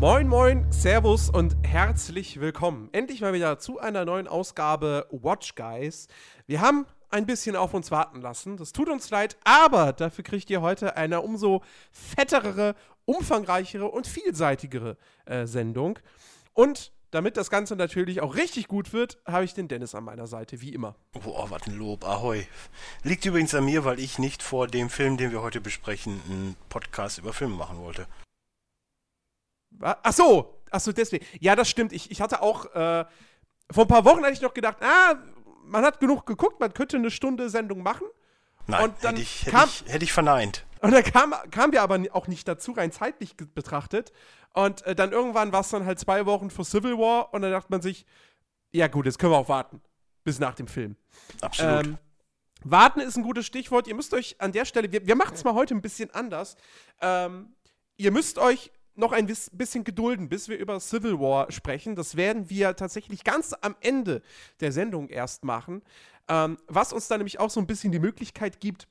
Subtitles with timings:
[0.00, 2.88] Moin, moin, Servus und herzlich willkommen.
[2.92, 6.08] Endlich mal wieder zu einer neuen Ausgabe Watch Guys.
[6.46, 8.56] Wir haben ein bisschen auf uns warten lassen.
[8.56, 11.62] Das tut uns leid, aber dafür kriegt ihr heute eine umso
[11.92, 15.98] fettere, umfangreichere und vielseitigere äh, Sendung.
[16.54, 20.28] Und damit das Ganze natürlich auch richtig gut wird, habe ich den Dennis an meiner
[20.28, 20.94] Seite, wie immer.
[21.12, 22.46] Boah, was ein Lob, ahoi.
[23.02, 26.56] Liegt übrigens an mir, weil ich nicht vor dem Film, den wir heute besprechen, einen
[26.68, 28.06] Podcast über Filme machen wollte.
[29.80, 31.26] Ach so, ach so, deswegen.
[31.40, 31.92] Ja, das stimmt.
[31.92, 33.04] Ich, ich hatte auch, äh,
[33.70, 35.14] vor ein paar Wochen hatte ich noch gedacht, ah,
[35.70, 38.06] man hat genug geguckt, man könnte eine Stunde Sendung machen.
[38.66, 40.66] Nein, Und dann hätte, ich, hätte, kam- ich, hätte ich verneint.
[40.80, 44.12] Und dann kam, kamen wir aber auch nicht dazu, rein zeitlich betrachtet.
[44.52, 47.50] Und äh, dann irgendwann war es dann halt zwei Wochen vor Civil War und dann
[47.52, 48.06] dachte man sich,
[48.72, 49.80] ja gut, jetzt können wir auch warten.
[50.24, 50.96] Bis nach dem Film.
[51.40, 51.86] Absolut.
[51.86, 51.98] Ähm,
[52.62, 53.88] warten ist ein gutes Stichwort.
[53.88, 56.56] Ihr müsst euch an der Stelle, wir, wir machen es mal heute ein bisschen anders.
[57.00, 57.54] Ähm,
[57.96, 58.70] ihr müsst euch
[59.00, 61.96] noch ein bis- bisschen gedulden, bis wir über Civil War sprechen.
[61.96, 64.22] Das werden wir tatsächlich ganz am Ende
[64.60, 65.82] der Sendung erst machen.
[66.28, 68.86] Ähm, was uns dann nämlich auch so ein bisschen die Möglichkeit gibt,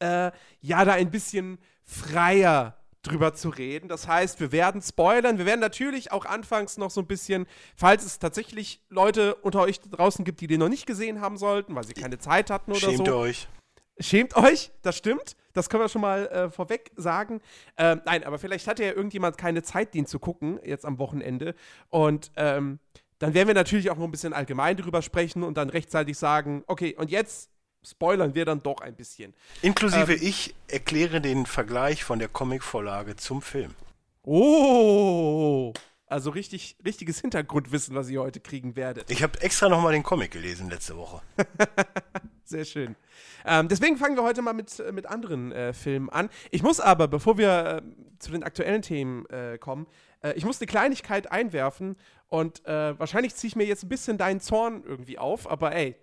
[0.00, 3.88] äh, ja, da ein bisschen freier drüber zu reden.
[3.88, 5.38] Das heißt, wir werden spoilern.
[5.38, 9.80] Wir werden natürlich auch anfangs noch so ein bisschen, falls es tatsächlich Leute unter euch
[9.80, 12.80] draußen gibt, die den noch nicht gesehen haben sollten, weil sie keine Zeit hatten oder
[12.80, 13.16] Schämt so.
[13.16, 13.48] euch.
[13.98, 15.36] Schämt euch, das stimmt.
[15.52, 17.40] Das können wir schon mal äh, vorweg sagen.
[17.76, 21.54] Ähm, nein, aber vielleicht hatte ja irgendjemand keine Zeit, den zu gucken, jetzt am Wochenende.
[21.90, 22.78] Und ähm,
[23.18, 26.64] dann werden wir natürlich auch noch ein bisschen allgemein drüber sprechen und dann rechtzeitig sagen,
[26.66, 27.50] okay, und jetzt
[27.84, 29.34] spoilern wir dann doch ein bisschen.
[29.60, 30.18] Inklusive Ähm.
[30.22, 33.74] ich erkläre den Vergleich von der Comicvorlage zum Film.
[34.24, 35.72] Oh,
[36.06, 39.10] also richtig, richtiges Hintergrundwissen, was ihr heute kriegen werdet.
[39.10, 41.22] Ich habe extra nochmal den Comic gelesen letzte Woche.
[42.52, 42.96] Sehr schön.
[43.46, 46.28] Ähm, deswegen fangen wir heute mal mit, äh, mit anderen äh, Filmen an.
[46.50, 49.86] Ich muss aber, bevor wir äh, zu den aktuellen Themen äh, kommen,
[50.22, 51.96] äh, ich muss eine Kleinigkeit einwerfen
[52.28, 55.96] und äh, wahrscheinlich ziehe ich mir jetzt ein bisschen deinen Zorn irgendwie auf, aber ey,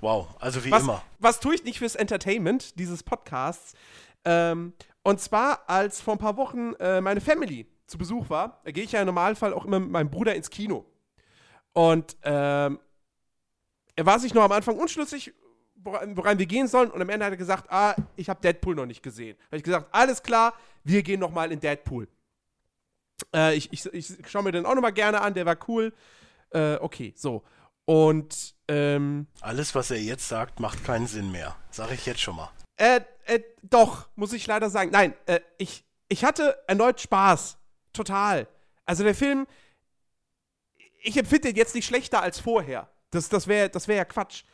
[0.00, 1.02] Wow, also wie was, immer.
[1.20, 3.74] was tue ich nicht fürs Entertainment dieses Podcasts?
[4.24, 4.72] Ähm,
[5.04, 9.00] und zwar, als vor ein paar Wochen meine Family zu Besuch war, gehe ich ja
[9.00, 10.84] im Normalfall auch immer mit meinem Bruder ins Kino.
[11.72, 12.80] Und ähm,
[13.96, 15.32] er war sich noch am Anfang unschlüssig,
[15.76, 16.90] woran, wir gehen sollen.
[16.90, 19.36] Und am Ende hat er gesagt, ah, ich habe Deadpool noch nicht gesehen.
[19.46, 20.54] Habe ich gesagt, alles klar,
[20.84, 22.08] wir gehen noch mal in Deadpool.
[23.34, 25.92] Äh, ich ich, ich schaue mir den auch noch mal gerne an, der war cool.
[26.50, 27.42] Äh, okay, so.
[27.84, 31.56] Und ähm, Alles, was er jetzt sagt, macht keinen Sinn mehr.
[31.70, 32.50] Sag ich jetzt schon mal.
[32.76, 34.90] Äh, äh, doch, muss ich leider sagen.
[34.90, 37.58] Nein, äh, ich, ich hatte erneut Spaß.
[37.92, 38.48] Total.
[38.84, 39.46] Also der Film,
[41.02, 42.90] ich empfinde ihn jetzt nicht schlechter als vorher.
[43.10, 44.44] Das, das wäre das wär ja Quatsch.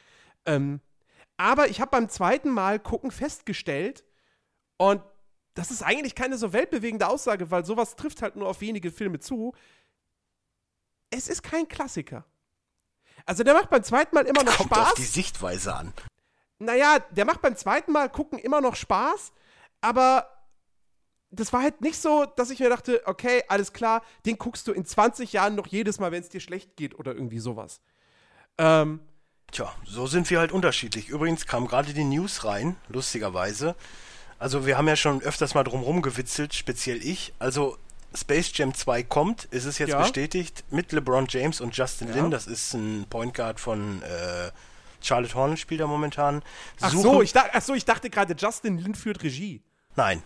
[0.44, 0.80] Ähm,
[1.42, 4.04] aber ich habe beim zweiten Mal gucken festgestellt,
[4.76, 5.02] und
[5.54, 9.20] das ist eigentlich keine so weltbewegende Aussage, weil sowas trifft halt nur auf wenige Filme
[9.20, 9.54] zu.
[11.10, 12.24] Es ist kein Klassiker.
[13.26, 15.92] Also der macht beim zweiten Mal immer noch Kommt Spaß auf die Sichtweise an.
[16.58, 19.32] naja, der macht beim zweiten Mal gucken immer noch Spaß,
[19.80, 20.26] aber
[21.30, 24.72] das war halt nicht so, dass ich mir dachte, okay, alles klar, den guckst du
[24.72, 27.80] in 20 Jahren noch jedes Mal, wenn es dir schlecht geht oder irgendwie sowas.
[28.58, 29.00] Ähm,
[29.52, 31.08] Tja, so sind wir halt unterschiedlich.
[31.08, 33.76] Übrigens kam gerade die News rein, lustigerweise.
[34.38, 37.32] Also wir haben ja schon öfters mal drumrum gewitzelt, speziell ich.
[37.38, 37.76] Also
[38.14, 40.00] Space Jam 2 kommt, ist es jetzt Ja.
[40.00, 42.14] bestätigt, mit LeBron James und Justin Ja.
[42.14, 42.30] Lin.
[42.30, 44.50] Das ist ein Point Guard von äh,
[45.02, 46.42] Charlotte Hornet, spielt er momentan.
[46.80, 49.62] ach, so, ich ach so, ich dachte gerade, Justin Lin führt Regie.
[49.96, 50.22] Nein,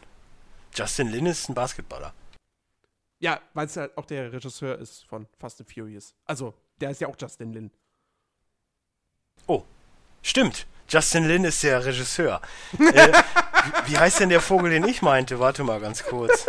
[0.75, 2.15] Justin Lin ist ein Basketballer.
[3.19, 6.15] Ja, weil es halt auch der Regisseur ist von Fast and Furious.
[6.27, 7.71] Also, der ist ja auch Justin Lin.
[9.47, 9.63] Oh,
[10.23, 10.67] stimmt.
[10.89, 12.41] Justin Lin ist der Regisseur.
[12.79, 13.13] äh,
[13.87, 15.41] wie, heißt denn der Vogel, den ich meinte?
[15.41, 16.47] Warte mal ganz kurz.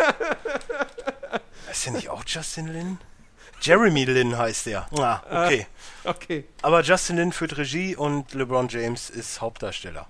[1.71, 2.97] Ist der nicht auch Justin Lin?
[3.61, 4.87] Jeremy Lin heißt der.
[4.99, 5.65] Ah, okay.
[6.03, 6.45] Okay.
[6.61, 10.07] Aber Justin Lin führt Regie und LeBron James ist Hauptdarsteller.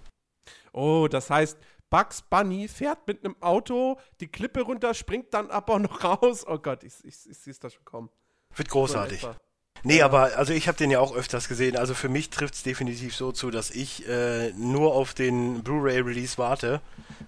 [0.74, 1.58] Oh, das heißt,
[1.90, 6.46] Bugs Bunny fährt mit einem Auto die Klippe runter, springt dann aber noch raus.
[6.46, 8.10] Oh Gott, ich, ich, ich sehe es da schon kommen.
[8.56, 9.24] Wird So großartig.
[9.24, 9.38] etwa.
[9.84, 11.78] Nee, aber also ich habe den ja auch öfters gesehen.
[11.78, 16.38] Also für mich trifft es definitiv so zu, dass ich äh, nur auf den Blu-ray-Release
[16.38, 16.82] warte,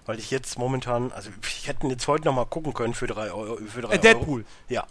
[0.06, 3.06] weil ich jetzt momentan, also ich hätte ihn jetzt heute noch mal gucken können für
[3.06, 3.56] drei Euro.
[3.66, 4.40] Für drei Äh, Deadpool.
[4.40, 4.48] Euro.
[4.68, 4.86] Ja.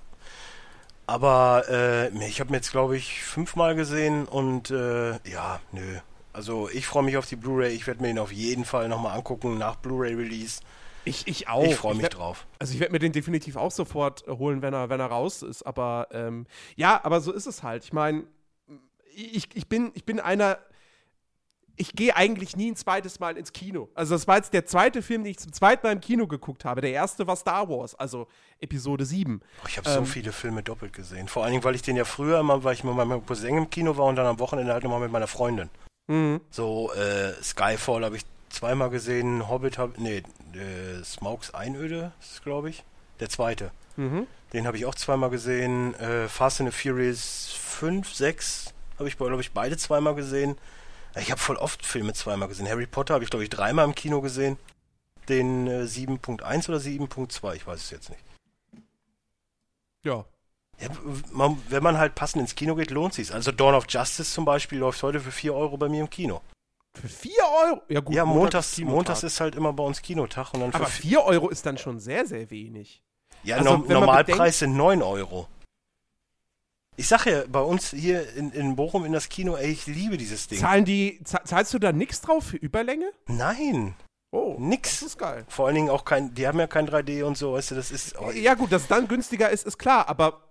[1.08, 5.98] Aber äh, ich habe ihn jetzt glaube ich fünfmal gesehen und äh, ja, nö.
[6.34, 7.74] Also ich freue mich auf die Blu-ray.
[7.74, 10.62] Ich werde mir den auf jeden Fall nochmal angucken nach Blu-ray-Release.
[11.10, 11.64] Ich, ich auch.
[11.64, 12.48] Ich freue mich werd- drauf.
[12.60, 15.64] Also ich werde mir den definitiv auch sofort holen, wenn er, wenn er raus ist.
[15.64, 16.46] Aber ähm,
[16.76, 17.84] ja, aber so ist es halt.
[17.84, 18.24] Ich meine,
[19.16, 20.58] ich, ich, bin, ich bin einer.
[21.82, 23.88] Ich gehe eigentlich nie ein zweites Mal ins Kino.
[23.94, 26.66] Also das war jetzt der zweite Film, den ich zum zweiten Mal im Kino geguckt
[26.66, 26.82] habe.
[26.82, 28.28] Der erste war Star Wars, also
[28.60, 29.40] Episode 7.
[29.42, 30.06] Oh, Ich habe so Ähm.
[30.06, 31.30] viele Filme doppelt gesehen.
[31.30, 33.70] Vor allen Dingen, weil ich den ja früher immer, weil ich mit meinem Cousin im
[33.70, 35.70] Kino war und dann am Wochenende halt nochmal mit meiner Freundin.
[36.08, 36.42] Mhm.
[36.50, 40.24] So, äh, Skyfall habe ich zweimal gesehen, Hobbit habe nee,
[40.54, 42.84] äh, Smaugs Einöde ist glaube ich,
[43.20, 43.72] der zweite.
[43.96, 44.28] Mhm.
[44.54, 45.94] Den habe ich auch zweimal gesehen.
[45.96, 50.58] Äh, Fast and the Furious 5, 6 habe ich, glaube ich, beide zweimal gesehen.
[51.16, 52.68] Ich habe voll oft Filme zweimal gesehen.
[52.68, 54.58] Harry Potter habe ich, glaube ich, dreimal im Kino gesehen.
[55.28, 58.24] Den äh, 7.1 oder 7.2, ich weiß es jetzt nicht.
[60.04, 60.26] Ja.
[60.80, 60.88] Ja,
[61.32, 63.32] man, wenn man halt passend ins Kino geht, lohnt sich's.
[63.32, 66.42] Also Dawn of Justice zum Beispiel läuft heute für 4 Euro bei mir im Kino.
[66.96, 67.32] Für 4
[67.66, 67.82] Euro?
[67.88, 68.16] Ja, gut.
[68.16, 68.96] ja, Montag montags, ist Kinotag.
[68.96, 70.54] montags ist halt immer bei uns Kinotag.
[70.54, 73.02] Und dann Aber für 4 Euro ist dann schon sehr, sehr wenig.
[73.44, 75.48] Ja, Also, man Normalpreis sind 9 Euro.
[76.98, 80.18] Ich sag ja, bei uns hier in, in Bochum in das Kino, ey, ich liebe
[80.18, 80.60] dieses Ding.
[80.60, 83.12] Zahlen die, za- zahlst du da nichts drauf für Überlänge?
[83.28, 83.96] Nein,
[84.32, 85.02] Oh, das nix.
[85.02, 85.46] ist geil.
[85.48, 87.90] Vor allen Dingen auch kein, die haben ja kein 3D und so, weißt du, das
[87.92, 88.20] ist.
[88.20, 90.49] Oh, Ja, gut, dass es dann günstiger ist, ist klar, aber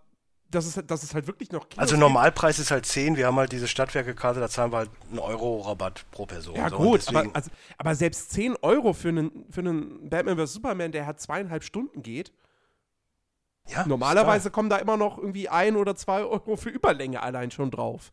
[0.51, 1.97] dass es, dass es halt wirklich noch Kinos also.
[1.97, 5.61] Normalpreis ist halt 10, wir haben halt diese Stadtwerke-Karte, da zahlen wir halt einen Euro
[5.61, 6.57] Rabatt pro Person.
[6.57, 10.55] Ja, so, gut, aber, also, aber selbst 10 Euro für einen, für einen Batman vs.
[10.55, 12.33] Superman, der hat zweieinhalb Stunden geht.
[13.69, 17.71] ja, Normalerweise kommen da immer noch irgendwie ein oder zwei Euro für Überlänge allein schon
[17.71, 18.11] drauf.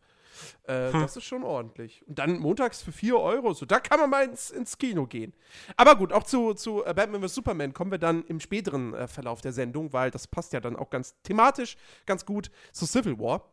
[0.64, 1.00] Äh, Hm.
[1.02, 2.04] Das ist schon ordentlich.
[2.06, 5.34] Und dann montags für 4 Euro, so da kann man mal ins, ins Kino gehen.
[5.76, 7.34] Aber gut, auch zu, zu äh, Batman vs.
[7.34, 10.76] Superman kommen wir dann im späteren äh, Verlauf der Sendung, weil das passt ja dann
[10.76, 13.52] auch ganz thematisch ganz gut zu Civil War.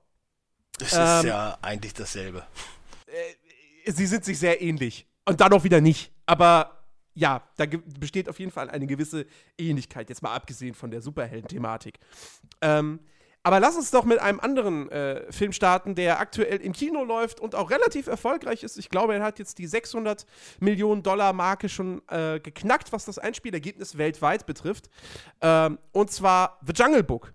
[0.80, 2.45] Das ist ähm, ja eigentlich dasselbe.
[3.86, 5.07] sie sind sich sehr ähnlich.
[5.25, 6.12] Und dann auch wieder nicht.
[6.25, 6.83] Aber
[7.15, 7.65] ja, da
[8.00, 9.25] besteht auf jeden Fall eine gewisse
[9.57, 12.00] Ähnlichkeit, jetzt mal abgesehen von der Superhelden-Thematik.
[12.62, 13.00] Ähm,
[13.43, 17.41] aber lass uns doch mit einem anderen äh, Film starten, der aktuell im Kino läuft
[17.41, 18.77] und auch relativ erfolgreich ist.
[18.77, 20.25] Ich glaube, er hat jetzt die 600
[20.61, 24.89] Millionen Dollar Marke schon äh, geknackt, was das Einspielergebnis weltweit betrifft.
[25.41, 27.33] Ähm, und zwar The Jungle Book.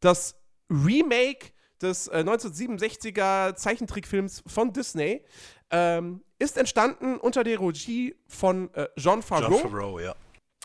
[0.00, 0.36] Das
[0.70, 1.52] Remake
[1.82, 5.22] des äh, 1967er Zeichentrickfilms von Disney
[5.70, 9.50] ähm, ist entstanden unter der Regie von äh, John Favreau.
[9.50, 10.14] John Favreau, ja.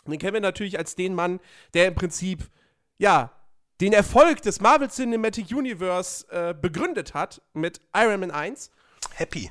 [0.06, 1.40] Den kennen wir natürlich als den Mann,
[1.74, 2.48] der im Prinzip,
[2.96, 3.37] ja,
[3.80, 8.70] den Erfolg des Marvel Cinematic Universe äh, begründet hat mit Iron Man 1.
[9.14, 9.50] Happy.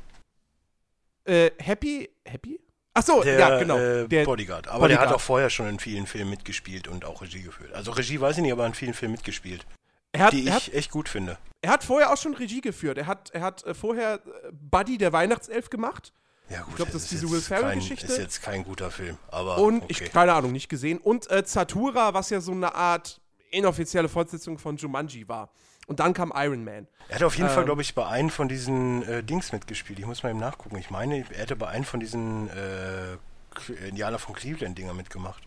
[1.26, 2.10] Äh, Happy?
[2.26, 2.60] Happy?
[2.94, 3.78] Ach so, Der, ja, genau.
[3.78, 4.68] Äh, der, Bodyguard.
[4.68, 5.22] Aber der hat Bodyguard.
[5.22, 7.74] auch vorher schon in vielen Filmen mitgespielt und auch Regie geführt.
[7.74, 9.66] Also Regie weiß ich nicht, aber in vielen Filmen mitgespielt.
[10.14, 11.38] er, hat, die ich hat, echt gut finde.
[11.62, 12.98] er hat vorher auch schon Regie geführt.
[12.98, 14.20] Er hat, er hat äh, vorher äh,
[14.52, 16.12] Buddy, der Weihnachtself, gemacht.
[16.50, 18.08] Ja, gut, glaub, das ist diese Will Ferrell kein- Geschichte.
[18.08, 20.04] Ist jetzt kein guter Film, aber Und okay.
[20.06, 20.98] ich, keine Ahnung, nicht gesehen.
[20.98, 23.20] Und äh, Zatura, was ja so eine Art
[23.58, 25.50] inoffizielle Fortsetzung von Jumanji war.
[25.88, 26.88] Und dann kam Iron Man.
[27.08, 30.00] er hat auf jeden Fall, ähm, glaube ich, bei einem von diesen äh, Dings mitgespielt.
[30.00, 30.78] Ich muss mal eben nachgucken.
[30.78, 33.18] Ich meine, er hätte bei einem von diesen äh,
[33.54, 35.42] Cle- Indianer von Cleveland-Dinger mitgemacht.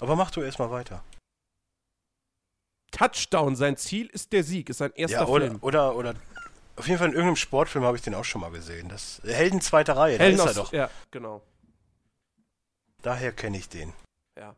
[0.00, 1.04] Aber mach du erstmal weiter.
[2.92, 5.58] Touchdown, sein Ziel ist der Sieg, ist sein erster Ja, oder, Film.
[5.60, 6.14] oder, oder,
[6.76, 8.88] auf jeden Fall in irgendeinem Sportfilm habe ich den auch schon mal gesehen.
[8.88, 10.72] Das Helden zweiter Reihe, Helden da ist aus- er doch.
[10.72, 11.42] Ja, genau.
[13.02, 13.92] Daher kenne ich den.
[14.38, 14.54] Ja.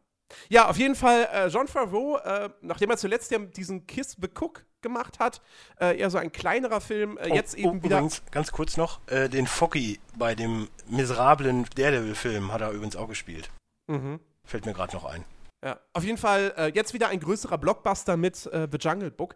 [0.48, 4.28] Ja, auf jeden Fall, äh, John Favreau, äh, nachdem er zuletzt ja diesen Kiss the
[4.28, 5.40] Cook gemacht hat,
[5.80, 7.98] äh, eher so ein kleinerer Film, äh, jetzt oh, eben oh, wieder.
[7.98, 13.08] Übrigens, ganz kurz noch, äh, den Foggy bei dem miserablen Daredevil-Film hat er übrigens auch
[13.08, 13.50] gespielt.
[13.86, 14.20] Mhm.
[14.44, 15.24] Fällt mir gerade noch ein.
[15.64, 19.34] Ja, auf jeden Fall äh, jetzt wieder ein größerer Blockbuster mit The Jungle Book.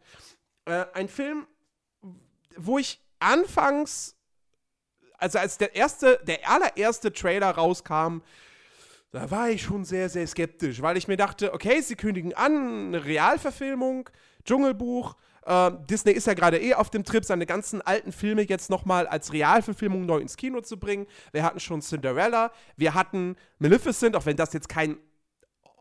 [0.64, 1.48] Ein Film,
[2.56, 4.14] wo ich anfangs,
[5.18, 8.22] also als der erste, der allererste Trailer rauskam,
[9.12, 12.86] da war ich schon sehr, sehr skeptisch, weil ich mir dachte, okay, sie kündigen an,
[12.88, 14.08] eine Realverfilmung,
[14.44, 15.16] Dschungelbuch.
[15.44, 19.06] Äh, Disney ist ja gerade eh auf dem Trip, seine ganzen alten Filme jetzt nochmal
[19.06, 21.06] als Realverfilmung neu ins Kino zu bringen.
[21.30, 24.96] Wir hatten schon Cinderella, wir hatten Maleficent, auch wenn das jetzt kein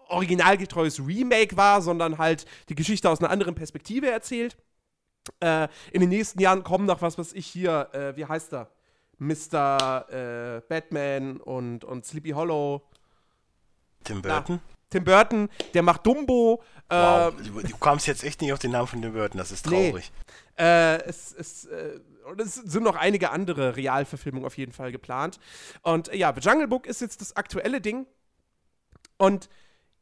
[0.10, 4.58] originalgetreues Remake war, sondern halt die Geschichte aus einer anderen Perspektive erzählt.
[5.40, 8.70] Äh, in den nächsten Jahren kommen noch, was weiß ich hier, äh, wie heißt er?
[9.20, 10.06] Mr.
[10.10, 12.82] Äh, Batman und, und Sleepy Hollow.
[14.04, 14.60] Tim Burton?
[14.90, 16.62] Tim Burton, der macht Dumbo.
[16.90, 19.52] Wow, Äh, du, du kamst jetzt echt nicht auf den Namen von Tim Burton, das
[19.52, 19.90] ist Nee.
[19.90, 20.12] traurig.
[20.58, 22.00] Äh, es, es, äh,
[22.38, 25.40] es sind noch einige andere Realverfilmungen auf jeden Fall geplant.
[25.82, 28.06] Und äh, ja, The Jungle Book ist jetzt das aktuelle Ding.
[29.18, 29.50] Und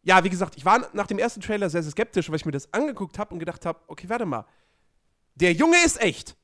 [0.01, 2.51] ja, wie gesagt, ich war nach dem ersten Trailer sehr, sehr skeptisch, weil ich mir
[2.51, 4.45] das angeguckt habe und gedacht habe, okay, warte mal.
[5.35, 6.35] Der Junge ist echt.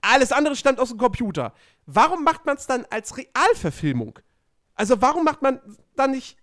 [0.00, 1.52] Alles andere stammt aus dem Computer.
[1.86, 4.18] Warum macht man es dann als Realverfilmung?
[4.74, 5.60] Also warum macht man
[5.96, 6.36] dann nicht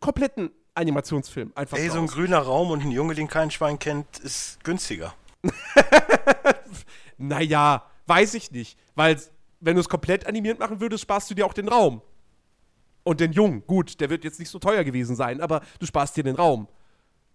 [0.00, 4.18] kompletten Animationsfilm einfach Ey, so ein grüner Raum und ein Junge, den kein Schwein kennt,
[4.18, 5.14] ist günstiger.
[7.18, 8.78] Naja, weiß ich nicht.
[8.94, 9.20] Weil,
[9.60, 12.00] wenn du es komplett animiert machen würdest, sparst du dir auch den Raum.
[13.02, 13.66] Und den Jungen.
[13.66, 16.68] Gut, der wird jetzt nicht so teuer gewesen sein, aber du sparst dir den Raum.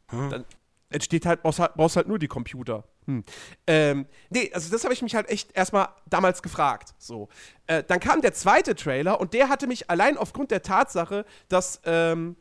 [0.07, 0.45] Dann
[0.89, 2.83] entsteht halt, brauchst halt, brauchst halt nur die Computer.
[3.05, 3.23] Hm.
[3.67, 6.93] Ähm, nee, also das habe ich mich halt echt erstmal damals gefragt.
[6.97, 7.29] So.
[7.67, 11.81] Äh, dann kam der zweite Trailer und der hatte mich allein aufgrund der Tatsache, dass
[11.85, 12.35] ähm,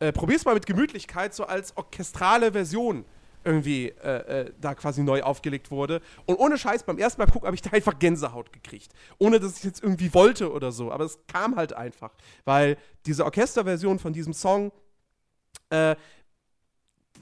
[0.00, 3.04] äh, probier's mal mit Gemütlichkeit so als orchestrale Version
[3.44, 6.02] irgendwie äh, äh, da quasi neu aufgelegt wurde.
[6.26, 8.92] Und ohne Scheiß, beim ersten Mal gucken, habe ich da einfach Gänsehaut gekriegt.
[9.18, 10.92] Ohne dass ich jetzt irgendwie wollte oder so.
[10.92, 12.12] Aber es kam halt einfach.
[12.44, 14.72] Weil diese Orchesterversion von diesem Song,
[15.70, 15.96] äh,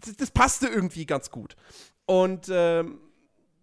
[0.00, 1.54] das, das passte irgendwie ganz gut.
[2.06, 3.00] Und ähm,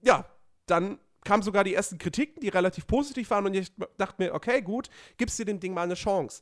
[0.02, 0.26] ja,
[0.66, 3.46] dann kamen sogar die ersten Kritiken, die relativ positiv waren.
[3.46, 6.42] Und ich dachte mir, okay, gut, gibst dir dem Ding mal eine Chance.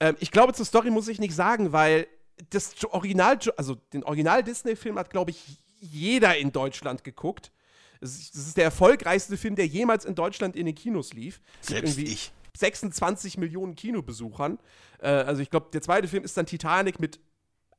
[0.00, 2.06] Ähm, ich glaube, zur Story muss ich nicht sagen, weil
[2.50, 7.52] das Original, also den Original-Disney-Film hat, glaube ich, jeder in Deutschland geguckt.
[8.00, 11.40] Ist, das ist der erfolgreichste Film, der jemals in Deutschland in den Kinos lief.
[11.60, 12.32] Selbst irgendwie ich.
[12.56, 14.58] 26 Millionen Kinobesuchern.
[15.00, 17.20] Äh, also ich glaube, der zweite Film ist dann Titanic mit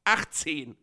[0.05, 0.75] 18.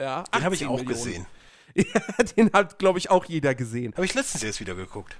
[0.00, 0.86] Ja, Den habe ich 18 auch Millionen.
[0.88, 1.26] gesehen.
[1.74, 3.92] Ja, den hat, glaube ich, auch jeder gesehen.
[3.94, 5.16] Habe ich letztens erst wieder geguckt.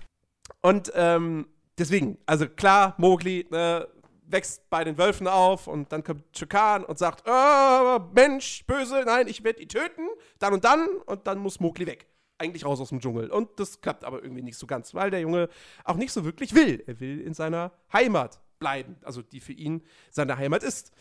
[0.60, 1.46] Und ähm,
[1.78, 3.86] deswegen, also klar, Mowgli ne,
[4.26, 9.28] wächst bei den Wölfen auf und dann kommt Chukan und sagt, oh, Mensch, böse, nein,
[9.28, 12.06] ich werde die töten, dann und dann und dann muss Mowgli weg.
[12.38, 13.30] Eigentlich raus aus dem Dschungel.
[13.30, 15.48] Und das klappt aber irgendwie nicht so ganz, weil der Junge
[15.84, 16.84] auch nicht so wirklich will.
[16.86, 20.92] Er will in seiner Heimat bleiben, also die für ihn seine Heimat ist.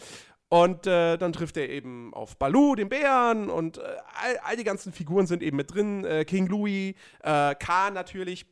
[0.49, 4.63] Und äh, dann trifft er eben auf Baloo, den Bären, und äh, all, all die
[4.63, 6.05] ganzen Figuren sind eben mit drin.
[6.05, 8.45] Äh, King Louis, äh, Khan natürlich.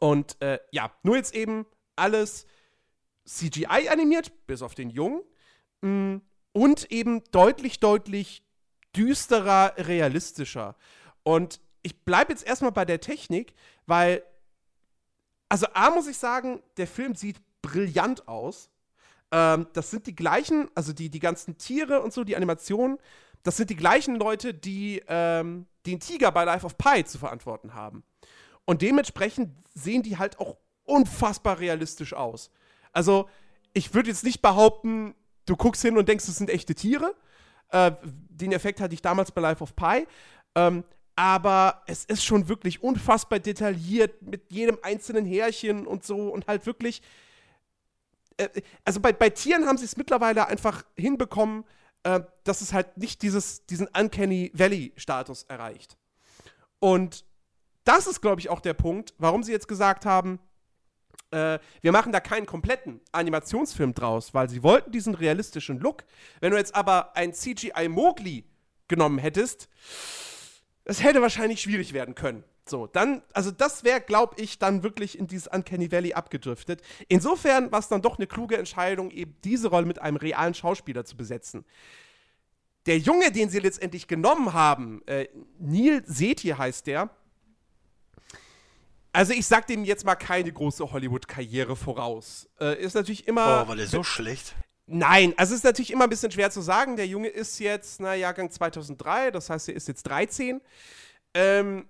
[0.00, 2.46] Und äh, ja, nur jetzt eben alles
[3.24, 5.22] CGI animiert, bis auf den Jungen.
[5.80, 6.16] Mm,
[6.52, 8.42] Und eben deutlich, deutlich
[8.96, 10.76] düsterer, realistischer.
[11.22, 13.54] Und ich bleibe jetzt erstmal bei der Technik,
[13.86, 14.22] weil,
[15.48, 18.70] also A muss ich sagen, der Film sieht brillant aus.
[19.30, 22.98] Ähm, das sind die gleichen, also die, die ganzen Tiere und so, die Animationen,
[23.42, 27.74] das sind die gleichen Leute, die ähm, den Tiger bei Life of Pi zu verantworten
[27.74, 28.02] haben.
[28.64, 32.50] Und dementsprechend sehen die halt auch unfassbar realistisch aus.
[32.92, 33.28] Also,
[33.72, 35.14] ich würde jetzt nicht behaupten,
[35.44, 37.14] du guckst hin und denkst, das sind echte Tiere.
[37.70, 40.06] Äh, den Effekt hatte ich damals bei Life of Pi.
[40.54, 46.46] Ähm, aber es ist schon wirklich unfassbar detailliert mit jedem einzelnen Härchen und so und
[46.46, 47.02] halt wirklich.
[48.36, 48.48] Äh,
[48.84, 51.64] also bei, bei Tieren haben sie es mittlerweile einfach hinbekommen,
[52.02, 55.96] äh, dass es halt nicht dieses, diesen Uncanny Valley-Status erreicht.
[56.78, 57.24] Und
[57.84, 60.40] das ist, glaube ich, auch der Punkt, warum sie jetzt gesagt haben,
[61.30, 66.04] äh, wir machen da keinen kompletten Animationsfilm draus, weil sie wollten diesen realistischen Look.
[66.40, 68.44] Wenn du jetzt aber ein CGI Mowgli
[68.88, 69.68] genommen hättest,
[70.84, 72.44] das hätte wahrscheinlich schwierig werden können.
[72.68, 76.82] So, dann, also das wäre, glaube ich, dann wirklich in dieses Uncanny Valley abgedriftet.
[77.08, 81.04] Insofern war es dann doch eine kluge Entscheidung, eben diese Rolle mit einem realen Schauspieler
[81.04, 81.64] zu besetzen.
[82.86, 87.10] Der Junge, den sie letztendlich genommen haben, äh, Neil Sethi heißt der,
[89.12, 92.48] also ich sag dem jetzt mal keine große Hollywood-Karriere voraus.
[92.60, 93.64] Äh, ist natürlich immer.
[93.64, 94.54] Oh, war der so schlecht?
[94.86, 96.96] Nein, also es ist natürlich immer ein bisschen schwer zu sagen.
[96.96, 100.60] Der Junge ist jetzt, na, Jahrgang 2003, das heißt, er ist jetzt 13.
[101.34, 101.86] Ähm,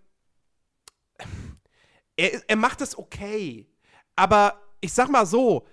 [2.17, 3.69] er, er macht es okay.
[4.15, 5.67] Aber ich sag mal so,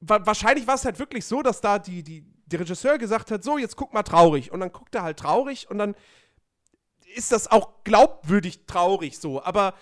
[0.00, 3.44] wa wahrscheinlich war es halt wirklich so, dass da die, die, der Regisseur gesagt hat,
[3.44, 4.52] so, jetzt guck mal traurig.
[4.52, 5.94] Und dann guckt er halt traurig und dann
[7.14, 9.42] ist das auch glaubwürdig traurig so.
[9.42, 9.74] Aber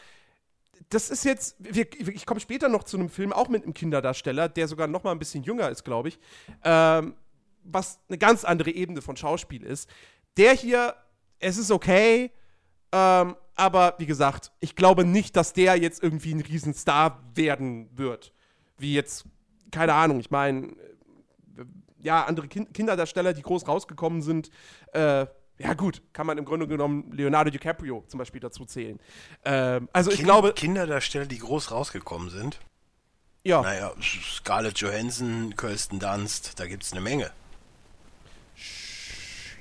[0.88, 4.48] das ist jetzt, wir, ich komme später noch zu einem Film, auch mit einem Kinderdarsteller,
[4.48, 6.18] der sogar noch mal ein bisschen jünger ist, glaube ich,
[6.64, 7.14] ähm,
[7.62, 9.88] was eine ganz andere Ebene von Schauspiel ist.
[10.36, 10.94] Der hier,
[11.38, 12.32] es ist okay,
[12.92, 18.32] ähm, aber wie gesagt, ich glaube nicht, dass der jetzt irgendwie ein Riesenstar werden wird.
[18.78, 19.24] Wie jetzt,
[19.70, 20.74] keine Ahnung, ich meine,
[22.02, 24.50] ja, andere kind Kinderdarsteller, die groß rausgekommen sind,
[24.92, 25.26] äh,
[25.58, 28.98] ja gut, kann man im Grunde genommen Leonardo DiCaprio zum Beispiel dazu zählen.
[29.44, 32.58] Ähm, also ich Kind- glaube, Kinderdarsteller, die groß rausgekommen sind.
[33.44, 37.30] ja, Naja, Scarlett Johansson, Kirsten Dunst, da gibt's eine Menge.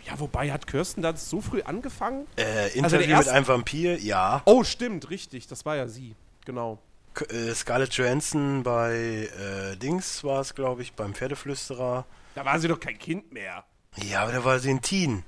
[0.10, 2.26] Ja, wobei hat Kirsten das so früh angefangen?
[2.36, 4.42] Äh, Also Interview mit erste- einem Vampir, ja.
[4.46, 6.80] Oh, stimmt, richtig, das war ja sie, genau.
[7.14, 9.30] K äh, Scarlett Johansson bei
[9.74, 12.06] äh, Dings war es, glaube ich, beim Pferdeflüsterer.
[12.36, 13.64] Da war sie doch kein Kind mehr.
[13.98, 15.24] Ja, aber da war sie ein Teen.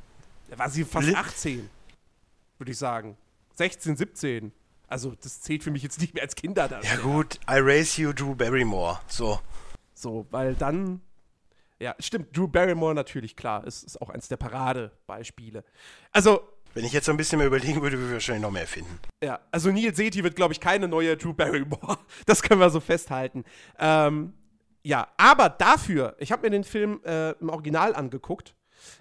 [0.50, 1.70] Da war sie fast Li- 18,
[2.60, 3.18] würde ich sagen.
[3.56, 4.52] 16, 17.
[4.88, 6.70] Also, das zählt für mich jetzt nicht mehr als Kinder.
[6.84, 9.00] Ja, gut, I raise you, Drew Barrymore.
[9.08, 9.40] So.
[9.94, 11.02] So, weil dann.
[11.82, 15.64] Ja, stimmt, Drew Barrymore natürlich, klar, ist, ist auch eins der Paradebeispiele.
[16.12, 16.48] Also.
[16.76, 19.00] Wenn ich jetzt so ein bisschen mehr überlegen würde, würde ich wahrscheinlich noch mehr finden.
[19.22, 21.98] Ja, also Neil Seti wird, glaube ich, keine neue Drew Barrymore.
[22.28, 23.44] Das können wir so festhalten.
[23.80, 24.34] Ähm,
[24.84, 28.56] ja, aber dafür, ich habe mir den Film äh, im Original angeguckt,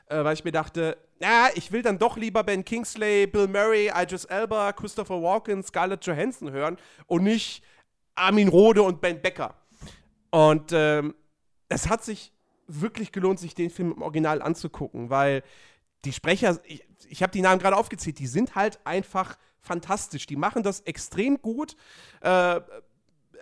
[0.06, 3.92] äh, weil ich mir dachte, ja, ich will dann doch lieber Ben Kingsley, Bill Murray,
[3.94, 7.62] Idris Elba, Christopher Walken, Scarlett Johansson hören und nicht
[8.14, 9.54] Armin Rohde und Ben Becker.
[10.30, 11.14] Und ähm,
[11.68, 12.32] es hat sich
[12.70, 15.42] wirklich gelohnt, sich den Film im Original anzugucken, weil
[16.04, 20.26] die Sprecher, ich, ich habe die Namen gerade aufgezählt, die sind halt einfach fantastisch.
[20.26, 21.76] Die machen das extrem gut.
[22.20, 22.60] Äh,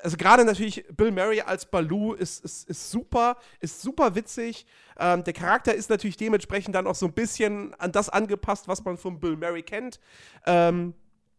[0.03, 4.67] also gerade natürlich Bill Murray als Baloo ist, ist, ist super, ist super witzig.
[4.99, 8.85] Ähm, der Charakter ist natürlich dementsprechend dann auch so ein bisschen an das angepasst, was
[8.85, 9.99] man von Bill Murray kennt.
[10.47, 10.95] Ähm,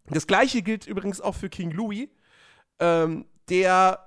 [0.08, 2.10] das gleiche gilt übrigens auch für King Louis,
[2.79, 4.05] ähm, der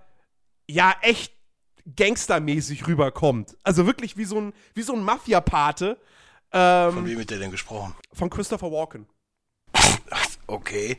[0.69, 1.35] ja echt
[1.97, 3.57] gangstermäßig rüberkommt.
[3.63, 5.99] Also wirklich wie so ein, wie so ein Mafia-Pate.
[6.53, 7.95] Ähm, von wem hat der denn gesprochen?
[8.13, 9.07] Von Christopher Walken.
[10.47, 10.99] okay.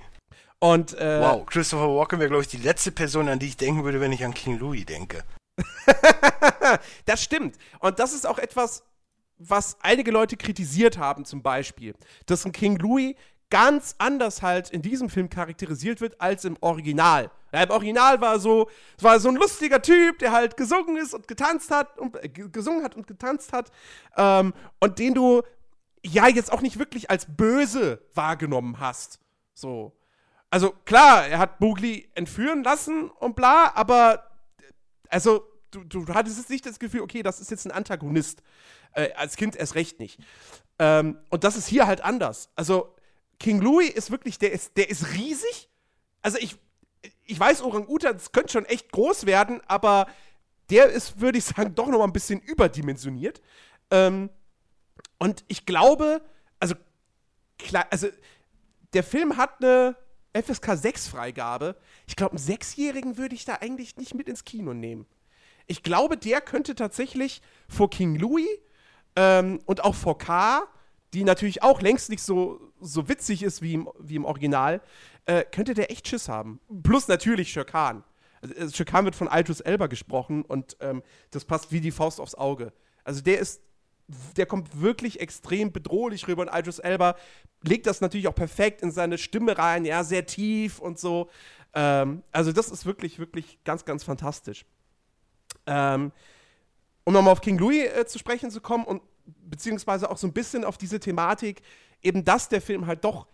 [0.60, 3.84] Und, äh, wow, Christopher Walken wäre, glaube ich, die letzte Person, an die ich denken
[3.84, 5.24] würde, wenn ich an King Louis denke.
[7.06, 7.58] das stimmt.
[7.80, 8.84] Und das ist auch etwas,
[9.38, 11.94] was einige Leute kritisiert haben, zum Beispiel,
[12.26, 13.16] dass ein King Louis
[13.50, 17.30] ganz anders halt in diesem Film charakterisiert wird als im Original.
[17.52, 21.14] Ja, Im Original war so, es war so ein lustiger Typ, der halt gesungen ist
[21.14, 23.72] und getanzt hat und äh, gesungen hat und getanzt hat
[24.18, 25.44] ähm, und den du
[26.04, 29.20] ja jetzt auch nicht wirklich als böse wahrgenommen hast.
[29.54, 29.94] So
[30.54, 34.30] also klar, er hat Mowgli entführen lassen und bla, aber
[35.10, 38.44] also du, du hattest jetzt nicht das Gefühl, okay, das ist jetzt ein Antagonist.
[38.92, 40.20] Äh, als Kind erst recht nicht.
[40.78, 42.52] Ähm, und das ist hier halt anders.
[42.56, 42.93] Also
[43.44, 45.68] King Louis ist wirklich, der ist, der ist riesig.
[46.22, 46.56] Also ich,
[47.26, 50.08] ich weiß, Orang-Utans könnte schon echt groß werden, aber
[50.70, 53.42] der ist, würde ich sagen, doch noch mal ein bisschen überdimensioniert.
[53.92, 54.30] Ähm,
[55.20, 56.22] und ich glaube,
[56.58, 56.76] also
[57.60, 58.08] klar, also
[58.94, 59.98] der Film hat eine
[60.32, 61.76] FSK 6 Freigabe.
[62.08, 65.06] Ich glaube, einen Sechsjährigen würde ich da eigentlich nicht mit ins Kino nehmen.
[65.68, 68.48] Ich glaube, der könnte tatsächlich vor King Louis
[69.18, 70.66] ähm, und auch vor K,
[71.14, 74.82] die natürlich auch längst nicht so, so witzig ist wie im, wie im Original,
[75.26, 76.60] äh, könnte der echt Schiss haben.
[76.84, 78.04] Plus natürlich Shirkan.
[78.42, 82.36] Also, Shirkan wird von Aldous Elba gesprochen und ähm, das passt wie die Faust aufs
[82.36, 82.74] Auge.
[83.06, 83.62] Also der ist
[84.36, 87.16] der kommt wirklich extrem bedrohlich rüber und Idris Elba
[87.64, 91.30] legt das natürlich auch perfekt in seine Stimme rein, ja, sehr tief und so.
[91.74, 94.66] Ähm, also das ist wirklich, wirklich ganz, ganz fantastisch.
[95.66, 96.12] Ähm,
[97.06, 100.34] um nochmal auf King Louis äh, zu sprechen zu kommen und beziehungsweise auch so ein
[100.34, 101.62] bisschen auf diese Thematik,
[102.02, 103.28] eben dass der Film halt doch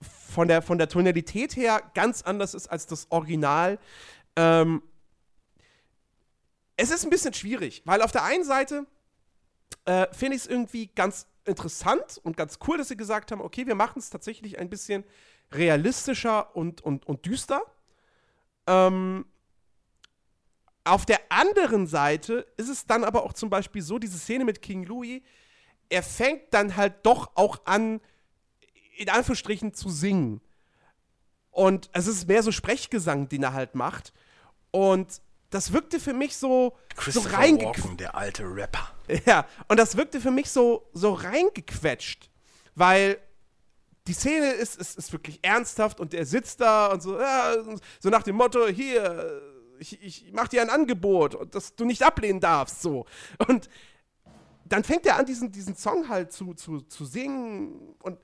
[0.00, 3.78] von der, von der Tonalität her ganz anders ist als das Original.
[4.36, 4.82] Ähm,
[6.76, 8.86] es ist ein bisschen schwierig, weil auf der einen Seite
[9.84, 13.66] äh, finde ich es irgendwie ganz interessant und ganz cool, dass sie gesagt haben, okay,
[13.66, 15.04] wir machen es tatsächlich ein bisschen
[15.52, 17.62] realistischer und, und, und düster.
[18.66, 19.26] Ähm,
[20.84, 24.60] auf der anderen Seite ist es dann aber auch zum Beispiel so, diese Szene mit
[24.60, 25.22] King Louis,
[25.88, 28.00] er fängt dann halt doch auch an,
[28.96, 30.40] in Anführungsstrichen zu singen.
[31.50, 34.12] Und es ist mehr so Sprechgesang, den er halt macht.
[34.70, 38.00] Und das wirkte für mich so, so reingequetscht.
[38.00, 38.90] der alte Rapper.
[39.26, 42.30] Ja, und das wirkte für mich so, so reingequetscht,
[42.74, 43.18] weil
[44.06, 47.54] die Szene ist, ist, ist wirklich ernsthaft und er sitzt da und so, ja,
[48.00, 49.42] so nach dem Motto, hier,
[49.78, 53.06] ich, ich mach dir ein Angebot, das du nicht ablehnen darfst, so.
[53.48, 53.68] Und
[54.64, 58.18] dann fängt er an, diesen, diesen Song halt zu, zu, zu singen und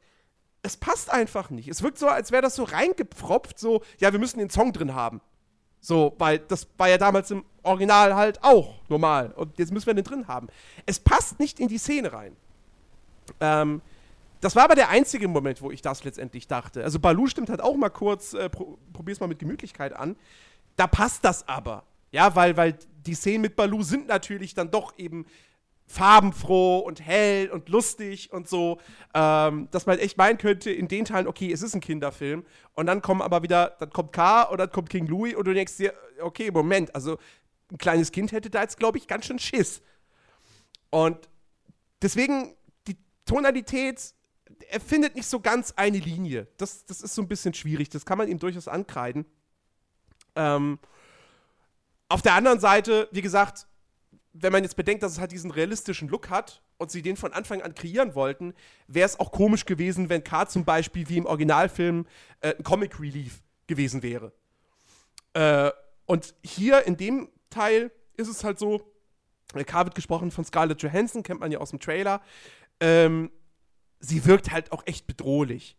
[0.62, 1.68] es passt einfach nicht.
[1.68, 4.94] Es wirkt so, als wäre das so reingepfropft, so, ja, wir müssen den Song drin
[4.94, 5.20] haben.
[5.80, 9.32] So, weil das war ja damals im Original halt auch normal.
[9.32, 10.48] Und jetzt müssen wir den drin haben.
[10.84, 12.36] Es passt nicht in die Szene rein.
[13.40, 13.80] Ähm,
[14.40, 16.82] das war aber der einzige Moment, wo ich das letztendlich dachte.
[16.82, 20.16] Also Balu stimmt halt auch mal kurz, äh, pro, probier's mal mit Gemütlichkeit an.
[20.76, 21.84] Da passt das aber.
[22.12, 25.26] Ja, weil, weil die Szenen mit Balu sind natürlich dann doch eben
[25.86, 28.78] farbenfroh und hell und lustig und so,
[29.12, 32.44] ähm, dass man echt meinen könnte, in den Teilen, okay, es ist ein Kinderfilm.
[32.74, 35.52] Und dann kommen aber wieder, dann kommt K oder dann kommt King Louis und du
[35.52, 37.18] denkst dir, okay, Moment, also
[37.72, 39.82] ein kleines Kind hätte da jetzt, glaube ich, ganz schön Schiss.
[40.90, 41.28] Und
[42.02, 42.54] deswegen,
[42.86, 44.14] die Tonalität,
[44.68, 46.46] er findet nicht so ganz eine Linie.
[46.56, 47.88] Das, das ist so ein bisschen schwierig.
[47.88, 49.26] Das kann man ihm durchaus ankreiden.
[50.36, 50.78] Ähm,
[52.08, 53.66] auf der anderen Seite, wie gesagt,
[54.32, 57.32] wenn man jetzt bedenkt, dass es halt diesen realistischen Look hat und sie den von
[57.32, 58.54] Anfang an kreieren wollten,
[58.86, 62.06] wäre es auch komisch gewesen, wenn K zum Beispiel wie im Originalfilm
[62.40, 64.32] äh, ein Comic Relief gewesen wäre.
[65.34, 65.70] Äh,
[66.06, 68.82] und hier in dem Teil ist es halt so,
[69.54, 72.20] K wird gesprochen von Scarlett Johansson, kennt man ja aus dem Trailer.
[72.80, 73.30] Ähm,
[73.98, 75.76] sie wirkt halt auch echt bedrohlich.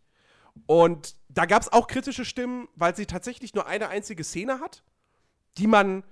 [0.66, 4.82] Und da gab es auch kritische Stimmen, weil sie tatsächlich nur eine einzige Szene hat,
[5.58, 6.04] die man,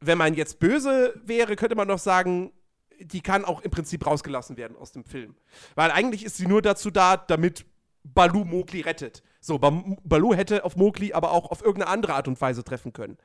[0.00, 2.52] wenn man jetzt böse wäre, könnte man noch sagen,
[3.00, 5.36] die kann auch im Prinzip rausgelassen werden aus dem Film.
[5.74, 7.64] Weil eigentlich ist sie nur dazu da, damit
[8.02, 9.22] Balu Mowgli rettet.
[9.40, 13.18] So, Balu hätte auf Mowgli aber auch auf irgendeine andere Art und Weise treffen können.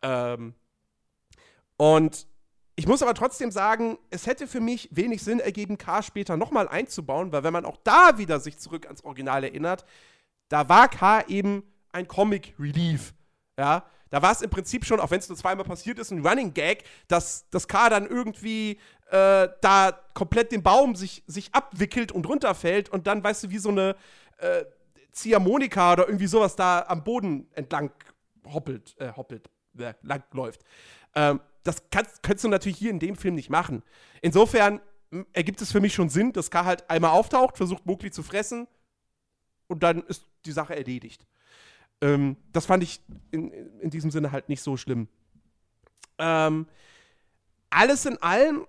[0.00, 0.54] Ähm,
[1.76, 2.26] und
[2.74, 6.68] ich muss aber trotzdem sagen, es hätte für mich wenig Sinn ergeben, K später nochmal
[6.68, 9.84] einzubauen, weil wenn man auch da wieder sich zurück ans Original erinnert,
[10.48, 13.14] da war K eben ein Comic Relief.
[13.58, 16.26] Ja, da war es im Prinzip schon, auch wenn es nur zweimal passiert ist, ein
[16.26, 18.78] Running Gag, dass das K dann irgendwie
[19.10, 23.58] äh, da komplett den Baum sich, sich abwickelt und runterfällt und dann, weißt du, wie
[23.58, 23.96] so eine
[24.38, 24.64] äh,
[25.12, 27.90] Ziehharmonika oder irgendwie sowas da am Boden entlang
[28.46, 30.62] hoppelt, äh, hoppelt, äh, lang läuft.
[31.14, 33.82] Ähm, das kannst, könntest du natürlich hier in dem Film nicht machen.
[34.20, 34.80] Insofern
[35.32, 38.66] ergibt es für mich schon Sinn, dass K halt einmal auftaucht, versucht Mowgli zu fressen
[39.68, 41.26] und dann ist die Sache erledigt.
[42.00, 45.08] Ähm, das fand ich in, in diesem Sinne halt nicht so schlimm.
[46.18, 46.66] Ähm,
[47.70, 48.66] alles in allem,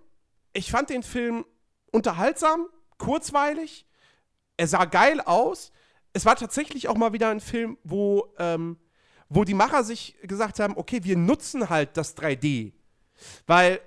[0.53, 1.45] ich fand den Film
[1.91, 3.85] unterhaltsam, kurzweilig,
[4.57, 5.71] er sah geil aus.
[6.13, 8.77] Es war tatsächlich auch mal wieder ein Film, wo, ähm,
[9.29, 12.73] wo die Macher sich gesagt haben, okay, wir nutzen halt das 3D
[13.47, 13.79] weil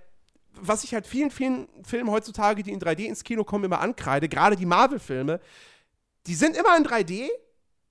[0.59, 4.29] was ich halt vielen, vielen Filmen heutzutage, die in 3D ins Kino kommen, immer ankreide,
[4.29, 5.41] gerade die Marvel-Filme,
[6.27, 7.29] die sind immer in 3D.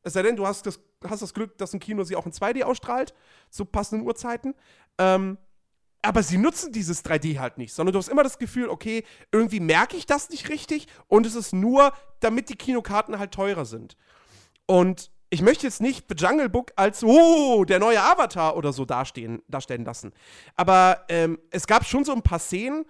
[0.04, 2.32] Es sei denn, du hast das, hast das Glück, dass ein Kino sie auch in
[2.32, 3.14] 2D ausstrahlt,
[3.50, 4.56] zu passenden Uhrzeiten.
[4.98, 5.38] Ähm,
[6.02, 9.60] aber sie nutzen dieses 3D halt nicht, sondern du hast immer das Gefühl, okay, irgendwie
[9.60, 13.98] merke ich das nicht richtig und es ist nur, damit die Kinokarten halt teurer sind.
[14.68, 18.86] Und ich möchte jetzt nicht The Jungle Book als, oh, der neue Avatar oder so
[18.86, 20.14] dastehen, darstellen lassen.
[20.56, 22.86] Aber ähm, es gab schon so ein paar Szenen,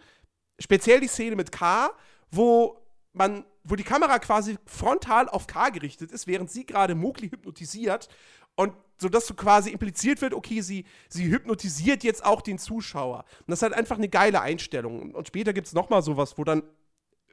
[0.59, 1.89] speziell die Szene mit K,
[2.29, 2.79] wo
[3.13, 8.09] man, wo die Kamera quasi frontal auf K gerichtet ist, während sie gerade Mowgli hypnotisiert
[8.53, 13.25] und so dass so quasi impliziert wird, okay, sie, sie hypnotisiert jetzt auch den Zuschauer.
[13.39, 15.15] Und das ist halt einfach eine geile Einstellung.
[15.15, 16.61] Und später gibt es nochmal sowas, wo dann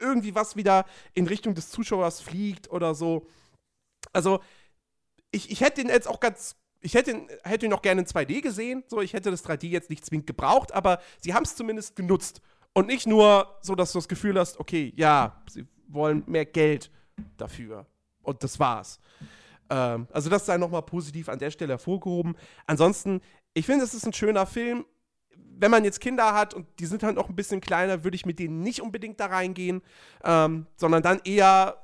[0.01, 3.27] irgendwie was wieder in Richtung des Zuschauers fliegt oder so.
[4.15, 4.41] Also,
[5.33, 6.57] ich, ich hätte ihn jetzt auch ganz.
[6.81, 8.85] Ich hätte ihn, hätte ihn noch gerne in 2D gesehen.
[8.89, 12.41] So, ich hätte das 3D jetzt nicht zwingend gebraucht, aber sie haben es zumindest genutzt.
[12.73, 16.91] Und nicht nur so, dass du das Gefühl hast, okay, ja, sie wollen mehr Geld
[17.37, 17.87] dafür.
[18.23, 18.99] Und das war's.
[19.71, 22.37] Ähm, also, das sei nochmal positiv an der Stelle hervorgehoben.
[22.67, 23.21] Ansonsten,
[23.55, 24.85] ich finde, es ist ein schöner Film.
[25.35, 28.27] Wenn man jetzt Kinder hat und die sind halt noch ein bisschen kleiner, würde ich
[28.27, 29.83] mit denen nicht unbedingt da reingehen,
[30.25, 31.77] ähm, sondern dann eher,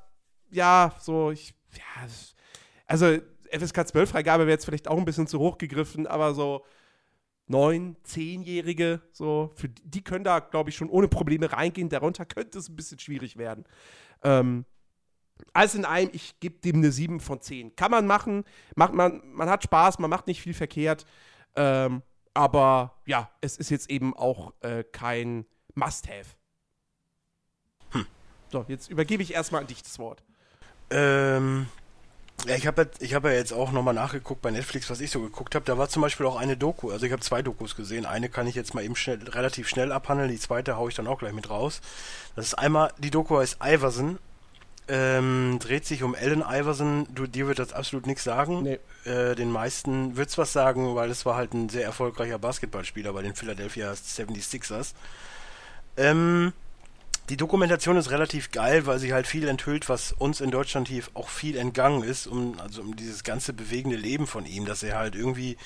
[0.51, 2.07] ja, so, ich, ja,
[2.89, 3.19] also
[3.51, 6.65] FSK 12 Freigabe wäre jetzt vielleicht auch ein bisschen zu hoch gegriffen, aber so
[7.47, 11.89] neun, zehnjährige, so für die, die können da glaube ich schon ohne Probleme reingehen.
[11.89, 13.65] Darunter könnte es ein bisschen schwierig werden.
[14.23, 14.65] Ähm,
[15.53, 17.75] alles in allem, ich gebe dem eine 7 von 10.
[17.75, 18.43] Kann man machen,
[18.75, 21.05] macht man, man hat Spaß, man macht nicht viel verkehrt.
[21.55, 26.35] Ähm, aber ja, es ist jetzt eben auch äh, kein Must-Have.
[27.91, 28.05] Hm.
[28.51, 30.23] So, jetzt übergebe ich erstmal an dich das Wort.
[30.91, 31.67] Ähm,
[32.47, 35.21] ja, ich habe ich hab ja jetzt auch nochmal nachgeguckt bei Netflix, was ich so
[35.21, 35.65] geguckt habe.
[35.65, 36.91] Da war zum Beispiel auch eine Doku.
[36.91, 38.05] Also ich habe zwei Dokus gesehen.
[38.05, 40.29] Eine kann ich jetzt mal eben schnell, relativ schnell abhandeln.
[40.29, 41.81] Die zweite haue ich dann auch gleich mit raus.
[42.35, 44.19] Das ist einmal, die Doku heißt Iverson.
[44.87, 47.07] Ähm, dreht sich um Allen Iverson.
[47.13, 48.63] Du, dir wird das absolut nichts sagen.
[48.63, 48.79] Nee.
[49.05, 53.21] Äh, den meisten wird's was sagen, weil es war halt ein sehr erfolgreicher Basketballspieler bei
[53.21, 54.93] den Philadelphia 76ers.
[55.95, 56.53] Ähm,
[57.29, 61.03] die Dokumentation ist relativ geil, weil sie halt viel enthüllt, was uns in Deutschland hier
[61.13, 64.97] auch viel entgangen ist, um, also um dieses ganze bewegende Leben von ihm, dass er
[64.97, 65.57] halt irgendwie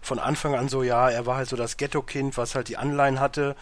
[0.00, 3.20] von Anfang an so, ja, er war halt so das Ghetto-Kind, was halt die Anleihen
[3.20, 3.54] hatte,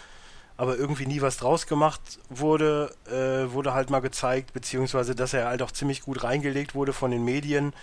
[0.57, 5.47] aber irgendwie nie was draus gemacht wurde, äh, wurde halt mal gezeigt, beziehungsweise dass er
[5.47, 7.75] halt auch ziemlich gut reingelegt wurde von den Medien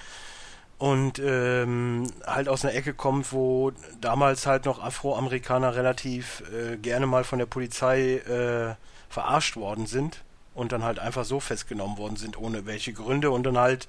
[0.80, 7.06] und ähm, halt aus einer Ecke kommt, wo damals halt noch Afroamerikaner relativ äh, gerne
[7.06, 8.76] mal von der Polizei äh,
[9.10, 13.44] verarscht worden sind und dann halt einfach so festgenommen worden sind, ohne welche Gründe und
[13.44, 13.88] dann halt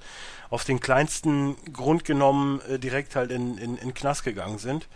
[0.50, 4.86] auf den kleinsten Grund genommen äh, direkt halt in, in, in Knast gegangen sind.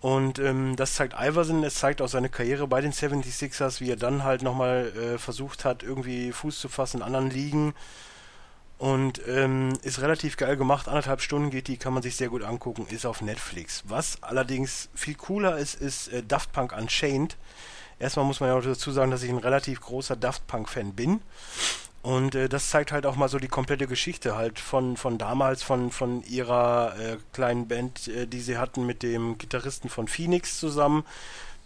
[0.00, 3.96] Und ähm, das zeigt Iverson, es zeigt auch seine Karriere bei den 76ers, wie er
[3.96, 7.74] dann halt nochmal äh, versucht hat, irgendwie Fuß zu fassen in anderen Ligen.
[8.78, 12.42] Und ähm, ist relativ geil gemacht, anderthalb Stunden geht die, kann man sich sehr gut
[12.42, 13.84] angucken, ist auf Netflix.
[13.86, 17.36] Was allerdings viel cooler ist, ist äh, Daft Punk Unchained.
[17.98, 21.20] Erstmal muss man ja auch dazu sagen, dass ich ein relativ großer Daft Punk-Fan bin.
[22.02, 25.64] Und äh, das zeigt halt auch mal so die komplette Geschichte halt von, von damals,
[25.64, 30.60] von, von ihrer äh, kleinen Band, äh, die sie hatten mit dem Gitarristen von Phoenix
[30.60, 31.04] zusammen,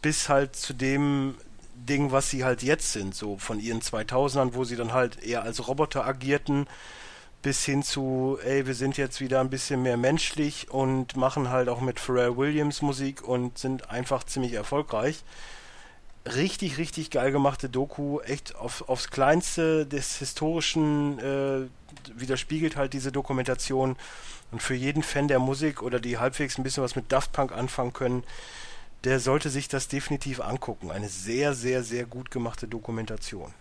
[0.00, 1.34] bis halt zu dem
[1.74, 5.42] Ding, was sie halt jetzt sind, so von ihren 2000ern, wo sie dann halt eher
[5.42, 6.66] als Roboter agierten,
[7.42, 11.68] bis hin zu, ey, wir sind jetzt wieder ein bisschen mehr menschlich und machen halt
[11.68, 15.22] auch mit Pharrell Williams Musik und sind einfach ziemlich erfolgreich.
[16.26, 21.66] Richtig, richtig geil gemachte Doku, echt auf, aufs Kleinste des Historischen äh,
[22.14, 23.96] widerspiegelt halt diese Dokumentation.
[24.52, 27.52] Und für jeden Fan der Musik oder die halbwegs ein bisschen was mit Daft Punk
[27.52, 28.24] anfangen können,
[29.04, 30.90] der sollte sich das definitiv angucken.
[30.90, 33.54] Eine sehr, sehr, sehr gut gemachte Dokumentation.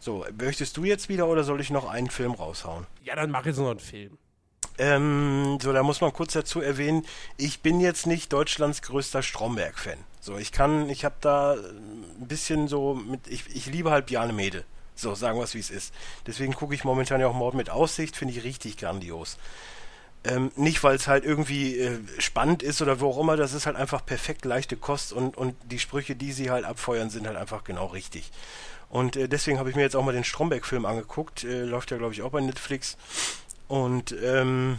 [0.00, 2.86] So, möchtest du jetzt wieder oder soll ich noch einen Film raushauen?
[3.02, 4.16] Ja, dann mach jetzt noch einen Film.
[4.80, 7.04] Ähm, so, da muss man kurz dazu erwähnen,
[7.36, 9.98] ich bin jetzt nicht Deutschlands größter Stromberg-Fan.
[10.22, 14.32] So, ich kann, ich habe da ein bisschen so mit, ich, ich liebe halt Bjarne
[14.32, 14.64] Mädel.
[14.94, 15.92] So, sagen wir es wie es ist.
[16.26, 19.36] Deswegen gucke ich momentan ja auch Mord mit Aussicht, finde ich richtig grandios.
[20.24, 23.66] Ähm, nicht, weil es halt irgendwie äh, spannend ist oder wo auch immer, das ist
[23.66, 27.36] halt einfach perfekt leichte Kost und, und die Sprüche, die sie halt abfeuern, sind halt
[27.36, 28.30] einfach genau richtig.
[28.88, 31.44] Und äh, deswegen habe ich mir jetzt auch mal den Stromberg-Film angeguckt.
[31.44, 32.96] Äh, läuft ja, glaube ich, auch bei Netflix.
[33.70, 34.78] Und ähm,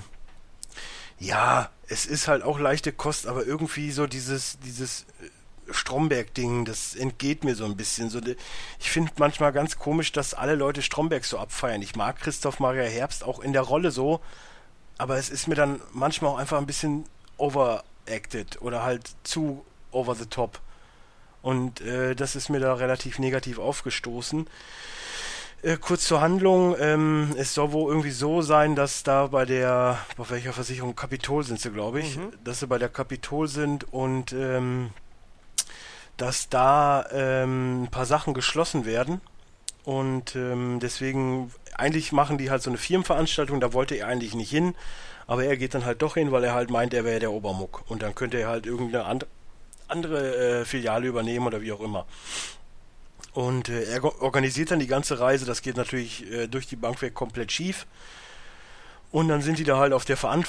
[1.17, 6.93] ja, es ist halt auch leichte Kost, aber irgendwie so dieses, dieses äh, Stromberg-Ding, das
[6.95, 8.09] entgeht mir so ein bisschen.
[8.09, 8.19] So,
[8.81, 11.81] ich finde manchmal ganz komisch, dass alle Leute Stromberg so abfeiern.
[11.81, 14.19] Ich mag Christoph Maria Herbst auch in der Rolle so,
[14.97, 17.05] aber es ist mir dann manchmal auch einfach ein bisschen
[17.37, 20.59] overacted oder halt zu over the top.
[21.41, 24.47] Und äh, das ist mir da relativ negativ aufgestoßen.
[25.63, 26.75] Äh, kurz zur Handlung.
[26.79, 31.43] Ähm, es soll wohl irgendwie so sein, dass da bei der, bei welcher Versicherung, Kapitol
[31.43, 32.31] sind sie, glaube ich, mhm.
[32.43, 34.89] dass sie bei der Kapitol sind und ähm,
[36.17, 39.21] dass da ähm, ein paar Sachen geschlossen werden.
[39.83, 44.51] Und ähm, deswegen, eigentlich machen die halt so eine Firmenveranstaltung, da wollte er eigentlich nicht
[44.51, 44.75] hin,
[45.27, 47.83] aber er geht dann halt doch hin, weil er halt meint, er wäre der Obermuck.
[47.87, 49.29] Und dann könnte er halt irgendeine andere
[49.87, 52.05] andere äh, Filiale übernehmen oder wie auch immer.
[53.33, 55.45] Und äh, er organisiert dann die ganze Reise.
[55.45, 57.85] Das geht natürlich äh, durch die Bank weg komplett schief.
[59.11, 60.45] Und dann sind die da halt auf der Veran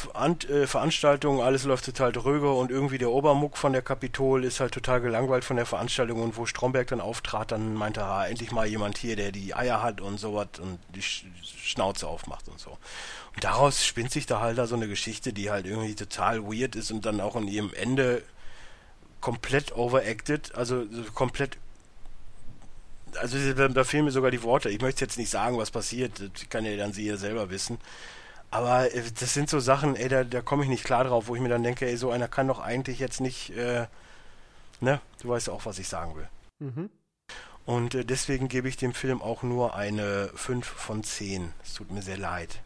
[0.48, 4.72] äh, Veranstaltung, alles läuft total dröge und irgendwie der Obermuck von der Kapitol ist halt
[4.72, 8.52] total gelangweilt von der Veranstaltung und wo Stromberg dann auftrat, dann meinte er, ah, endlich
[8.52, 12.60] mal jemand hier, der die Eier hat und sowas und die Sch Schnauze aufmacht und
[12.60, 12.70] so.
[13.34, 16.76] Und daraus spinnt sich da halt da so eine Geschichte, die halt irgendwie total weird
[16.76, 18.22] ist und dann auch in ihrem Ende
[19.20, 21.56] komplett overacted, also komplett
[23.18, 24.70] also da fehlen mir sogar die Worte.
[24.70, 27.78] Ich möchte jetzt nicht sagen, was passiert, das kann ja dann sie ja selber wissen.
[28.50, 31.34] Aber äh, das sind so Sachen, ey, da, da komme ich nicht klar drauf, wo
[31.34, 33.86] ich mir dann denke, ey, so einer kann doch eigentlich jetzt nicht, äh,
[34.80, 36.28] ne, du weißt auch, was ich sagen will.
[36.60, 36.90] Mhm.
[37.64, 41.52] Und äh, deswegen gebe ich dem Film auch nur eine 5 von 10.
[41.62, 42.60] Es tut mir sehr leid.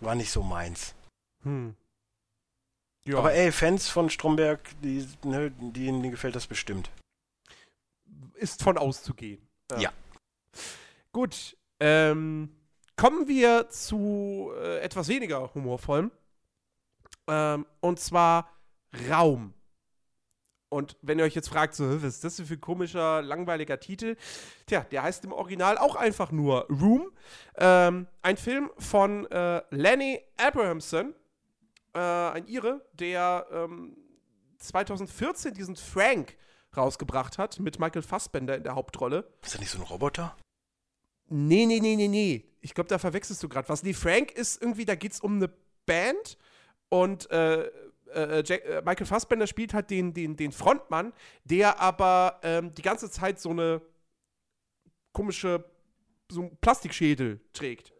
[0.00, 0.94] War nicht so meins.
[1.42, 1.74] Hm.
[3.04, 3.18] Ja.
[3.18, 6.90] Aber ey, Fans von Stromberg, die, ne, denen gefällt das bestimmt.
[8.38, 9.46] Ist von auszugehen.
[9.72, 9.78] Ja.
[9.78, 9.92] ja.
[11.12, 11.56] Gut.
[11.80, 12.50] Ähm,
[12.96, 16.10] kommen wir zu äh, etwas weniger humorvollem.
[17.28, 18.50] Ähm, und zwar
[19.08, 19.54] Raum.
[20.70, 24.16] Und wenn ihr euch jetzt fragt, so, was ist das für ein komischer, langweiliger Titel?
[24.66, 27.10] Tja, der heißt im Original auch einfach nur Room.
[27.56, 31.14] Ähm, ein Film von äh, Lenny Abrahamson,
[31.94, 33.96] äh, ein Ire, der ähm,
[34.58, 36.36] 2014 diesen Frank
[36.78, 39.28] rausgebracht hat mit Michael Fassbender in der Hauptrolle.
[39.42, 40.36] Ist er nicht so ein Roboter?
[41.28, 42.44] Nee, nee, nee, nee, nee.
[42.60, 43.82] Ich glaube, da verwechselst du gerade was.
[43.82, 45.50] Nee, Frank ist irgendwie, da geht es um eine
[45.86, 46.38] Band
[46.88, 47.66] und äh,
[48.14, 51.12] äh, Jack, äh, Michael Fassbender spielt halt den, den, den Frontmann,
[51.44, 53.82] der aber ähm, die ganze Zeit so eine
[55.12, 55.64] komische,
[56.30, 57.92] so einen Plastikschädel trägt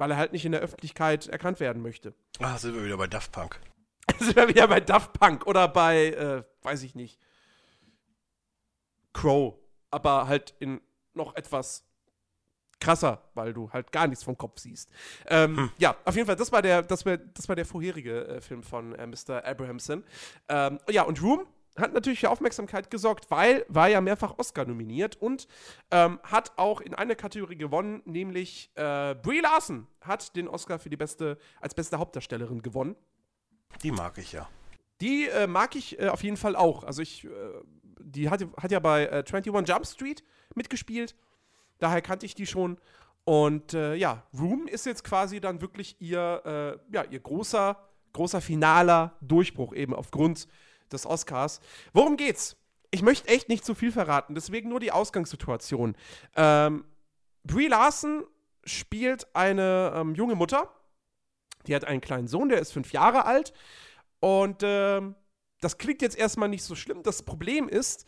[0.00, 2.14] weil er halt nicht in der Öffentlichkeit erkannt werden möchte.
[2.38, 3.60] Ah, sind wir wieder bei Daft Punk.
[4.18, 7.20] sind wir wieder bei Daft Punk oder bei, äh, weiß ich nicht,
[9.12, 9.54] Crow,
[9.90, 10.80] aber halt in
[11.14, 11.84] noch etwas
[12.80, 14.90] krasser, weil du halt gar nichts vom Kopf siehst.
[15.26, 15.70] Ähm, hm.
[15.78, 18.62] Ja, auf jeden Fall, das war der, das war, das war der vorherige äh, Film
[18.62, 19.44] von äh, Mr.
[19.44, 20.02] Abrahamson.
[20.48, 21.46] Ähm, ja, und Room
[21.78, 25.46] hat natürlich für Aufmerksamkeit gesorgt, weil war ja mehrfach Oscar nominiert und
[25.90, 30.90] ähm, hat auch in einer Kategorie gewonnen, nämlich äh, Brie Larson hat den Oscar für
[30.90, 32.96] die beste als beste Hauptdarstellerin gewonnen.
[33.82, 34.48] Die mag ich ja.
[35.00, 36.84] Die äh, mag ich äh, auf jeden Fall auch.
[36.84, 37.28] Also ich, äh,
[38.00, 40.22] die hat, hat ja bei 21 äh, Jump Street
[40.54, 41.14] mitgespielt.
[41.78, 42.78] Daher kannte ich die schon.
[43.24, 47.78] Und äh, ja, Room ist jetzt quasi dann wirklich ihr, ja, ihr großer,
[48.12, 50.48] großer finaler Durchbruch eben aufgrund
[50.92, 51.60] des Oscars.
[51.92, 52.56] Worum geht's?
[52.90, 55.94] Ich möchte echt nicht zu viel verraten, deswegen nur die Ausgangssituation.
[56.34, 56.84] Ähm,
[57.44, 58.24] Brie Larson
[58.64, 60.68] spielt eine ähm, junge Mutter.
[61.66, 63.52] Die hat einen kleinen Sohn, der ist fünf Jahre alt.
[64.20, 65.14] Und ähm,
[65.60, 67.02] das klingt jetzt erstmal nicht so schlimm.
[67.02, 68.06] Das Problem ist,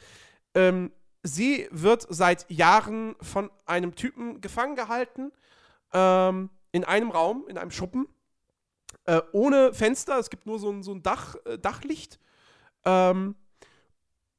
[0.54, 5.32] ähm, sie wird seit Jahren von einem Typen gefangen gehalten,
[5.92, 8.08] ähm, in einem Raum, in einem Schuppen,
[9.04, 10.18] äh, ohne Fenster.
[10.18, 12.18] Es gibt nur so ein, so ein Dach, äh, Dachlicht.
[12.84, 13.36] Ähm,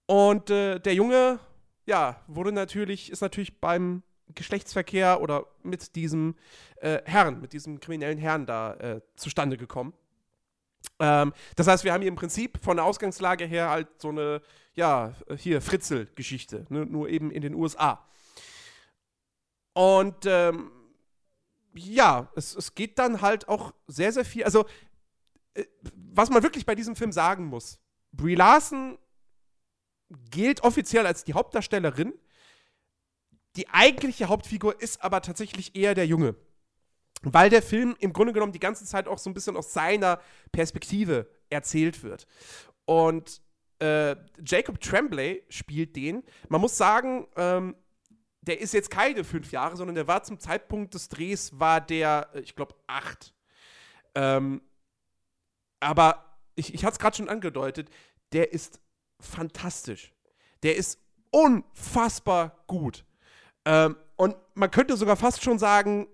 [0.06, 1.40] und äh, der Junge,
[1.86, 4.04] ja, wurde natürlich, ist natürlich beim
[4.36, 6.36] Geschlechtsverkehr oder mit diesem
[6.78, 9.94] äh, Herrn, mit diesem kriminellen Herrn da äh, zustande gekommen.
[11.00, 14.42] Ähm, das heißt, wir haben hier im Prinzip von der Ausgangslage her halt so eine,
[14.74, 16.86] ja, hier Fritzel-Geschichte, ne?
[16.86, 18.06] nur eben in den USA.
[19.74, 20.72] Und ähm,
[21.74, 24.44] ja, es, es geht dann halt auch sehr, sehr viel.
[24.44, 24.66] Also,
[25.56, 25.66] äh,
[25.96, 27.80] was man wirklich bei diesem Film sagen muss:
[28.12, 28.98] Brie Larson
[30.30, 32.14] gilt offiziell als die Hauptdarstellerin.
[33.56, 36.36] Die eigentliche Hauptfigur ist aber tatsächlich eher der Junge.
[37.24, 40.20] Weil der Film im Grunde genommen die ganze Zeit auch so ein bisschen aus seiner
[40.52, 42.28] Perspektive erzählt wird.
[42.86, 43.42] Und
[43.80, 46.24] äh, Jacob Tremblay spielt den.
[46.50, 47.76] Man muss sagen, ähm,
[48.42, 52.30] der ist jetzt keine fünf Jahre, sondern der war zum Zeitpunkt des Drehs, war der,
[52.34, 53.34] äh, ich glaube, acht.
[54.16, 54.62] Ähm,
[55.80, 57.90] aber ich, ich hatte es gerade schon angedeutet,
[58.32, 58.80] der ist
[59.20, 60.14] fantastisch.
[60.64, 61.00] Der ist
[61.32, 63.06] unfassbar gut.
[63.66, 66.08] Ähm, und man könnte sogar fast schon sagen,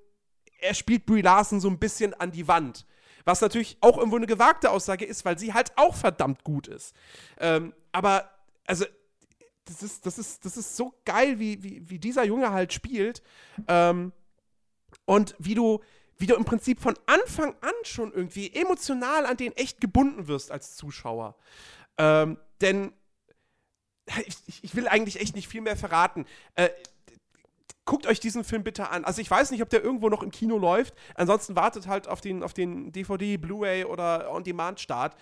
[0.61, 2.85] er spielt Brie Larson so ein bisschen an die Wand.
[3.25, 6.95] Was natürlich auch irgendwo eine gewagte Aussage ist, weil sie halt auch verdammt gut ist.
[7.39, 8.29] Ähm, aber,
[8.65, 8.85] also,
[9.65, 13.21] das ist, das ist, das ist so geil, wie, wie, wie dieser Junge halt spielt.
[13.67, 14.13] Ähm,
[15.05, 15.81] und wie du,
[16.17, 20.51] wie du im Prinzip von Anfang an schon irgendwie emotional an den echt gebunden wirst
[20.51, 21.35] als Zuschauer.
[21.97, 22.93] Ähm, denn
[24.25, 26.25] ich, ich, will eigentlich echt nicht viel mehr verraten.
[26.55, 26.69] Äh,
[27.89, 29.03] guckt euch diesen Film bitte an.
[29.03, 30.93] Also ich weiß nicht, ob der irgendwo noch im Kino läuft.
[31.15, 35.15] Ansonsten wartet halt auf den, auf den DVD, Blu-ray oder On-Demand-Start.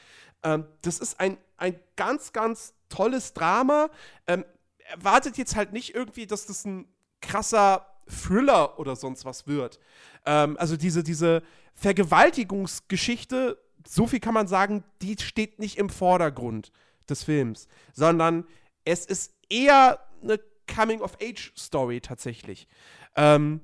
[0.44, 3.90] Ähm, das ist ein, ein ganz, ganz tolles Drama.
[4.28, 4.44] Ähm,
[4.80, 6.90] erwartet jetzt halt nicht irgendwie, dass das ein
[7.22, 9.80] krasser Thriller oder sonst was wird.
[10.26, 16.74] Ähm, also diese, diese Vergewaltigungsgeschichte, so viel kann man sagen, die steht nicht im Vordergrund
[17.08, 18.46] des Films, sondern
[18.84, 22.68] es ist eher eine Coming-of-Age-Story tatsächlich.
[23.16, 23.62] Ähm,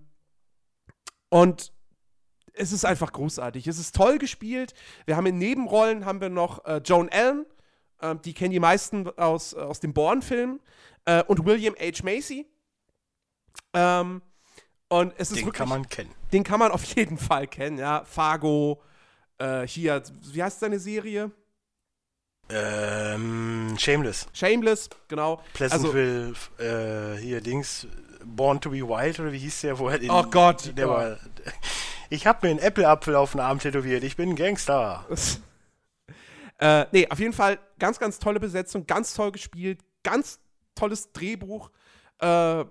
[1.30, 1.72] und
[2.54, 3.68] es ist einfach großartig.
[3.68, 4.74] Es ist toll gespielt.
[5.06, 7.46] Wir haben in Nebenrollen haben wir noch äh, Joan Allen,
[8.00, 10.60] äh, die kennen die meisten aus, aus dem Bourne-Film,
[11.06, 12.04] äh, und William H.
[12.04, 12.48] Macy.
[13.74, 14.22] Ähm,
[14.90, 16.14] und es ist den wirklich, kann man kennen.
[16.32, 18.06] Den kann man auf jeden Fall kennen, ja.
[18.06, 18.82] Fargo,
[19.40, 21.32] äh, hier, wie heißt seine Serie?
[22.50, 24.28] Ähm, Shameless.
[24.34, 25.42] Shameless, genau.
[25.54, 27.88] Pleasantville, also, äh, hier Dings,
[28.26, 30.00] Born to be Wild oder wie hieß der vorher?
[30.10, 30.72] Oh Gott.
[30.78, 30.94] Der oh.
[30.94, 31.18] war,
[32.10, 34.04] ich hab mir einen Apple-Apfel auf den Arm tätowiert.
[34.04, 35.06] Ich bin ein Gangster.
[36.60, 40.40] äh, nee, auf jeden Fall ganz, ganz tolle Besetzung, ganz toll gespielt, ganz
[40.76, 41.72] tolles Drehbuch.
[42.20, 42.66] Äh,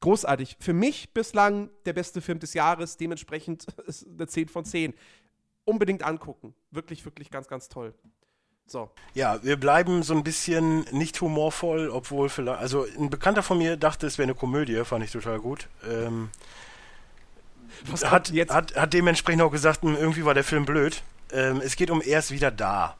[0.00, 0.56] großartig.
[0.60, 4.94] Für mich bislang der beste Film des Jahres, dementsprechend ist eine 10 von 10.
[5.64, 6.54] Unbedingt angucken.
[6.70, 7.94] Wirklich, wirklich ganz, ganz toll.
[8.66, 8.90] So.
[9.12, 12.60] Ja, wir bleiben so ein bisschen nicht humorvoll, obwohl vielleicht.
[12.60, 15.68] Also ein Bekannter von mir dachte, es wäre eine Komödie, fand ich total gut.
[15.88, 16.30] Ähm,
[17.84, 18.30] Was hat?
[18.30, 21.02] Hat, hat dementsprechend auch gesagt, hm, irgendwie war der Film blöd.
[21.32, 22.96] Ähm, es geht um Er ist wieder da.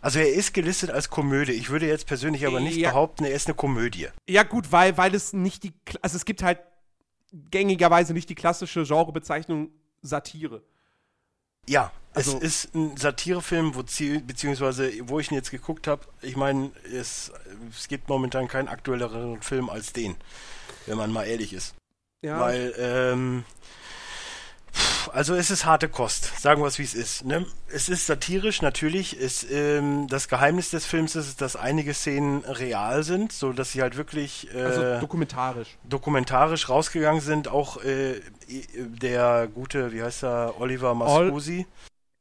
[0.00, 1.52] Also er ist gelistet als Komödie.
[1.52, 2.90] Ich würde jetzt persönlich aber nicht ja.
[2.90, 4.08] behaupten, er ist eine Komödie.
[4.28, 6.60] Ja gut, weil, weil es nicht die, also es gibt halt
[7.32, 9.70] gängigerweise nicht die klassische Genrebezeichnung
[10.02, 10.62] Satire.
[11.68, 16.02] Ja, also, es ist ein Satirefilm, wo beziehungsweise wo ich ihn jetzt geguckt habe.
[16.22, 17.30] Ich meine, es,
[17.70, 20.16] es gibt momentan keinen aktuelleren Film als den,
[20.86, 21.74] wenn man mal ehrlich ist.
[22.22, 22.40] Ja.
[22.40, 23.44] Weil, ähm,
[25.12, 27.24] also es ist harte Kost, sagen wir es wie es ist.
[27.24, 27.46] Ne?
[27.68, 29.16] Es ist satirisch, natürlich.
[29.16, 33.82] Ist, ähm, das Geheimnis des Films ist, dass einige Szenen real sind, so dass sie
[33.82, 37.48] halt wirklich äh, also dokumentarisch dokumentarisch rausgegangen sind.
[37.48, 38.20] Auch äh,
[38.76, 41.66] der gute, wie heißt er, Oliver Mascusi.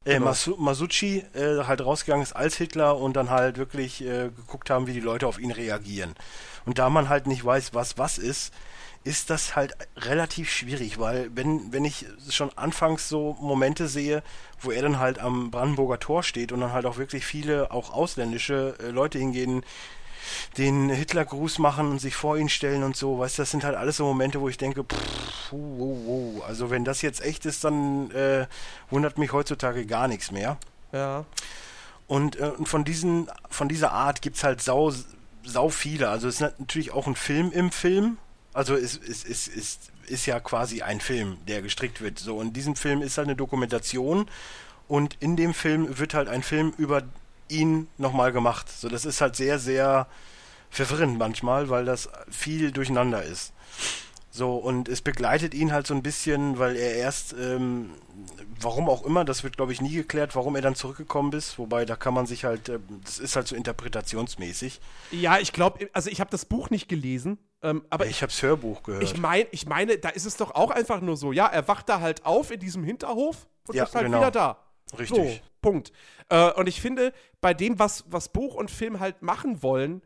[0.06, 0.26] Äh, genau.
[0.28, 4.88] Masu Masucci äh, halt rausgegangen ist als Hitler und dann halt wirklich äh, geguckt haben,
[4.88, 6.15] wie die Leute auf ihn reagieren.
[6.65, 8.54] Und da man halt nicht weiß, was was ist,
[9.04, 14.23] ist das halt relativ schwierig, weil wenn, wenn ich schon anfangs so Momente sehe,
[14.60, 17.94] wo er dann halt am Brandenburger Tor steht und dann halt auch wirklich viele, auch
[17.94, 19.63] ausländische äh, Leute hingehen,
[20.58, 23.76] den Hitlergruß machen und sich vor ihn stellen und so, weißt du, das sind halt
[23.76, 25.58] alles so Momente, wo ich denke, pff, uh,
[26.38, 26.42] uh.
[26.48, 28.48] also wenn das jetzt echt ist, dann äh,
[28.90, 30.58] wundert mich heutzutage gar nichts mehr.
[30.92, 31.26] Ja.
[32.08, 34.94] Und, äh, von diesen, von dieser Art gibt es halt sau,
[35.44, 36.10] sau viele.
[36.10, 38.17] Also es ist natürlich auch ein Film im Film,
[38.56, 42.19] Also es, es, es, es ist ja quasi ein Film, der gestrickt wird.
[42.19, 44.28] So, und diesem Film ist halt eine Dokumentation
[44.88, 47.04] und in dem Film wird halt ein Film über
[47.50, 48.69] ihn nochmal gemacht.
[48.69, 50.08] So, das ist halt sehr, sehr
[50.69, 53.54] verwirrend manchmal, weil das viel durcheinander ist.
[54.35, 57.91] So, und es begleitet ihn halt so ein bisschen, weil er erst, ähm,
[58.60, 61.85] warum auch immer, das wird glaube ich nie geklärt, warum er dann zurückgekommen ist, wobei
[61.85, 64.81] da kann man sich halt, äh, das ist halt so interpretationsmäßig.
[65.12, 68.31] Ja, ich glaube, also ich habe das Buch nicht gelesen, ähm, aber ich, ich habe
[68.31, 69.04] das Hörbuch gehört.
[69.04, 71.87] Ich, mein, ich meine, da ist es doch auch einfach nur so, ja, er wacht
[71.87, 74.17] da halt auf in diesem Hinterhof und Ja, ist halt genau.
[74.17, 74.58] wieder da.
[74.98, 75.17] Richtig.
[75.17, 75.92] So, Punkt.
[76.29, 80.02] Äh, und ich finde, bei dem, was, was Buch und Film halt machen wollen,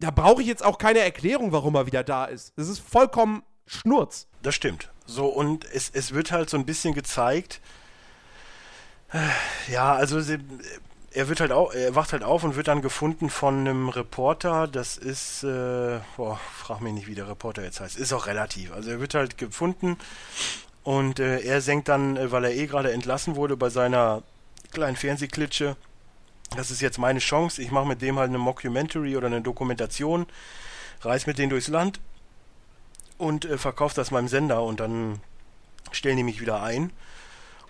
[0.00, 2.52] da brauche ich jetzt auch keine Erklärung, warum er wieder da ist.
[2.56, 4.26] Das ist vollkommen Schnurz.
[4.42, 4.90] Das stimmt.
[5.06, 7.60] So, und es, es wird halt so ein bisschen gezeigt,
[9.12, 10.38] äh, ja, also sie,
[11.12, 14.66] er wird halt auch, er wacht halt auf und wird dann gefunden von einem Reporter,
[14.66, 18.72] das ist, äh, boah, frag mich nicht, wie der Reporter jetzt heißt, ist auch relativ.
[18.72, 19.96] Also er wird halt gefunden
[20.84, 24.22] und äh, er senkt dann, äh, weil er eh gerade entlassen wurde bei seiner
[24.72, 25.76] kleinen Fernsehklitsche,
[26.56, 30.26] das ist jetzt meine Chance, ich mache mit dem halt eine Mockumentary oder eine Dokumentation,
[31.00, 32.00] reise mit denen durchs Land
[33.18, 35.20] und äh, verkaufe das meinem Sender und dann
[35.90, 36.90] stellen die mich wieder ein.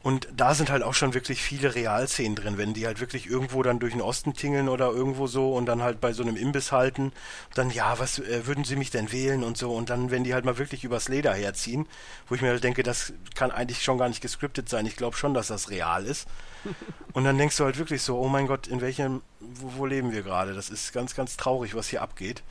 [0.04, 3.62] Und da sind halt auch schon wirklich viele Realszenen drin, wenn die halt wirklich irgendwo
[3.62, 6.72] dann durch den Osten tingeln oder irgendwo so und dann halt bei so einem Imbiss
[6.72, 7.10] halten,
[7.54, 10.34] dann ja, was äh, würden sie mich denn wählen und so und dann, wenn die
[10.34, 11.86] halt mal wirklich übers Leder herziehen,
[12.28, 15.16] wo ich mir halt denke, das kann eigentlich schon gar nicht gescriptet sein, ich glaube
[15.16, 16.28] schon, dass das real ist.
[17.12, 20.12] Und dann denkst du halt wirklich so, oh mein Gott, in welchem, wo, wo leben
[20.12, 20.54] wir gerade?
[20.54, 22.42] Das ist ganz, ganz traurig, was hier abgeht.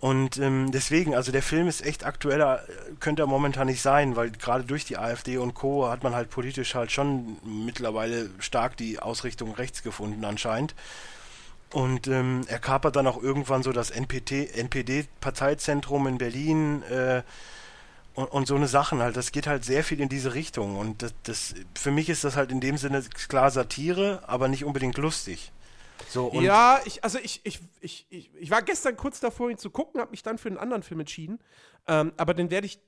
[0.00, 4.14] Und ähm, deswegen, also der Film ist echt aktueller, äh, könnte er momentan nicht sein,
[4.14, 5.88] weil gerade durch die AfD und Co.
[5.88, 10.76] hat man halt politisch halt schon mittlerweile stark die Ausrichtung rechts gefunden anscheinend.
[11.72, 17.22] Und ähm, er kapert dann auch irgendwann so das NPD-Parteizentrum in Berlin äh,
[18.14, 19.16] und, und so eine Sachen halt.
[19.16, 20.76] Das geht halt sehr viel in diese Richtung.
[20.76, 24.64] Und das, das für mich ist das halt in dem Sinne klar Satire, aber nicht
[24.64, 25.52] unbedingt lustig.
[26.08, 29.70] So, ja, ich, also ich, ich, ich, ich, ich war gestern kurz davor, ihn zu
[29.70, 31.38] gucken, habe mich dann für einen anderen Film entschieden.
[31.86, 32.80] Ähm, aber den werde ich,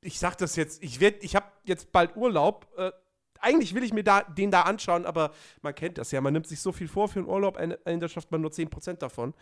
[0.00, 2.66] ich sag das jetzt, ich werde, ich habe jetzt bald Urlaub.
[2.76, 2.92] Äh,
[3.40, 5.32] eigentlich will ich mir da, den da anschauen, aber
[5.62, 8.08] man kennt das ja, man nimmt sich so viel vor für einen Urlaub, am Ende
[8.08, 9.34] schafft man nur 10% davon.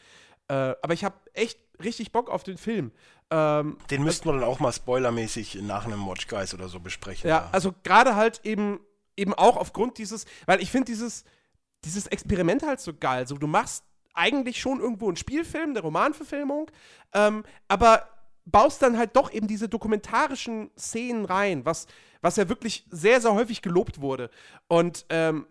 [0.48, 2.92] Äh, aber ich habe echt richtig Bock auf den Film.
[3.30, 7.28] Ähm, Den müssten wir dann auch mal spoilermäßig nach einem Watch Guys oder so besprechen.
[7.28, 8.80] Ja, also gerade halt eben,
[9.16, 11.24] eben auch aufgrund dieses, weil ich finde dieses,
[11.85, 13.26] dieses Experiment halt so geil.
[13.26, 16.70] So, du machst eigentlich schon irgendwo einen Spielfilm, eine Romanverfilmung,
[17.14, 18.09] ähm, aber
[18.45, 21.87] baust dann halt doch eben diese dokumentarischen Szenen rein, was,
[22.20, 24.31] was ja wirklich sehr, sehr häufig gelobt wurde.
[24.66, 25.47] Und ähm,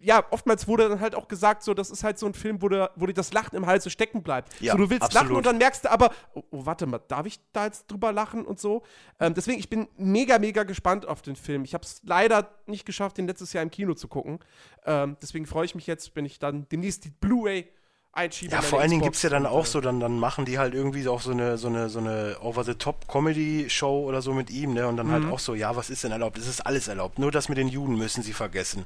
[0.00, 2.68] ja, oftmals wurde dann halt auch gesagt, so, das ist halt so ein Film, wo,
[2.68, 4.60] du, wo dir das Lachen im Hals so stecken bleibt.
[4.60, 5.24] Ja, so, du willst absolut.
[5.24, 8.12] lachen und dann merkst du aber, oh, oh, warte mal, darf ich da jetzt drüber
[8.12, 8.82] lachen und so?
[9.18, 11.64] Ähm, deswegen, ich bin mega, mega gespannt auf den Film.
[11.64, 14.38] Ich habe es leider nicht geschafft, den letztes Jahr im Kino zu gucken.
[14.84, 17.68] Ähm, deswegen freue ich mich jetzt, wenn ich dann demnächst die Blu-ray
[18.12, 18.52] einschiebe.
[18.52, 20.58] Ja, vor allen Dingen gibt es ja dann auch äh, so, dann, dann machen die
[20.58, 24.86] halt irgendwie auch so eine, so eine, so eine Over-the-Top-Comedy-Show oder so mit ihm, ne?
[24.88, 25.32] Und dann halt Mhm.
[25.32, 26.38] auch so, ja, was ist denn erlaubt?
[26.38, 27.18] Es ist alles erlaubt.
[27.18, 28.84] Nur das mit den Juden müssen sie vergessen.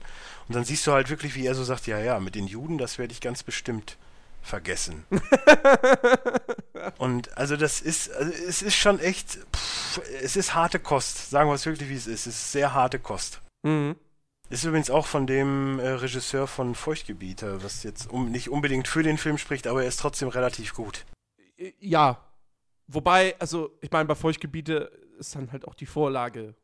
[0.48, 2.78] Und dann siehst du halt wirklich, wie er so sagt, ja, ja, mit den Juden,
[2.78, 3.96] das werde ich ganz bestimmt
[4.42, 5.04] vergessen.
[6.98, 11.30] Und also das ist, also es ist schon echt, pff, es ist harte Kost.
[11.30, 12.26] Sagen wir es wirklich, wie es ist.
[12.26, 13.40] Es ist sehr harte Kost.
[13.62, 13.96] Mhm.
[14.50, 19.02] Ist übrigens auch von dem äh, Regisseur von Feuchtgebiete, was jetzt um, nicht unbedingt für
[19.02, 21.04] den Film spricht, aber er ist trotzdem relativ gut.
[21.56, 22.20] Äh, Ja.
[22.86, 26.54] Wobei, also, ich meine, bei Feuchtgebiete ist dann halt auch die Vorlage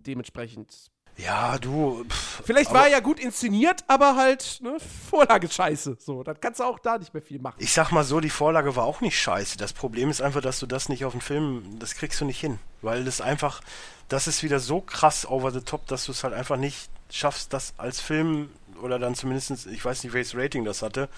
[0.00, 0.90] dementsprechend.
[1.16, 2.04] Ja, du.
[2.08, 5.96] Pff, Vielleicht war er ja gut inszeniert, aber halt, ne, Vorlage scheiße.
[6.00, 7.54] So, dann kannst du auch da nicht mehr viel machen.
[7.60, 9.56] Ich sag mal so, die Vorlage war auch nicht scheiße.
[9.56, 12.40] Das Problem ist einfach, dass du das nicht auf den Film, das kriegst du nicht
[12.40, 12.58] hin.
[12.82, 13.60] Weil das einfach,
[14.08, 17.52] das ist wieder so krass over the top, dass du es halt einfach nicht schaffst,
[17.52, 18.50] das als Film
[18.82, 21.08] oder dann zumindest, ich weiß nicht, welches Rating das hatte,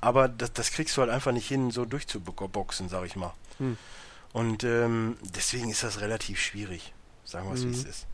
[0.00, 3.32] aber das, das kriegst du halt einfach nicht hin, so durchzuboxen, sag ich mal.
[3.58, 3.76] Hm.
[4.32, 6.92] Und ähm, deswegen ist das relativ schwierig,
[7.24, 7.72] sagen wir es, wie Mhm.
[7.74, 8.06] es ist.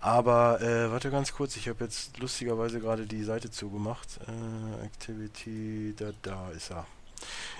[0.00, 4.20] Aber, äh, warte ganz kurz, ich habe jetzt lustigerweise gerade die Seite zugemacht.
[4.28, 6.86] Äh, Activity, da, da ist er.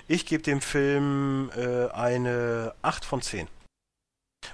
[0.07, 3.47] Ich gebe dem Film äh, eine 8 von 10.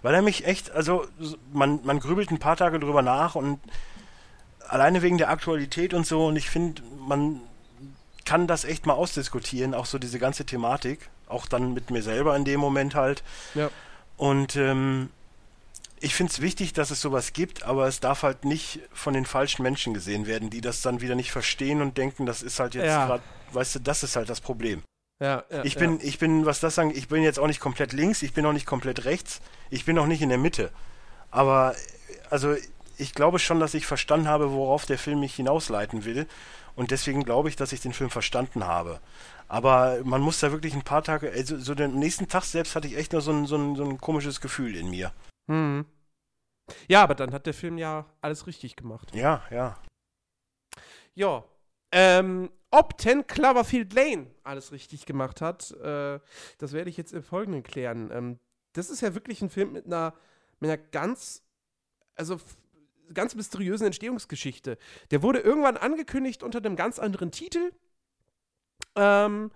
[0.01, 1.05] Weil er mich echt, also
[1.51, 3.59] man, man grübelt ein paar Tage drüber nach und
[4.73, 7.39] alleine wegen der Aktualität und so und ich finde, man
[8.25, 12.35] kann das echt mal ausdiskutieren, auch so diese ganze Thematik, auch dann mit mir selber
[12.35, 13.23] in dem Moment halt.
[13.53, 13.69] Ja.
[14.17, 15.09] Und ähm,
[15.99, 19.25] ich finde es wichtig, dass es sowas gibt, aber es darf halt nicht von den
[19.25, 22.73] falschen Menschen gesehen werden, die das dann wieder nicht verstehen und denken, das ist halt
[22.73, 23.05] jetzt Ja.
[23.05, 24.81] gerade, weißt du, das ist halt das Problem.
[25.21, 27.93] Ja, ja, ich bin, ich bin, was das angeht, ich bin jetzt auch nicht komplett
[27.93, 30.71] links, ich bin auch nicht komplett rechts, ich bin auch nicht in der Mitte.
[31.29, 31.75] Aber,
[32.29, 32.55] also,
[32.97, 36.27] ich glaube schon, dass ich verstanden habe, worauf der Film mich hinausleiten will.
[36.75, 38.99] Und deswegen glaube ich, dass ich den Film verstanden habe.
[39.47, 42.87] Aber man muss da wirklich ein paar Tage, also so den nächsten Tag selbst hatte
[42.87, 45.13] ich echt nur so ein, so ein, so ein komisches Gefühl in mir.
[45.47, 45.85] Hm.
[46.87, 49.13] Ja, aber dann hat der Film ja alles richtig gemacht.
[49.13, 49.77] Ja, ja.
[51.13, 51.43] Ja.
[51.91, 56.19] Ähm, ob 10 Cloverfield Lane alles richtig gemacht hat, äh,
[56.57, 58.09] das werde ich jetzt im Folgenden klären.
[58.11, 58.39] Ähm,
[58.71, 60.15] das ist ja wirklich ein Film mit einer,
[60.59, 61.43] mit einer ganz,
[62.15, 62.39] also
[63.13, 64.77] ganz mysteriösen Entstehungsgeschichte.
[65.11, 67.71] Der wurde irgendwann angekündigt unter einem ganz anderen Titel.
[68.95, 69.51] Ähm,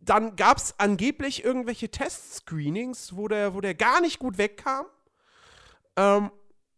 [0.00, 4.86] dann gab es angeblich irgendwelche Test-Screenings, wo der, wo der gar nicht gut wegkam.
[5.96, 6.30] Ähm,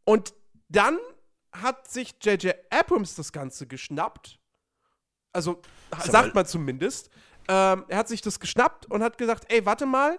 [0.04, 0.34] und
[0.68, 0.98] dann
[1.52, 2.54] hat sich J.J.
[2.70, 4.38] Abrams das Ganze geschnappt.
[5.32, 5.60] Also,
[5.98, 7.10] Ist sagt man zumindest.
[7.48, 10.18] Ähm, er hat sich das geschnappt und hat gesagt, ey, warte mal,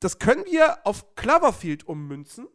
[0.00, 2.48] das können wir auf Cloverfield ummünzen.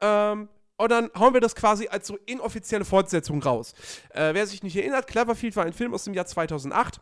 [0.00, 0.48] Ähm,
[0.80, 3.74] und dann hauen wir das quasi als so inoffizielle Fortsetzung raus.
[4.10, 7.00] Äh, wer sich nicht erinnert, Cloverfield war ein Film aus dem Jahr 2008.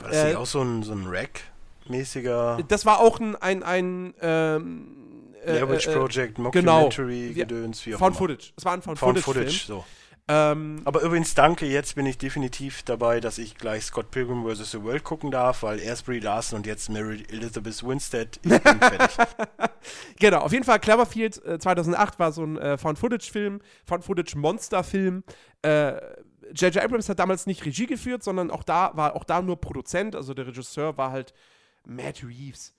[0.00, 3.62] War das Äh, nicht auch so ein, so ein Rack-mäßiger Das war auch ein, ein,
[3.62, 6.44] ein ähm, äh, äh, Project, genau.
[6.50, 8.18] Mockumentary, Wir- Gedöns, wie auch Found immer.
[8.28, 8.52] Footage.
[8.56, 9.44] Es war ein Found, Found Footage.
[9.46, 9.84] Footage, so.
[10.26, 14.70] Ähm, Aber übrigens, danke, jetzt bin ich definitiv dabei, dass ich gleich Scott Pilgrim vs.
[14.70, 18.40] The World gucken darf, weil erst Brie Larson und jetzt Mary Elizabeth Winstead.
[18.42, 19.26] Ich bin fertig.
[20.18, 25.24] Genau, auf jeden Fall Cloverfield äh, 2008 war so ein äh, Found-Footage-Film, Found-Footage-Monster-Film.
[25.60, 26.00] Äh,
[26.52, 26.78] J.J.
[26.78, 30.16] Abrams hat damals nicht Regie geführt, sondern auch da war auch da nur Produzent.
[30.16, 31.34] Also der Regisseur war halt
[31.84, 32.74] Matt Reeves.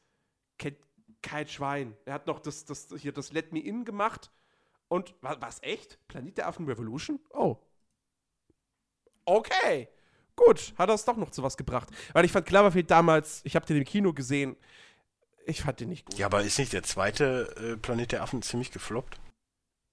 [0.57, 0.77] Kennt
[1.21, 1.95] kein Schwein.
[2.05, 4.31] Er hat noch das, das, hier das Let Me In gemacht.
[4.87, 5.99] Und war es echt?
[6.07, 7.19] Planet der Affen Revolution?
[7.31, 7.57] Oh.
[9.25, 9.89] Okay.
[10.35, 11.89] Gut, hat es doch noch zu was gebracht.
[12.13, 14.55] Weil ich fand Cloverfield damals, ich habe den im Kino gesehen,
[15.45, 16.17] ich fand den nicht gut.
[16.17, 19.19] ja, aber ist nicht der zweite äh, Planet der Affen ziemlich gefloppt?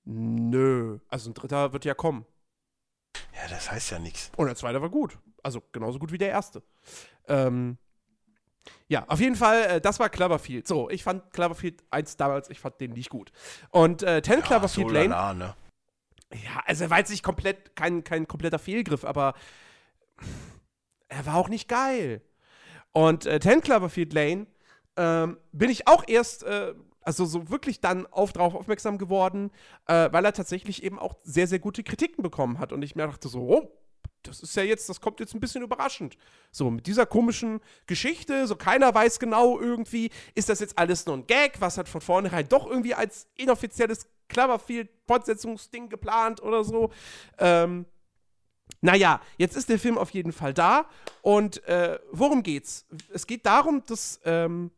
[0.04, 0.98] Nö.
[1.08, 2.26] Also ein dritter wird ja kommen.
[3.34, 4.32] Ja, das heißt ja nichts.
[4.36, 5.18] Und der zweite war gut.
[5.42, 6.62] Also genauso gut wie der erste.
[7.28, 7.78] Ähm,
[8.88, 10.68] ja, auf jeden Fall, äh, das war Cloverfield.
[10.68, 13.32] So, ich fand Cloverfield 1 damals, ich fand den nicht gut.
[13.70, 15.54] Und äh, 10 Ja, Cloverfield so Lane, lala, ne?
[16.34, 19.34] ja, also er war jetzt nicht komplett, kein, kein kompletter Fehlgriff, aber
[21.08, 22.22] er war auch nicht geil.
[22.92, 24.46] Und äh, 10 Cloverfield Lane
[24.96, 29.50] ähm, bin ich auch erst, äh, also so wirklich dann auf, drauf aufmerksam geworden,
[29.86, 32.72] äh, weil er tatsächlich eben auch sehr, sehr gute Kritiken bekommen hat.
[32.72, 33.81] Und ich mir dachte so, oh,
[34.22, 36.16] das ist ja jetzt, das kommt jetzt ein bisschen überraschend.
[36.50, 41.16] So, mit dieser komischen Geschichte, so keiner weiß genau irgendwie, ist das jetzt alles nur
[41.16, 46.90] ein Gag, was hat von vornherein doch irgendwie als inoffizielles Cloverfield-Fortsetzungsding geplant oder so.
[47.38, 47.86] Ähm,
[48.80, 50.86] naja, jetzt ist der Film auf jeden Fall da.
[51.20, 52.86] Und äh, worum geht's?
[53.12, 54.70] Es geht darum, dass ähm,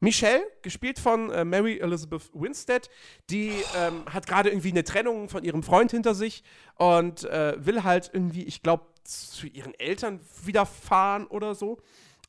[0.00, 2.90] Michelle, gespielt von äh, Mary Elizabeth Winstead,
[3.30, 6.42] die ähm, hat gerade irgendwie eine Trennung von ihrem Freund hinter sich
[6.76, 11.78] und äh, will halt irgendwie, ich glaube, zu ihren Eltern wieder fahren oder so.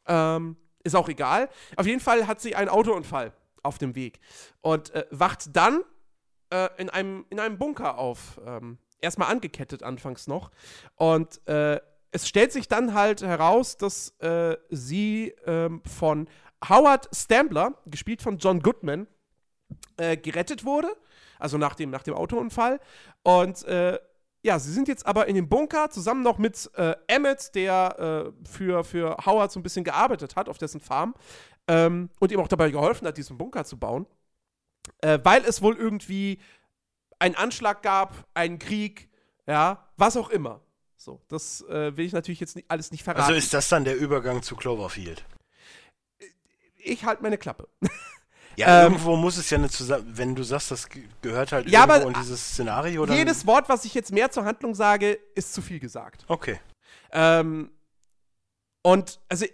[0.08, 1.50] Ähm, ist auch egal.
[1.76, 4.20] Auf jeden Fall hat sie einen Autounfall auf dem Weg
[4.62, 5.82] und äh, wacht dann
[6.50, 8.40] äh, in, einem, in einem Bunker auf.
[8.46, 10.52] Ähm, erstmal angekettet anfangs noch.
[10.96, 11.80] Und äh,
[12.12, 16.28] es stellt sich dann halt heraus, dass äh, sie ähm, von
[16.68, 19.08] Howard Stambler, gespielt von John Goodman,
[19.98, 20.90] äh, gerettet wurde.
[21.40, 22.80] Also nach dem, nach dem Autounfall.
[23.24, 24.00] Und äh,
[24.44, 28.48] ja, sie sind jetzt aber in dem Bunker zusammen noch mit äh, Emmett, der äh,
[28.50, 31.16] für, für Howard so ein bisschen gearbeitet hat auf dessen Farm
[31.68, 34.08] ähm, und ihm auch dabei geholfen hat, diesen Bunker zu bauen.
[35.02, 36.40] Äh, weil es wohl irgendwie
[37.20, 39.10] einen Anschlag gab, einen Krieg,
[39.48, 40.62] ja, was auch immer.
[40.96, 43.26] So, das äh, will ich natürlich jetzt nicht, alles nicht verraten.
[43.26, 45.26] Also ist das dann der Übergang zu Cloverfield?
[46.88, 47.68] Ich halte meine Klappe.
[48.56, 51.70] Ja, Ähm, irgendwo muss es ja eine zusammen, wenn du sagst, das ge- gehört halt
[51.70, 53.06] Ja, irgendwo aber, in dieses Szenario.
[53.06, 56.26] Dann, Jedes Wort, was ich jetzt mehr zur Handlung sage, ist zu viel gesagt.
[56.28, 56.60] Okay.
[57.12, 57.70] Ähm,
[58.82, 59.46] und also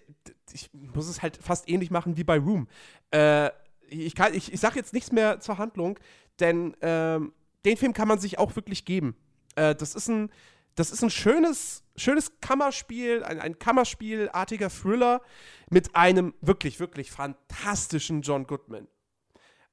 [0.54, 2.68] ich muss es halt fast ähnlich machen wie bei Room.
[3.12, 3.50] Äh,
[3.90, 6.00] ich, kann, ich, ich sage jetzt nichts mehr zur Handlung,
[6.40, 7.34] denn ähm,
[7.66, 9.16] den Film kann man sich auch wirklich geben.
[9.56, 10.32] Äh, das ist ein,
[10.76, 15.22] das ist ein schönes, schönes Kammerspiel, ein, ein Kammerspielartiger Thriller
[15.70, 18.88] mit einem wirklich, wirklich fantastischen John Goodman.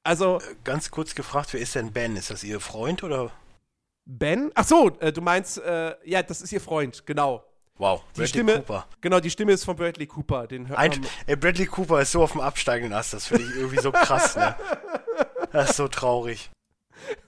[0.02, 2.16] Also Ganz kurz gefragt, wer ist denn Ben?
[2.16, 3.30] Ist das ihr Freund oder?
[4.06, 7.44] Ben, ach so, äh, du meinst, äh, ja, das ist ihr Freund, genau.
[7.76, 8.86] Wow, Die Stimme, Cooper.
[9.00, 10.46] genau, die Stimme ist von Bradley Cooper.
[10.46, 13.56] Den hört Ein, ey, Bradley Cooper ist so auf dem absteigenden Ast, das finde ich
[13.56, 14.54] irgendwie so krass, ne?
[15.52, 16.50] Das ist so traurig.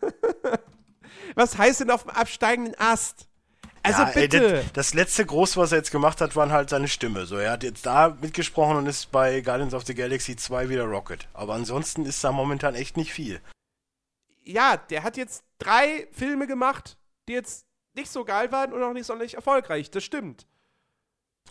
[1.35, 3.29] Was heißt denn auf dem absteigenden Ast?
[3.85, 4.53] Also ja, ey, bitte.
[4.53, 7.26] das, das letzte Groß, was er jetzt gemacht hat, waren halt seine Stimme.
[7.26, 10.85] So, er hat jetzt da mitgesprochen und ist bei Guardians of the Galaxy 2 wieder
[10.85, 11.26] Rocket.
[11.35, 13.41] Aber ansonsten ist da momentan echt nicht viel.
[14.45, 16.97] ja, der hat jetzt drei Filme gemacht,
[17.28, 19.91] die jetzt nicht so geil waren und auch nicht sonderlich erfolgreich.
[19.91, 20.47] Das stimmt.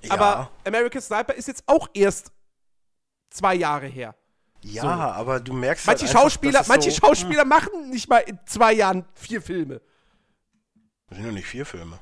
[0.01, 2.31] Ja, Aber American Sniper ist jetzt auch erst
[3.29, 4.15] zwei Jahre her.
[4.63, 4.87] ja so.
[4.87, 8.73] aber du merkst Manche halt einfach, Schauspieler, manche so, Schauspieler machen nicht mal in zwei
[8.73, 9.81] Jahren vier Filme.
[11.07, 11.99] Das sind doch nicht vier Filme.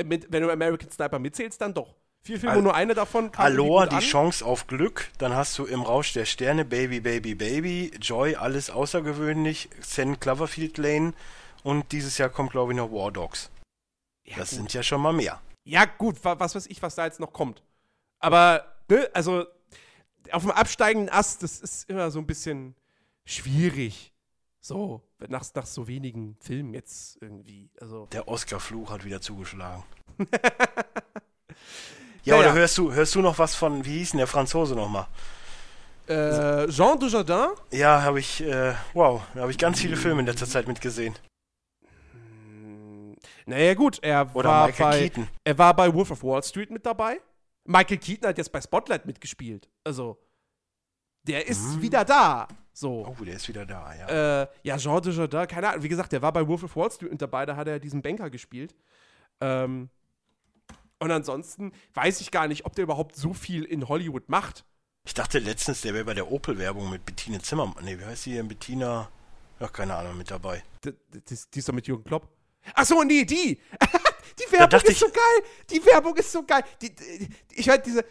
[0.00, 1.94] Äh, Mit, wenn du American Sniper mitzählst, dann doch.
[2.22, 4.02] Vier Filme, Al- nur eine davon kam Aloha, die an.
[4.02, 5.10] Chance auf Glück.
[5.18, 7.92] Dann hast du im Rausch der Sterne Baby, Baby, Baby.
[8.00, 9.70] Joy, alles außergewöhnlich.
[9.80, 11.14] Zen Cloverfield Lane.
[11.62, 13.50] Und dieses Jahr kommt, glaube ich, noch War Dogs.
[14.26, 14.58] Ja, Das gut.
[14.58, 15.40] sind ja schon mal mehr.
[15.64, 17.62] ja, gut, wa- was weiß ich, was da jetzt noch kommt.
[18.18, 19.46] Aber, ne, also,
[20.30, 22.74] auf dem absteigenden Ast, das ist immer so ein bisschen
[23.24, 24.12] schwierig.
[24.60, 27.70] So, nach, nach so wenigen Filmen jetzt irgendwie.
[27.80, 29.82] Also, Der Oscar-Fluch hat wieder zugeschlagen.
[32.22, 34.74] Ja, ja, oder hörst du, hörst du noch was von, wie hieß denn der Franzose
[34.74, 35.06] nochmal?
[36.06, 40.26] äh, Jean Dujardin, Ja, habe ich, äh, wow, da habe ich ganz viele Filme in
[40.26, 41.14] letzter Zeit mitgesehen.
[43.46, 44.98] naja, gut, er Oder war Michael bei.
[45.08, 45.28] Keaton.
[45.44, 47.20] Er war bei Wolf of Wall Street mit dabei.
[47.64, 49.70] Michael Keaton hat jetzt bei Spotlight mitgespielt.
[49.82, 50.18] Also,
[51.22, 51.82] der ist Mhm.
[51.82, 52.46] wieder da.
[52.72, 53.06] So.
[53.06, 54.42] Oh, der ist wieder da, ja.
[54.42, 55.82] Äh, ja, Jean Dujardin, keine Ahnung.
[55.82, 58.02] Wie gesagt, der war bei Wolf of Wall Street mit dabei, da hat er diesen
[58.02, 58.74] Banker gespielt.
[59.40, 59.90] Ähm,
[60.98, 64.64] und ansonsten weiß ich gar nicht, ob der überhaupt so viel in Hollywood macht.
[65.04, 67.84] Ich dachte letztens, der wäre bei der Opel-Werbung mit Bettine Zimmermann.
[67.84, 68.48] Nee, wie heißt die denn?
[68.48, 69.10] Bettina,
[69.58, 70.62] ach, keine Ahnung, mit dabei.
[70.84, 72.28] Die, die ist doch mit Jürgen Klopp.
[72.74, 73.58] Ach so, nee, die.
[74.38, 75.50] die Werbung ist so geil.
[75.70, 76.62] Die Werbung ist so geil.
[76.82, 76.94] Die,
[77.52, 78.04] ich weiß, diese,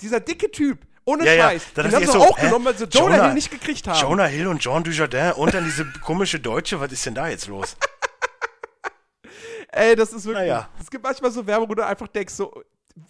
[0.00, 2.46] dieser dicke Typ, ohne Ja, ja, Scheiß, da den haben sie so, auch hä?
[2.46, 4.00] genommen, weil sie Jonah, Jonah- Hill nicht gekriegt haben.
[4.00, 7.46] Jonah Hill und Jean Dujardin und dann diese komische Deutsche, was ist denn da jetzt
[7.46, 7.76] los?
[9.72, 10.42] Ey, das ist wirklich.
[10.48, 10.68] Naja.
[10.80, 12.62] Es gibt manchmal so Werbung, wo du einfach denkst, so,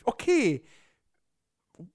[0.05, 0.65] okay.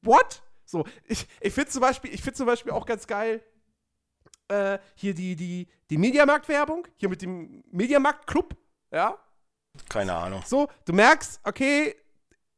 [0.01, 0.41] What?
[0.65, 3.41] So, ich, ich finde zum Beispiel, ich finde zum Beispiel auch ganz geil,
[4.49, 8.55] äh, hier die, die, die Mediamarkt-Werbung, hier mit dem Mediamarkt-Club,
[8.91, 9.17] ja.
[9.89, 10.43] Keine Ahnung.
[10.45, 11.95] So, du merkst, okay,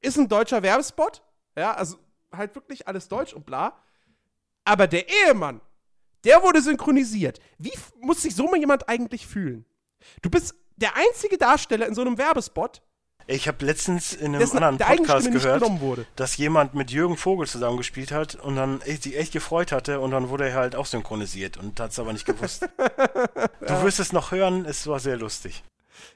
[0.02, 1.22] ist ein deutscher Werbespot,
[1.56, 1.98] ja, also
[2.32, 3.78] halt wirklich alles deutsch und bla.
[4.64, 5.62] Aber der Ehemann,
[6.24, 7.40] der wurde synchronisiert.
[7.58, 9.66] Wie muss sich so mal jemand eigentlich fühlen?
[10.22, 12.82] Du bist der einzige Darsteller in so einem Werbespot,
[13.28, 15.64] Ich habe letztens in einem anderen Podcast gehört,
[16.16, 20.12] dass jemand mit Jürgen Vogel zusammengespielt hat und dann echt, sich echt gefreut hatte und
[20.12, 22.68] dann wurde er halt auch synchronisiert und hat es aber nicht gewusst.
[23.62, 25.64] Du wirst es noch hören, es war sehr lustig.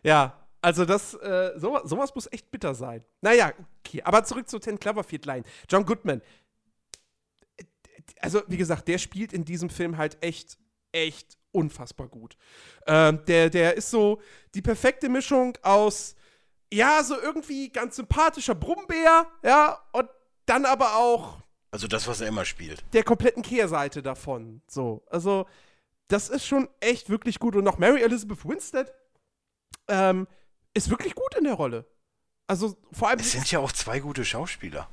[0.03, 0.33] Ja,
[0.65, 3.05] also das, äh, so, sowas muss echt bitter sein.
[3.21, 3.53] Naja,
[3.85, 5.43] okay, aber zurück zu Ten Cloverfield Line.
[5.69, 6.23] John Goodman.
[8.19, 10.57] Also, wie gesagt, der spielt in diesem Film halt echt,
[10.91, 12.35] echt unfassbar gut.
[12.87, 14.19] Ähm, der, der ist so
[14.55, 16.15] die perfekte Mischung aus,
[16.73, 20.09] ja, so irgendwie ganz sympathischer Brummbär, ja, und
[20.47, 22.83] dann aber auch Also das, was er immer spielt.
[22.93, 24.63] der kompletten Kehrseite davon.
[24.67, 25.45] So, also
[26.07, 27.55] das ist schon echt wirklich gut.
[27.55, 28.91] Und noch Mary Elizabeth Winstead
[29.87, 30.27] ähm,
[30.75, 31.85] ist wirklich gut in der Rolle.
[32.47, 34.87] Also vor allem, Es sind ja auch zwei gute Schauspieler.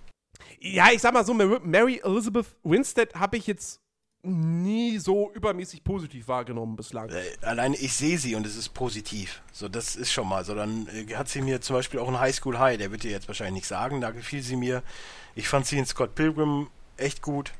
[0.60, 3.80] ja, ich sag mal so, Mar- Mary Elizabeth Winstead habe ich jetzt
[4.24, 7.10] nie so übermäßig positiv wahrgenommen bislang.
[7.10, 9.42] Äh, allein ich sehe sie und es ist positiv.
[9.52, 10.54] So, das ist schon mal so.
[10.54, 13.10] Dann äh, hat sie mir zum Beispiel auch ein High School High, der wird dir
[13.10, 14.82] jetzt wahrscheinlich nichts sagen, da gefiel sie mir.
[15.34, 17.52] Ich fand sie in Scott Pilgrim echt gut.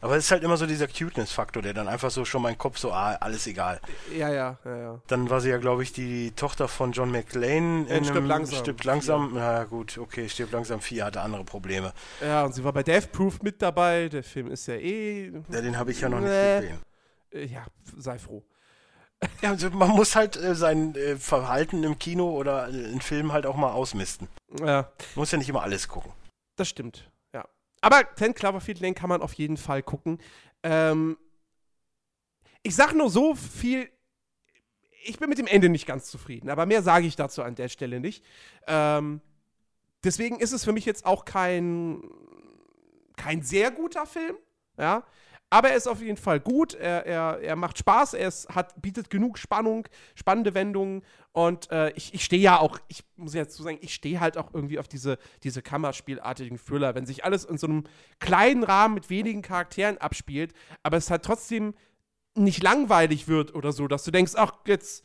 [0.00, 2.78] Aber es ist halt immer so dieser Cuteness-Faktor, der dann einfach so schon mein Kopf
[2.78, 3.80] so, ah, alles egal.
[4.16, 5.00] Ja, ja, ja, ja.
[5.08, 8.58] Dann war sie ja, glaube ich, die Tochter von John McClane In Stirb einem langsam.
[8.60, 9.32] Stirb langsam.
[9.34, 11.92] Na gut, okay, stirb langsam 4 hatte andere Probleme.
[12.20, 14.08] Ja, und sie war bei Death Proof mit dabei.
[14.08, 15.32] Der Film ist ja eh.
[15.48, 16.60] Ja, den habe ich ja noch nicht Nee.
[16.60, 16.78] gesehen.
[17.32, 18.44] äh, Ja, sei froh.
[19.42, 23.32] Ja, also man muss halt äh, sein äh, Verhalten im Kino oder äh, in Filmen
[23.32, 24.28] halt auch mal ausmisten.
[24.60, 24.82] Ja.
[24.82, 24.86] Man
[25.16, 26.12] muss ja nicht immer alles gucken.
[26.54, 27.04] Das stimmt, ja.
[27.80, 30.18] Aber Ten Cloverfield Lane kann man auf jeden Fall gucken.
[30.62, 31.16] Ähm,
[32.62, 33.88] ich sag nur so viel.
[35.04, 37.68] Ich bin mit dem Ende nicht ganz zufrieden, aber mehr sage ich dazu an der
[37.68, 38.24] Stelle nicht.
[38.66, 39.20] Ähm,
[40.04, 42.02] deswegen ist es für mich jetzt auch kein,
[43.16, 44.36] kein sehr guter Film,
[44.76, 45.04] ja.
[45.50, 48.80] Aber er ist auf jeden Fall gut, er, er, er macht Spaß, er ist, hat,
[48.82, 51.02] bietet genug Spannung, spannende Wendungen.
[51.32, 54.36] Und äh, ich, ich stehe ja auch, ich muss ja dazu sagen, ich stehe halt
[54.36, 57.84] auch irgendwie auf diese, diese Kammerspielartigen Thriller, wenn sich alles in so einem
[58.18, 61.74] kleinen Rahmen mit wenigen Charakteren abspielt, aber es halt trotzdem
[62.34, 65.02] nicht langweilig wird oder so, dass du denkst, ach, jetzt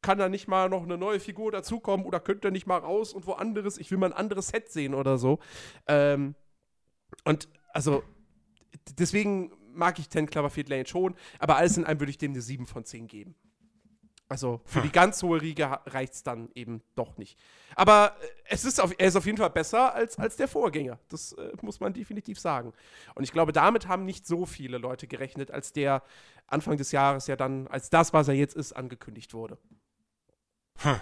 [0.00, 3.26] kann da nicht mal noch eine neue Figur dazukommen oder könnte nicht mal raus und
[3.26, 5.38] woanders, ich will mal ein anderes Set sehen oder so.
[5.86, 6.34] Ähm,
[7.24, 8.02] und also,
[8.98, 12.42] deswegen mag ich Ten Cloverfield Lane schon, aber alles in allem würde ich dem eine
[12.42, 13.34] 7 von 10 geben.
[14.32, 14.84] Also für hm.
[14.84, 17.38] die ganz hohe Riege reicht es dann eben doch nicht.
[17.76, 20.98] Aber äh, es ist auf, er ist auf jeden Fall besser als, als der Vorgänger.
[21.10, 22.72] Das äh, muss man definitiv sagen.
[23.14, 26.02] Und ich glaube, damit haben nicht so viele Leute gerechnet, als der
[26.46, 29.58] Anfang des Jahres ja dann, als das, was er jetzt ist, angekündigt wurde.
[30.78, 30.98] Hm.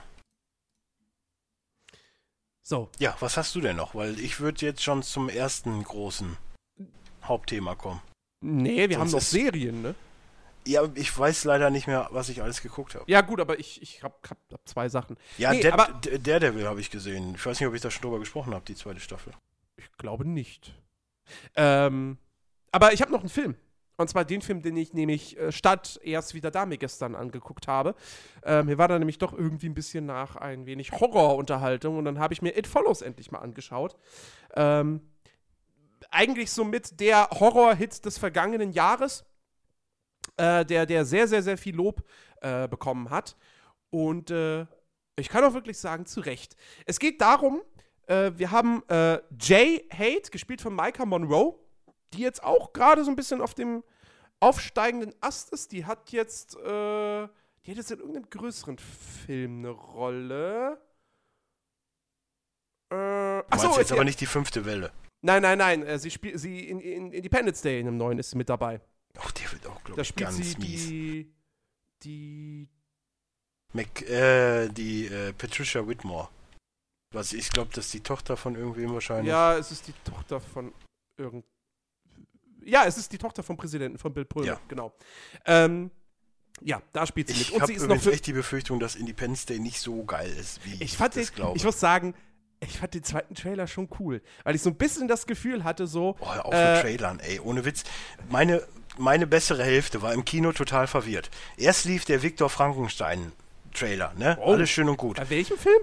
[2.62, 2.88] So.
[2.98, 3.94] Ja, was hast du denn noch?
[3.94, 6.36] Weil ich würde jetzt schon zum ersten großen
[7.22, 8.02] Hauptthema kommen.
[8.40, 9.94] Nee, wir Sonst haben noch Serien, ne?
[10.66, 13.04] Ja, ich weiß leider nicht mehr, was ich alles geguckt habe.
[13.08, 15.16] Ja, gut, aber ich, ich habe hab, hab zwei Sachen.
[15.38, 17.34] Ja, nee, Dead, Daredevil habe ich gesehen.
[17.34, 19.32] Ich weiß nicht, ob ich da schon drüber gesprochen habe, die zweite Staffel.
[19.76, 20.74] Ich glaube nicht.
[21.56, 22.18] Ähm,
[22.72, 23.54] aber ich habe noch einen Film.
[23.96, 27.94] Und zwar den Film, den ich nämlich äh, statt erst wieder Dame gestern angeguckt habe.
[28.42, 32.18] Ähm, mir war da nämlich doch irgendwie ein bisschen nach ein wenig Horrorunterhaltung und dann
[32.18, 33.96] habe ich mir It Follows endlich mal angeschaut.
[34.56, 35.02] Ähm,
[36.10, 39.24] eigentlich so mit der Horror-Hit des vergangenen Jahres
[40.36, 42.02] äh, der, der sehr, sehr, sehr viel Lob
[42.40, 43.36] äh, bekommen hat.
[43.90, 44.66] Und äh,
[45.16, 46.56] ich kann auch wirklich sagen, zu Recht.
[46.86, 47.62] Es geht darum,
[48.06, 51.58] äh, wir haben äh, Jay Haidt, gespielt von Micah Monroe,
[52.12, 53.84] die jetzt auch gerade so ein bisschen auf dem
[54.40, 55.72] aufsteigenden Ast ist.
[55.72, 57.28] Die hat jetzt, äh,
[57.66, 60.80] die hat jetzt in irgendeinem größeren Film eine Rolle.
[62.90, 62.94] Äh,
[63.50, 64.90] achso, jetzt aber nicht die fünfte Welle.
[65.22, 65.98] Nein, nein, nein.
[65.98, 68.80] sie spielt sie in, in Independence Day in einem neuen ist sie mit dabei.
[69.18, 70.86] Ach, der wird auch, glaube ich, ganz sie mies.
[70.88, 71.32] Die,
[72.02, 72.68] die,
[73.72, 76.28] Mac, äh, die äh, Patricia Whitmore.
[77.12, 79.30] Was ich glaube, das ist die Tochter von irgendwem wahrscheinlich.
[79.30, 80.72] Ja, es ist die Tochter von
[81.16, 81.44] irgend.
[82.64, 84.60] Ja, es ist die Tochter vom Präsidenten, von Bill Pullman, ja.
[84.68, 84.92] genau.
[85.46, 85.90] Ähm,
[86.60, 87.50] ja, da spielt sie mit.
[87.50, 90.82] Und sie ist noch echt die Befürchtung, dass Independence Day nicht so geil ist, wie
[90.82, 91.56] ich, fand das den, glaube.
[91.56, 92.14] Ich muss sagen,
[92.60, 95.86] ich fand den zweiten Trailer schon cool, weil ich so ein bisschen das Gefühl hatte,
[95.86, 96.16] so.
[96.20, 97.84] Oh, hör auf äh, Trailern, ey, ohne Witz.
[98.28, 98.62] Meine
[98.98, 101.30] meine bessere Hälfte war im Kino total verwirrt.
[101.56, 103.32] Erst lief der Viktor Frankenstein
[103.72, 104.36] Trailer, ne?
[104.40, 104.52] Oh.
[104.52, 105.16] Alles schön und gut.
[105.16, 105.80] Bei welchem Film?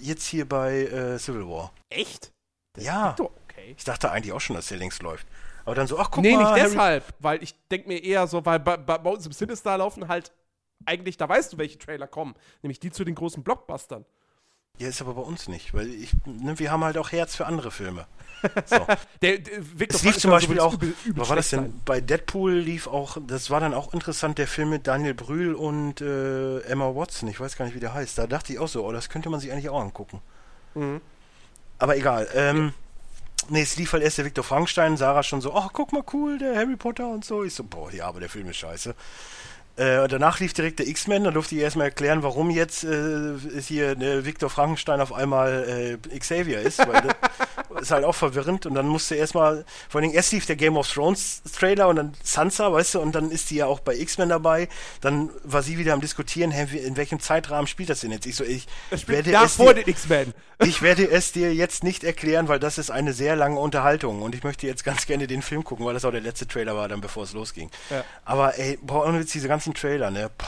[0.00, 1.72] Jetzt hier bei äh, Civil War.
[1.90, 2.32] Echt?
[2.74, 3.16] Das ja.
[3.18, 3.74] Okay.
[3.76, 5.26] Ich dachte eigentlich auch schon, dass der längst läuft.
[5.64, 6.54] Aber dann so, ach guck nee, mal.
[6.54, 9.32] Nee, nicht deshalb, weil ich denke mir eher so, weil bei, bei, bei uns im
[9.32, 10.32] Sinister laufen halt
[10.86, 12.34] eigentlich, da weißt du, welche Trailer kommen.
[12.62, 14.04] Nämlich die zu den großen Blockbustern.
[14.78, 17.46] Ja, ist aber bei uns nicht, weil ich, ne, wir haben halt auch Herz für
[17.46, 18.06] andere Filme.
[18.66, 18.86] So.
[19.20, 21.60] der, der Victor es lief zum Beispiel auch, übel, übel was war das denn?
[21.60, 21.80] Sein.
[21.84, 26.00] Bei Deadpool lief auch, das war dann auch interessant, der Film mit Daniel Brühl und
[26.00, 28.16] äh, Emma Watson, ich weiß gar nicht, wie der heißt.
[28.16, 30.20] Da dachte ich auch so, oh, das könnte man sich eigentlich auch angucken.
[30.76, 31.00] Mhm.
[31.80, 32.28] Aber egal.
[32.32, 32.72] Ähm, ja.
[33.50, 36.38] Nee, es lief halt erst der Victor Frankenstein, Sarah schon so, oh, guck mal, cool,
[36.38, 37.44] der Harry Potter und so.
[37.44, 38.94] Ich so, boah, ja, aber der Film ist scheiße.
[39.78, 43.90] Äh, danach lief direkt der X-Men, da durfte ich erstmal erklären, warum jetzt äh, hier
[43.90, 47.04] äh, Victor Frankenstein auf einmal äh, Xavier ist, weil
[47.80, 50.90] ist halt auch verwirrend und dann musste erstmal, vor allem erst lief der Game of
[50.90, 54.30] Thrones Trailer und dann Sansa, weißt du, und dann ist die ja auch bei X-Men
[54.30, 54.68] dabei,
[55.00, 58.26] dann war sie wieder am diskutieren, hä, in welchem Zeitrahmen spielt das denn jetzt?
[58.26, 58.66] Ich so, ich
[59.06, 60.34] werde es vor dir, den X-Men.
[60.60, 64.34] Ich werde es dir jetzt nicht erklären, weil das ist eine sehr lange Unterhaltung und
[64.34, 66.88] ich möchte jetzt ganz gerne den Film gucken, weil das auch der letzte Trailer war,
[66.88, 67.70] dann bevor es losging.
[67.90, 68.04] Ja.
[68.24, 70.30] Aber ey, boah, ohne jetzt diese ganzen ganzen Trailer, ne?
[70.38, 70.46] Boah.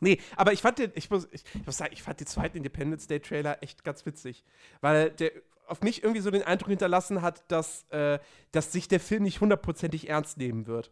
[0.00, 2.56] Nee, aber ich fand den, ich muss, ich, ich muss sagen, ich fand den zweiten
[2.56, 4.44] Independence Day Trailer echt ganz witzig.
[4.80, 5.32] Weil der
[5.68, 8.18] auf mich irgendwie so den Eindruck hinterlassen hat, dass, äh,
[8.52, 10.90] dass sich der Film nicht hundertprozentig ernst nehmen wird.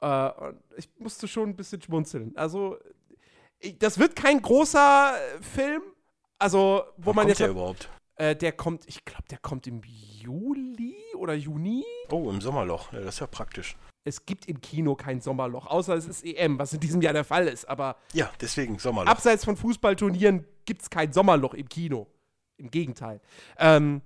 [0.00, 0.30] Äh,
[0.76, 2.36] ich musste schon ein bisschen schmunzeln.
[2.36, 2.78] Also,
[3.58, 5.82] ich, das wird kein großer äh, Film.
[6.38, 7.40] Also, wo Wann man kommt jetzt.
[7.40, 7.88] Der überhaupt?
[8.16, 11.84] Äh, der kommt, ich glaube, der kommt im Juli oder Juni.
[12.10, 12.92] Oh, im Sommerloch.
[12.92, 16.58] Ja, das ist ja praktisch es gibt im Kino kein Sommerloch, außer es ist EM,
[16.58, 17.68] was in diesem Jahr der Fall ist.
[17.68, 19.10] Aber ja, deswegen Sommerloch.
[19.10, 22.06] Abseits von Fußballturnieren gibt es kein Sommerloch im Kino.
[22.62, 23.20] Im Gegenteil.
[23.58, 24.00] Ähm,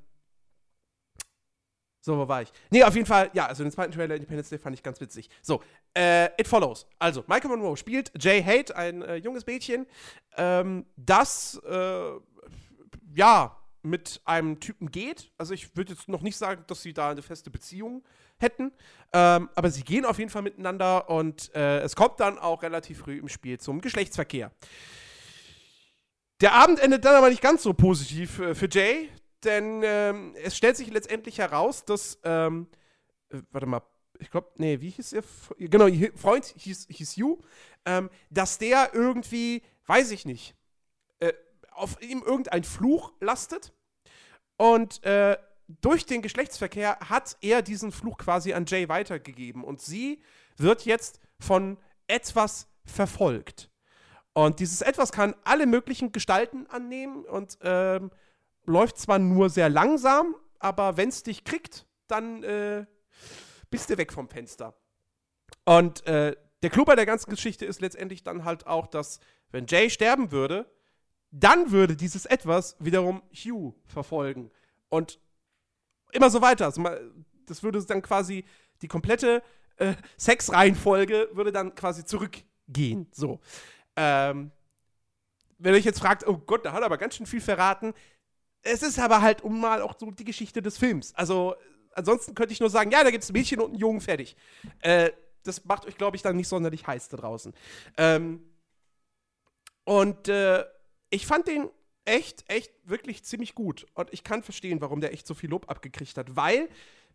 [2.00, 2.52] so, wo war ich?
[2.70, 5.28] Nee, auf jeden Fall, ja, also den zweiten Trailer Independence Day fand ich ganz witzig.
[5.42, 5.62] So,
[5.94, 6.86] äh, It Follows.
[6.98, 9.86] Also, Michael Monroe spielt Jay Haidt, ein äh, junges Mädchen,
[10.36, 12.10] ähm, das, äh,
[13.14, 15.30] ja, mit einem Typen geht.
[15.36, 18.04] Also, ich würde jetzt noch nicht sagen, dass sie da eine feste Beziehung
[18.38, 18.72] hätten.
[19.12, 22.98] Ähm, aber sie gehen auf jeden Fall miteinander und äh, es kommt dann auch relativ
[23.00, 24.52] früh im Spiel zum Geschlechtsverkehr.
[26.40, 29.08] Der Abend endet dann aber nicht ganz so positiv äh, für Jay,
[29.42, 32.68] denn ähm, es stellt sich letztendlich heraus, dass, ähm,
[33.30, 33.82] äh, warte mal,
[34.18, 35.24] ich glaube, nee, wie hieß ihr?
[35.58, 37.38] Genau, ihr Freund hieß, hieß Yu,
[37.84, 40.54] ähm, dass der irgendwie, weiß ich nicht,
[41.20, 41.32] äh,
[41.70, 43.72] auf ihm irgendein Fluch lastet
[44.56, 45.36] und äh,
[45.68, 50.22] durch den Geschlechtsverkehr hat er diesen Fluch quasi an Jay weitergegeben und sie
[50.56, 53.70] wird jetzt von etwas verfolgt.
[54.36, 58.10] Und dieses Etwas kann alle möglichen Gestalten annehmen und ähm,
[58.66, 62.84] läuft zwar nur sehr langsam, aber wenn es dich kriegt, dann äh,
[63.70, 64.74] bist du weg vom Fenster.
[65.64, 69.20] Und äh, der Clou bei der ganzen Geschichte ist letztendlich dann halt auch, dass,
[69.52, 70.70] wenn Jay sterben würde,
[71.30, 74.50] dann würde dieses Etwas wiederum Hugh verfolgen.
[74.90, 75.18] Und
[76.12, 76.66] immer so weiter.
[76.66, 76.84] Also,
[77.46, 78.44] das würde dann quasi
[78.82, 79.42] die komplette
[79.76, 83.06] äh, Sexreihenfolge würde dann quasi zurückgehen.
[83.12, 83.40] So.
[83.96, 84.52] Ähm,
[85.58, 87.94] wenn ihr euch jetzt fragt, oh Gott, da hat er aber ganz schön viel verraten.
[88.62, 91.14] Es ist aber halt um mal auch so die Geschichte des Films.
[91.14, 91.54] Also,
[91.94, 94.36] ansonsten könnte ich nur sagen, ja, da gibt es ein Mädchen und einen Jungen, fertig.
[94.80, 95.10] Äh,
[95.42, 97.54] das macht euch, glaube ich, dann nicht sonderlich heiß da draußen.
[97.96, 98.42] Ähm,
[99.84, 100.64] und äh,
[101.10, 101.70] ich fand den
[102.04, 103.86] echt, echt wirklich ziemlich gut.
[103.94, 106.68] Und ich kann verstehen, warum der echt so viel Lob abgekriegt hat, weil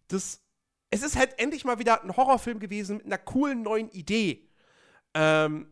[0.07, 0.41] das,
[0.89, 4.47] es ist halt endlich mal wieder ein Horrorfilm gewesen mit einer coolen neuen Idee.
[5.13, 5.67] Ähm,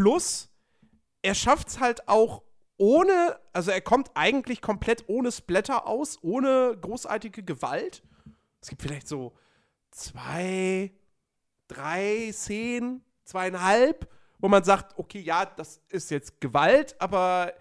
[0.00, 0.48] plus,
[1.20, 2.42] er schafft es halt auch
[2.78, 8.02] ohne, also er kommt eigentlich komplett ohne Splatter aus, ohne großartige Gewalt.
[8.62, 9.36] Es gibt vielleicht so
[9.90, 10.90] zwei,
[11.68, 17.52] drei Szenen, zweieinhalb, wo man sagt, okay, ja, das ist jetzt Gewalt, aber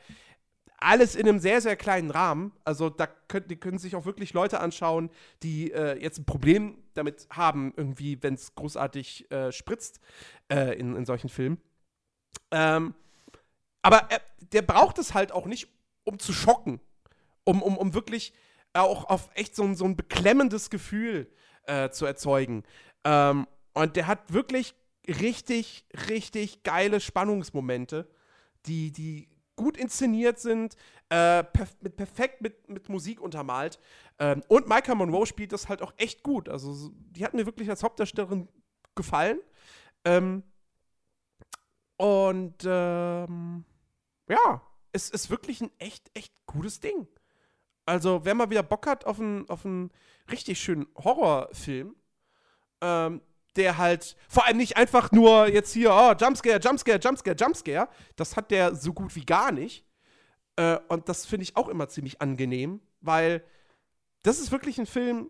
[0.77, 2.53] alles in einem sehr, sehr kleinen Rahmen.
[2.63, 5.09] Also da können, die können sich auch wirklich Leute anschauen,
[5.43, 9.99] die äh, jetzt ein Problem damit haben, irgendwie, wenn es großartig äh, spritzt
[10.47, 11.59] äh, in, in solchen Filmen.
[12.51, 12.93] Ähm,
[13.81, 14.21] aber er,
[14.53, 15.67] der braucht es halt auch nicht,
[16.03, 16.79] um zu schocken.
[17.45, 18.33] Um, um, um wirklich
[18.73, 21.31] auch auf echt so, so ein beklemmendes Gefühl
[21.63, 22.63] äh, zu erzeugen.
[23.03, 24.75] Ähm, und der hat wirklich
[25.07, 28.07] richtig, richtig geile Spannungsmomente,
[28.65, 30.75] die, die gut inszeniert sind,
[31.09, 33.79] äh, perf mit, perfekt mit, mit Musik untermalt.
[34.19, 36.49] Ähm, und Micah Monroe spielt das halt auch echt gut.
[36.49, 38.47] Also, die hat mir wirklich als Hauptdarstellerin
[38.95, 39.39] gefallen.
[40.05, 40.43] Ähm,
[41.99, 43.65] und ähm,
[44.29, 44.61] ja,
[44.93, 47.07] es ist wirklich ein echt, echt gutes Ding.
[47.85, 49.91] Also, wer mal wieder Bock hat auf einen, auf einen
[50.31, 51.97] richtig schönen Horrorfilm,
[52.79, 53.21] ähm,
[53.57, 57.89] der halt vor allem nicht einfach nur jetzt hier, oh, Jumpscare, Jumpscare, Jumpscare, Jumpscare.
[58.15, 59.85] Das hat der so gut wie gar nicht.
[60.55, 63.43] Äh, und das finde ich auch immer ziemlich angenehm, weil
[64.23, 65.29] das ist wirklich ein Film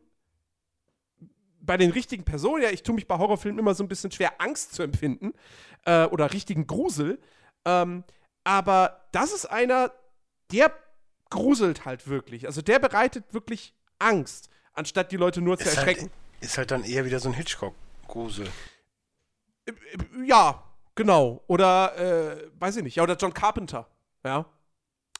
[1.61, 2.63] bei den richtigen Personen.
[2.63, 5.33] Ja, ich tue mich bei Horrorfilmen immer so ein bisschen schwer, Angst zu empfinden
[5.85, 7.19] äh, oder richtigen Grusel.
[7.65, 8.03] Ähm,
[8.43, 9.91] aber das ist einer,
[10.51, 10.73] der
[11.29, 12.47] gruselt halt wirklich.
[12.47, 16.11] Also der bereitet wirklich Angst, anstatt die Leute nur zu ist halt erschrecken.
[16.11, 17.75] Halt, ist halt dann eher wieder so ein Hitchcock.
[18.07, 18.47] Grusel.
[19.65, 19.73] Äh,
[20.25, 20.63] ja,
[20.95, 21.43] genau.
[21.47, 23.87] Oder, äh, weiß ich nicht, ja, oder John Carpenter,
[24.23, 24.45] ja.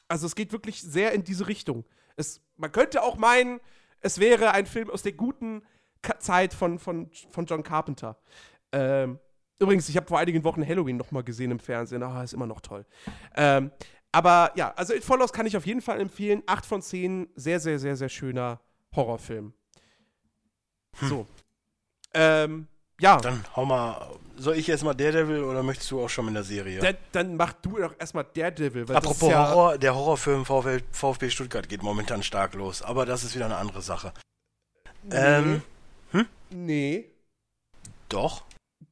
[0.08, 1.84] Also es geht wirklich sehr in diese Richtung.
[2.16, 3.60] Es, man könnte auch meinen,
[4.00, 5.62] es wäre ein Film aus der guten
[6.18, 8.16] Zeit von, von, von John Carpenter.
[8.72, 9.18] Ähm,
[9.58, 12.02] übrigens, ich habe vor einigen Wochen Halloween noch mal gesehen im Fernsehen.
[12.02, 12.86] Ah, ist immer noch toll.
[13.36, 13.70] Ähm,
[14.12, 16.42] aber ja, also It Follows kann ich auf jeden Fall empfehlen.
[16.46, 18.60] Acht von zehn, sehr, sehr, sehr, sehr schöner
[18.94, 19.52] Horrorfilm.
[20.98, 21.08] Hm.
[21.08, 21.26] So.
[22.12, 22.66] Ähm,
[23.00, 23.16] ja.
[23.18, 24.18] Dann hau mal.
[24.36, 26.80] Soll ich erstmal Daredevil oder möchtest du auch schon in der Serie?
[26.80, 28.88] Da, dann mach du doch erstmal Daredevil.
[28.88, 33.22] Weil Apropos ja Horror, der Horrorfilm VfL, VfB Stuttgart geht momentan stark los, aber das
[33.22, 34.12] ist wieder eine andere Sache.
[35.02, 35.14] Nee.
[35.14, 35.62] Ähm,
[36.10, 36.26] hm?
[36.50, 37.10] Nee.
[38.08, 38.44] Doch.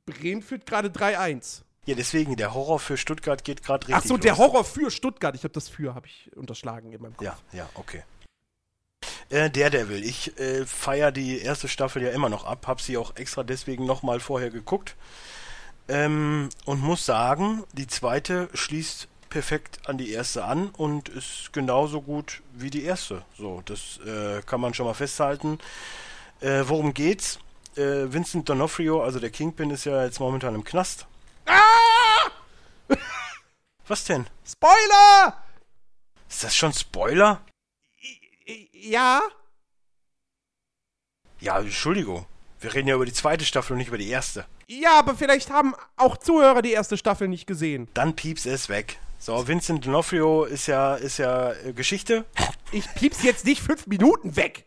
[0.06, 1.62] Bremen führt gerade 3-1.
[1.86, 4.04] Ja, deswegen, der Horror für Stuttgart geht gerade richtig.
[4.04, 5.34] Ach so, der Horror für Stuttgart.
[5.34, 7.24] Ich habe das für, habe ich unterschlagen in meinem Kopf.
[7.24, 8.02] Ja, ja, okay.
[9.30, 10.04] Äh, Daredevil.
[10.04, 13.86] Ich äh, feiere die erste Staffel ja immer noch ab, habe sie auch extra deswegen
[13.86, 14.96] nochmal vorher geguckt.
[15.88, 22.02] Ähm, und muss sagen, die zweite schließt perfekt an die erste an und ist genauso
[22.02, 23.22] gut wie die erste.
[23.36, 25.58] So, das äh, kann man schon mal festhalten.
[26.40, 27.38] Äh, worum geht's?
[27.76, 31.06] Äh, Vincent D'Onofrio, also der Kingpin, ist ja jetzt momentan im Knast.
[31.46, 32.94] Ah!
[33.86, 34.26] Was denn?
[34.46, 35.42] Spoiler!
[36.28, 37.40] Ist das schon Spoiler?
[38.72, 39.22] Ja.
[41.40, 42.26] Ja, Entschuldigung.
[42.60, 44.44] Wir reden ja über die zweite Staffel und nicht über die erste.
[44.66, 47.88] Ja, aber vielleicht haben auch Zuhörer die erste Staffel nicht gesehen.
[47.94, 48.98] Dann pieps es weg.
[49.18, 52.24] So, Vincent D'Onofrio ist ja, ist ja äh, Geschichte.
[52.70, 54.66] Ich pieps jetzt nicht fünf Minuten weg.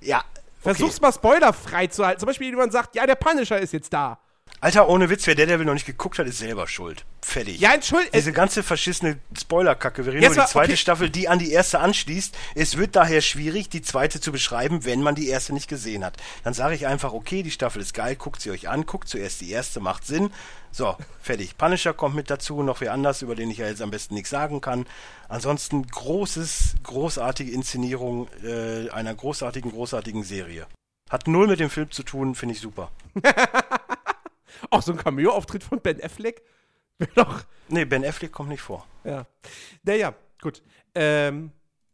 [0.00, 0.24] Ja.
[0.64, 0.74] Okay.
[0.74, 2.20] Versuch's mal spoilerfrei zu halten.
[2.20, 4.18] Zum Beispiel, jemand sagt, ja, der Punisher ist jetzt da.
[4.64, 7.04] Alter, ohne Witz, wer Daredevil noch nicht geguckt hat, ist selber schuld.
[7.20, 7.60] Fertig.
[7.60, 8.12] Ja, entschuldigung.
[8.14, 10.06] Diese ganze verschissene Spoilerkacke.
[10.06, 10.76] Wir reden über die zweite okay.
[10.78, 12.34] Staffel, die an die erste anschließt.
[12.54, 16.16] Es wird daher schwierig, die zweite zu beschreiben, wenn man die erste nicht gesehen hat.
[16.44, 19.42] Dann sage ich einfach, okay, die Staffel ist geil, guckt sie euch an, guckt zuerst
[19.42, 20.30] die erste, macht Sinn.
[20.72, 21.58] So, fertig.
[21.58, 24.30] Punisher kommt mit dazu, noch wer anders, über den ich ja jetzt am besten nichts
[24.30, 24.86] sagen kann.
[25.28, 30.66] Ansonsten großes, großartige Inszenierung äh, einer großartigen, großartigen Serie.
[31.10, 32.90] Hat null mit dem Film zu tun, finde ich super.
[34.70, 36.42] Auch so ein Cameo-Auftritt von Ben Affleck
[36.98, 37.44] wäre doch.
[37.68, 38.86] Nee, Ben Affleck kommt nicht vor.
[39.04, 39.26] Ja.
[39.82, 40.62] Naja, gut.
[40.94, 41.52] Ähm,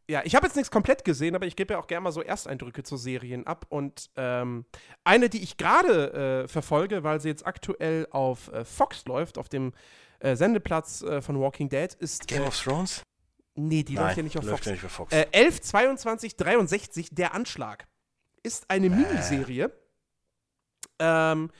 [0.09, 2.21] Ja, ich habe jetzt nichts komplett gesehen, aber ich gebe ja auch gerne mal so
[2.21, 3.67] Ersteindrücke zu Serien ab.
[3.69, 4.65] Und ähm,
[5.05, 9.49] eine, die ich gerade äh, verfolge, weil sie jetzt aktuell auf äh, Fox läuft, auf
[9.49, 9.73] dem
[10.19, 12.27] äh, Sendeplatz äh, von Walking Dead, ist.
[12.27, 13.03] Game äh, of Thrones?
[13.55, 14.67] Nee, die Nein, läuft ja nicht auf läuft Fox.
[14.67, 15.13] ja nicht auf Fox.
[15.13, 17.87] Äh, 11, 22, 63, Der Anschlag.
[18.43, 18.91] Ist eine.
[18.91, 19.71] Miniserie.
[20.99, 21.51] Ähm,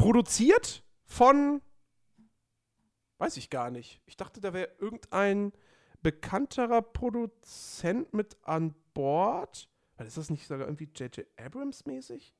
[0.00, 1.60] produziert von.
[3.18, 4.00] Weiß ich gar nicht.
[4.06, 5.52] Ich dachte, da wäre irgendein
[6.02, 9.68] bekannterer Produzent mit an Bord.
[9.98, 11.26] Ist das nicht sogar irgendwie J.J.
[11.38, 12.34] Abrams mäßig?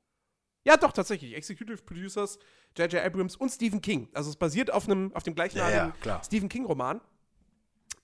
[0.63, 1.35] Ja, doch, tatsächlich.
[1.35, 2.39] Executive Producers
[2.75, 3.03] J.J.
[3.03, 4.09] Abrams und Stephen King.
[4.13, 6.23] Also es basiert auf, einem, auf dem ja, gleichnamigen ja, klar.
[6.23, 6.99] Stephen King-Roman.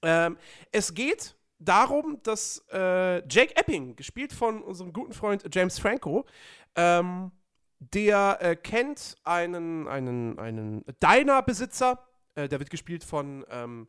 [0.04, 0.38] Ähm,
[0.72, 6.28] es geht darum, dass äh, Jake Epping, gespielt von unserem guten Freund James Franco,
[6.76, 7.32] ähm,
[7.80, 12.04] der äh, kennt einen, einen, einen Diner-Besitzer,
[12.36, 13.88] äh, der wird gespielt von, ähm,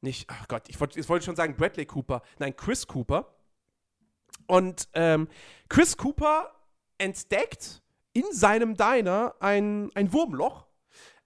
[0.00, 3.34] nicht, ach Gott, ich wollte ich wollte schon sagen Bradley Cooper, nein, Chris Cooper.
[4.46, 5.28] Und ähm,
[5.68, 6.52] Chris Cooper
[6.98, 10.66] entdeckt in seinem Diner ein, ein Wurmloch,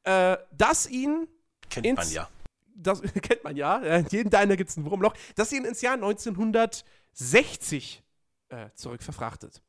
[0.03, 1.27] äh, das ihn
[1.71, 2.29] Kennt ins- man ja.
[2.75, 5.81] das kennt man ja, äh, in jedem Diner gibt es ein Wurmloch, das ihn ins
[5.81, 8.03] Jahr 1960
[8.51, 9.63] äh, zurück verfrachtet.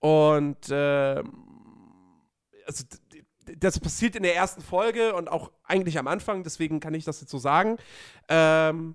[0.00, 1.51] Und ähm,
[2.66, 2.84] also,
[3.44, 7.20] das passiert in der ersten Folge und auch eigentlich am Anfang, deswegen kann ich das
[7.20, 7.76] jetzt so sagen.
[8.28, 8.94] Ähm,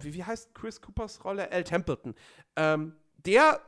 [0.00, 1.50] wie, wie heißt Chris Coopers Rolle?
[1.52, 2.14] Al Templeton.
[2.56, 3.60] Ähm, der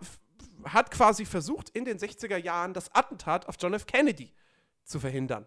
[0.65, 3.87] hat quasi versucht, in den 60er Jahren das Attentat auf John F.
[3.87, 4.33] Kennedy
[4.85, 5.47] zu verhindern.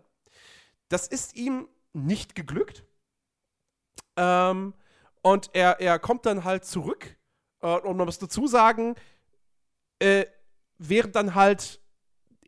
[0.88, 2.86] Das ist ihm nicht geglückt.
[4.16, 4.74] Ähm,
[5.22, 7.18] und er, er kommt dann halt zurück.
[7.62, 8.96] Äh, und man muss dazu sagen,
[10.00, 10.26] äh,
[10.78, 11.82] während dann halt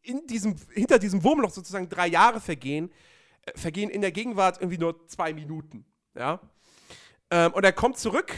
[0.02, 2.92] in diesem, hinter diesem Wurmloch sozusagen drei Jahre vergehen,
[3.46, 5.86] äh, vergehen in der Gegenwart irgendwie nur zwei Minuten.
[6.16, 6.40] Ja.
[7.30, 8.34] Ähm, und er kommt zurück,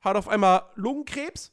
[0.00, 1.52] hat auf einmal Lungenkrebs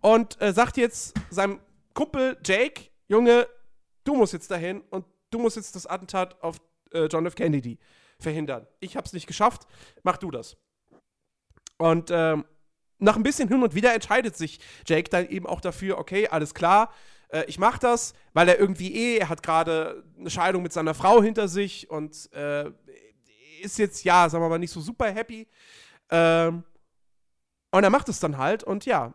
[0.00, 1.60] und äh, sagt jetzt seinem
[1.94, 3.46] Kumpel Jake, Junge,
[4.04, 6.56] du musst jetzt dahin und du musst jetzt das Attentat auf
[6.92, 7.34] äh, John F.
[7.34, 7.78] Kennedy
[8.18, 8.66] verhindern.
[8.80, 9.66] Ich hab's nicht geschafft,
[10.02, 10.56] mach du das.
[11.78, 12.44] Und ähm,
[12.98, 16.54] nach ein bisschen hin und wieder entscheidet sich Jake dann eben auch dafür, okay, alles
[16.54, 16.92] klar,
[17.28, 20.94] äh, ich mach das, weil er irgendwie eh, er hat gerade eine Scheidung mit seiner
[20.94, 22.70] Frau hinter sich und äh,
[23.62, 25.46] ist jetzt, ja, sagen wir mal, nicht so super happy.
[26.10, 26.64] Ähm,
[27.70, 29.14] und er macht es dann halt und ja,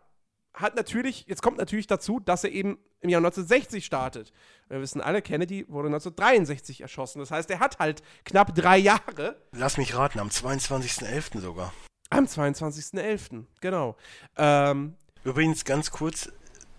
[0.53, 4.31] hat natürlich, jetzt kommt natürlich dazu, dass er eben im Jahr 1960 startet.
[4.67, 7.19] Wir wissen alle, Kennedy wurde 1963 erschossen.
[7.19, 11.39] Das heißt, er hat halt knapp drei Jahre Lass mich raten, am 22.11.
[11.39, 11.73] sogar.
[12.09, 13.45] am 22.11.
[13.61, 13.95] Genau.
[14.37, 16.29] Ähm, Übrigens ganz kurz,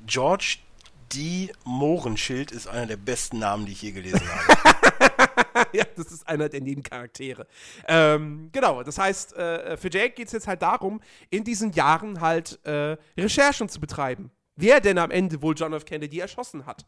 [0.06, 0.58] George
[1.14, 1.52] D.
[1.64, 5.68] Mohrenschild ist einer der besten Namen, die ich je gelesen habe.
[5.72, 7.46] ja, das ist einer der Nebencharaktere.
[7.86, 11.00] Ähm, genau, das heißt, äh, für Jake geht es jetzt halt darum,
[11.30, 14.30] in diesen Jahren halt äh, Recherchen zu betreiben.
[14.56, 15.84] Wer denn am Ende wohl John F.
[15.84, 16.84] Kennedy erschossen hat.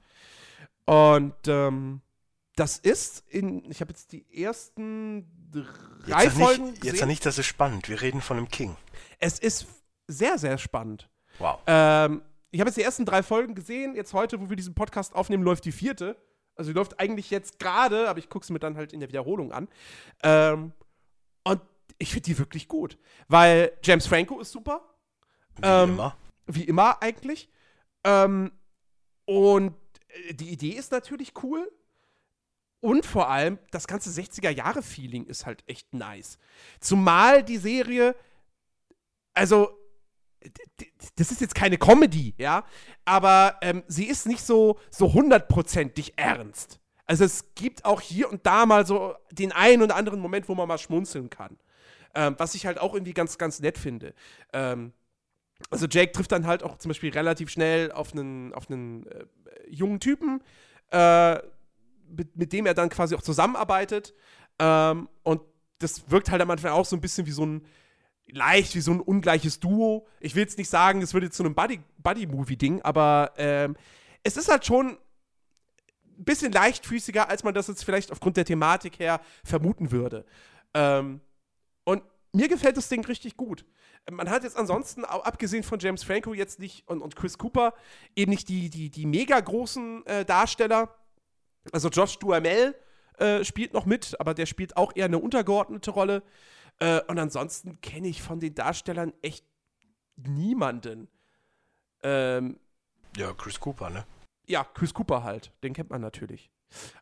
[0.85, 2.03] Und ähm,
[2.57, 5.27] das ist in, ich habe jetzt die ersten
[6.07, 7.89] drei Jetzt Folgen nicht, jetzt sag nicht, das ist spannend.
[7.89, 8.77] Wir reden von einem King.
[9.18, 9.66] Es ist
[10.07, 11.09] sehr, sehr spannend.
[11.39, 11.59] Wow.
[11.66, 12.22] Ähm,
[12.55, 13.96] ich habe jetzt die ersten drei Folgen gesehen.
[13.96, 16.16] Jetzt heute, wo wir diesen Podcast aufnehmen, läuft die vierte.
[16.55, 19.09] Also die läuft eigentlich jetzt gerade, aber ich gucke sie mir dann halt in der
[19.09, 19.66] Wiederholung an.
[20.22, 20.72] Ähm,
[21.42, 21.61] und
[21.98, 22.96] ich finde die wirklich gut.
[23.26, 24.88] Weil James Franco ist super.
[25.57, 26.16] Wie ähm, immer.
[26.46, 27.50] Wie immer eigentlich.
[28.05, 28.52] Ähm,
[29.24, 29.74] und
[30.28, 31.68] äh, die Idee ist natürlich cool.
[32.78, 36.38] Und vor allem, das ganze 60er-Jahre-Feeling ist halt echt nice.
[36.78, 38.14] Zumal die Serie,
[39.32, 39.76] also,
[41.16, 42.64] das ist jetzt keine Comedy, ja,
[43.05, 46.80] aber ähm, sie ist nicht so, so hundertprozentig ernst.
[47.07, 50.55] Also es gibt auch hier und da mal so den einen oder anderen Moment, wo
[50.55, 51.59] man mal schmunzeln kann.
[52.14, 54.14] Ähm, was ich halt auch irgendwie ganz, ganz nett finde.
[54.53, 54.92] Ähm,
[55.70, 59.24] also Jake trifft dann halt auch zum Beispiel relativ schnell auf einen, auf einen äh,
[59.68, 60.42] jungen Typen,
[60.90, 61.34] äh,
[62.09, 64.14] mit, mit dem er dann quasi auch zusammenarbeitet.
[64.59, 65.42] Ähm, und
[65.78, 67.66] das wirkt halt am Anfang auch so ein bisschen wie so ein,
[68.27, 70.07] leicht wie so ein ungleiches Duo.
[70.20, 73.77] Ich will jetzt nicht sagen, es würde zu einem Buddy- Buddy-Movie-Ding, aber ähm,
[74.22, 74.99] es ist halt schon
[76.16, 80.25] ein bisschen leichtfüßiger, als man das jetzt vielleicht aufgrund der Thematik her vermuten würde.
[80.72, 81.20] Ähm,
[81.85, 82.03] und
[82.33, 83.64] mir gefällt das Ding richtig gut.
[84.11, 87.75] Man hat jetzt ansonsten, abgesehen von James Franco, jetzt nicht und, und Chris Cooper,
[88.16, 90.95] eben nicht die, die, die mega großen äh, Darsteller.
[91.72, 92.75] Also Josh Duhamel
[93.18, 96.22] äh, spielt noch mit, aber der spielt auch eher eine untergeordnete Rolle.
[96.79, 99.47] Äh, und ansonsten kenne ich von den Darstellern echt
[100.16, 101.09] niemanden.
[102.03, 102.59] Ähm,
[103.16, 104.05] Ja, Chris Cooper, ne?
[104.47, 106.51] ja, Chris Cooper halt, den kennt man natürlich.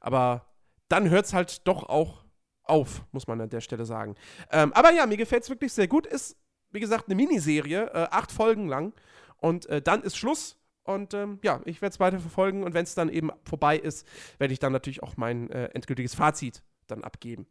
[0.01, 0.47] Aber
[0.89, 2.25] dann hört es halt doch auch
[2.63, 4.15] auf, muss man an der Stelle sagen.
[4.51, 6.07] Ähm, aber ja, mir gefällt es wirklich sehr gut.
[6.07, 6.37] Ist
[6.73, 8.93] wie gesagt, eine Miniserie, äh, acht Folgen lang.
[9.37, 10.59] Und äh, dann ist Schluss.
[10.85, 12.65] Und ähm, ja, ich werde es weiter verfolgen.
[12.65, 14.07] Und wenn es dann eben vorbei ist,
[14.39, 17.47] werde ich dann natürlich auch mein äh, endgültiges Fazit dann abgeben.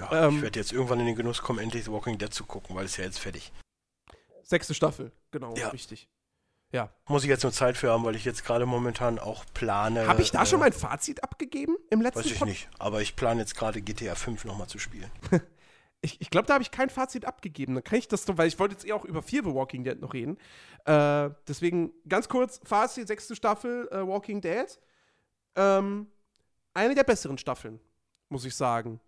[0.00, 2.44] Ja, ähm, ich werde jetzt irgendwann in den Genuss kommen, endlich The Walking Dead zu
[2.44, 3.52] gucken, weil es ja jetzt fertig.
[4.42, 5.68] Sechste Staffel, genau, ja.
[5.68, 6.08] richtig.
[6.70, 6.90] Ja.
[7.06, 10.06] Muss ich jetzt nur Zeit für haben, weil ich jetzt gerade momentan auch plane.
[10.06, 13.00] Habe ich da äh, schon mein Fazit abgegeben im letzten Weiß ich Pod nicht, aber
[13.00, 15.10] ich plane jetzt gerade GTA 5 nochmal zu spielen.
[16.02, 17.74] ich, ich glaube, da habe ich kein Fazit abgegeben.
[17.74, 19.82] Dann kann ich das doch, weil ich wollte jetzt eh auch über Fear the Walking
[19.82, 20.36] Dead noch reden.
[20.84, 24.78] Äh, deswegen ganz kurz: Fazit, sechste Staffel äh, Walking Dead.
[25.56, 26.08] Ähm,
[26.74, 27.80] eine der besseren Staffeln,
[28.28, 29.00] muss ich sagen.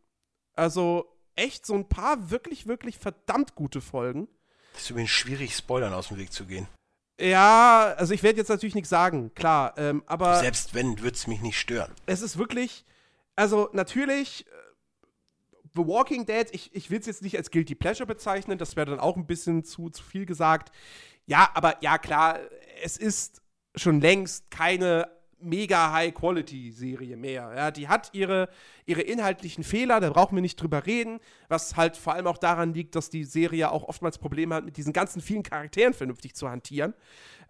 [0.61, 4.29] Also echt so ein paar wirklich, wirklich verdammt gute Folgen.
[4.75, 6.69] Das ist übrigens schwierig, Spoilern aus dem Weg zu gehen.
[7.19, 10.39] Ja, also ich werde jetzt natürlich nichts sagen, klar, ähm, aber.
[10.41, 11.91] Selbst wenn, würde es mich nicht stören.
[12.05, 12.85] Es ist wirklich,
[13.37, 14.51] also natürlich, äh,
[15.75, 18.91] The Walking Dead, ich, ich will es jetzt nicht als Guilty Pleasure bezeichnen, das wäre
[18.91, 20.73] dann auch ein bisschen zu, zu viel gesagt.
[21.25, 22.39] Ja, aber ja, klar,
[22.83, 23.41] es ist
[23.75, 25.09] schon längst keine
[25.43, 27.53] mega High-Quality-Serie mehr.
[27.55, 28.49] Ja, die hat ihre,
[28.87, 32.75] ihre inhaltlichen Fehler, da brauchen wir nicht drüber reden, was halt vor allem auch daran
[32.75, 36.49] liegt, dass die Serie auch oftmals Probleme hat, mit diesen ganzen vielen Charakteren vernünftig zu
[36.49, 36.95] hantieren.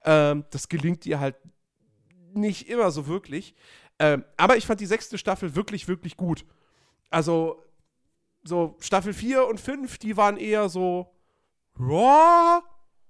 [0.04, 1.36] Ähm, das gelingt ihr halt
[2.32, 3.54] nicht immer so wirklich.
[3.98, 6.46] Ähm, aber ich fand die sechste Staffel wirklich, wirklich gut.
[7.10, 7.62] Also,
[8.44, 11.12] so Staffel 4 und 5, die waren eher so,
[11.78, 12.62] ja.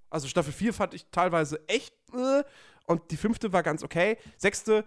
[0.09, 2.43] Also Staffel 4 fand ich teilweise echt, äh,
[2.87, 4.19] und die fünfte war ganz okay.
[4.37, 4.85] Sechste,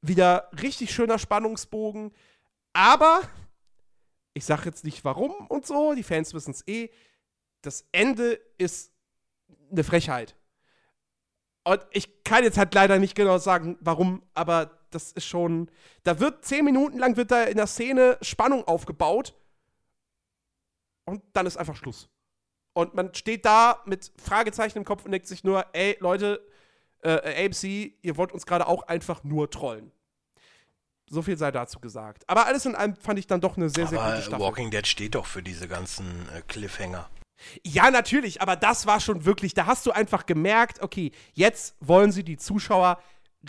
[0.00, 2.12] wieder richtig schöner Spannungsbogen.
[2.72, 3.22] Aber,
[4.34, 6.90] ich sag jetzt nicht warum und so, die Fans wissen es eh.
[7.62, 8.92] Das Ende ist
[9.70, 10.36] eine Frechheit.
[11.64, 15.70] Und ich kann jetzt halt leider nicht genau sagen, warum, aber das ist schon.
[16.02, 19.34] Da wird zehn Minuten lang wird da in der Szene Spannung aufgebaut.
[21.04, 22.08] Und dann ist einfach Schluss.
[22.72, 26.40] Und man steht da mit Fragezeichen im Kopf und denkt sich nur, ey, Leute,
[27.02, 29.92] äh, AMC, ihr wollt uns gerade auch einfach nur trollen.
[31.10, 32.24] So viel sei dazu gesagt.
[32.28, 34.44] Aber alles in allem fand ich dann doch eine sehr, sehr aber gute Staffel.
[34.44, 37.08] Walking Dead steht doch für diese ganzen äh, Cliffhanger.
[37.64, 42.10] Ja, natürlich, aber das war schon wirklich, da hast du einfach gemerkt, okay, jetzt wollen
[42.12, 43.00] sie die Zuschauer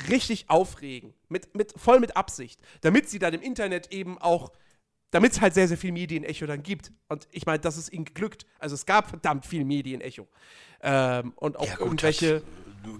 [0.10, 1.14] richtig aufregen.
[1.28, 2.60] Mit, mit, voll mit Absicht.
[2.82, 4.52] Damit sie dann im Internet eben auch,
[5.12, 6.92] damit es halt sehr, sehr viel Medienecho dann gibt.
[7.08, 8.46] Und ich meine, das ist ihnen geglückt.
[8.60, 10.28] Also es gab verdammt viel Medienecho.
[10.82, 12.38] Ähm, und auch ja, gut, irgendwelche.
[12.38, 12.42] Äh,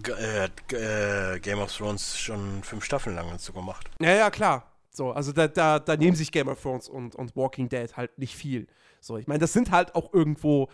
[0.08, 3.90] äh, Game of Thrones schon fünf Staffeln lang dazu gemacht.
[4.00, 4.66] Ja, ja, klar.
[4.92, 8.18] So, also da, da, da nehmen sich Game of Thrones und, und Walking Dead halt
[8.18, 8.68] nicht viel.
[9.00, 10.70] So, ich meine, das sind halt auch irgendwo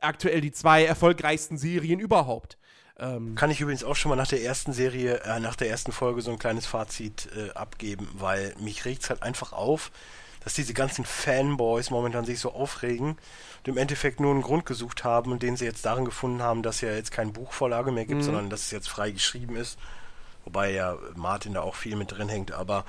[0.00, 2.58] aktuell die zwei erfolgreichsten Serien überhaupt.
[2.98, 5.92] Ähm Kann ich übrigens auch schon mal nach der ersten Serie, äh, nach der ersten
[5.92, 9.90] Folge so ein kleines Fazit äh, abgeben, weil mich regt es halt einfach auf,
[10.44, 13.16] dass diese ganzen Fanboys momentan sich so aufregen
[13.58, 16.62] und im Endeffekt nur einen Grund gesucht haben und den sie jetzt darin gefunden haben,
[16.62, 18.24] dass ja jetzt keine Buchvorlage mehr gibt, mhm.
[18.24, 19.78] sondern dass es jetzt frei geschrieben ist.
[20.44, 22.84] Wobei ja Martin da auch viel mit drin hängt, aber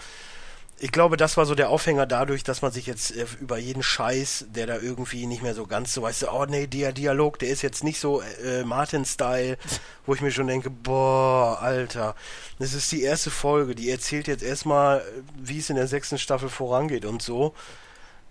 [0.78, 3.82] ich glaube, das war so der Aufhänger dadurch, dass man sich jetzt äh, über jeden
[3.82, 7.40] Scheiß, der da irgendwie nicht mehr so ganz so, weißt du, oh nee, der Dialog,
[7.40, 9.58] der ist jetzt nicht so äh, Martin-Style,
[10.06, 12.16] wo ich mir schon denke, boah, Alter,
[12.60, 15.02] das ist die erste Folge, die erzählt jetzt erstmal,
[15.38, 17.54] wie es in der sechsten Staffel vorangeht und so.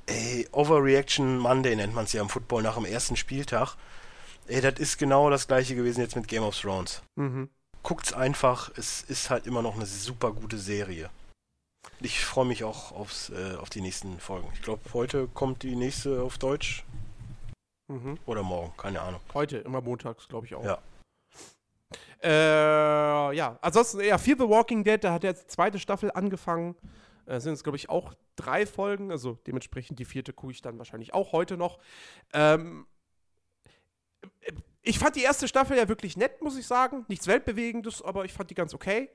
[0.07, 3.77] Ey, Overreaction Monday nennt man es ja im Football nach dem ersten Spieltag.
[4.47, 7.01] Ey, das ist genau das gleiche gewesen jetzt mit Game of Thrones.
[7.15, 7.49] Mhm.
[7.83, 11.09] Guckt's einfach, es ist halt immer noch eine super gute Serie.
[12.01, 14.49] Ich freue mich auch aufs, äh, auf die nächsten Folgen.
[14.55, 16.85] Ich glaube, heute kommt die nächste auf Deutsch.
[17.89, 18.19] Mhm.
[18.27, 19.21] Oder morgen, keine Ahnung.
[19.33, 20.65] Heute, immer montags, glaube ich auch.
[20.65, 20.79] Ja.
[22.23, 26.75] Äh, ja, ansonsten, ja, Fear the Walking Dead, da hat jetzt die zweite Staffel angefangen.
[27.27, 29.11] Äh, sind es, glaube ich, auch drei Folgen.
[29.11, 31.79] Also dementsprechend die vierte gucke ich dann wahrscheinlich auch heute noch.
[32.33, 32.87] Ähm,
[34.83, 37.05] ich fand die erste Staffel ja wirklich nett, muss ich sagen.
[37.09, 39.11] Nichts Weltbewegendes, aber ich fand die ganz okay.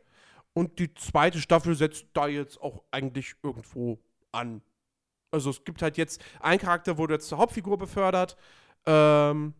[0.54, 4.00] Und die zweite Staffel setzt da jetzt auch eigentlich irgendwo
[4.32, 4.62] an.
[5.32, 8.36] Also es gibt halt jetzt einen Charakter, wurde jetzt zur Hauptfigur befördert.
[8.86, 9.54] Ähm,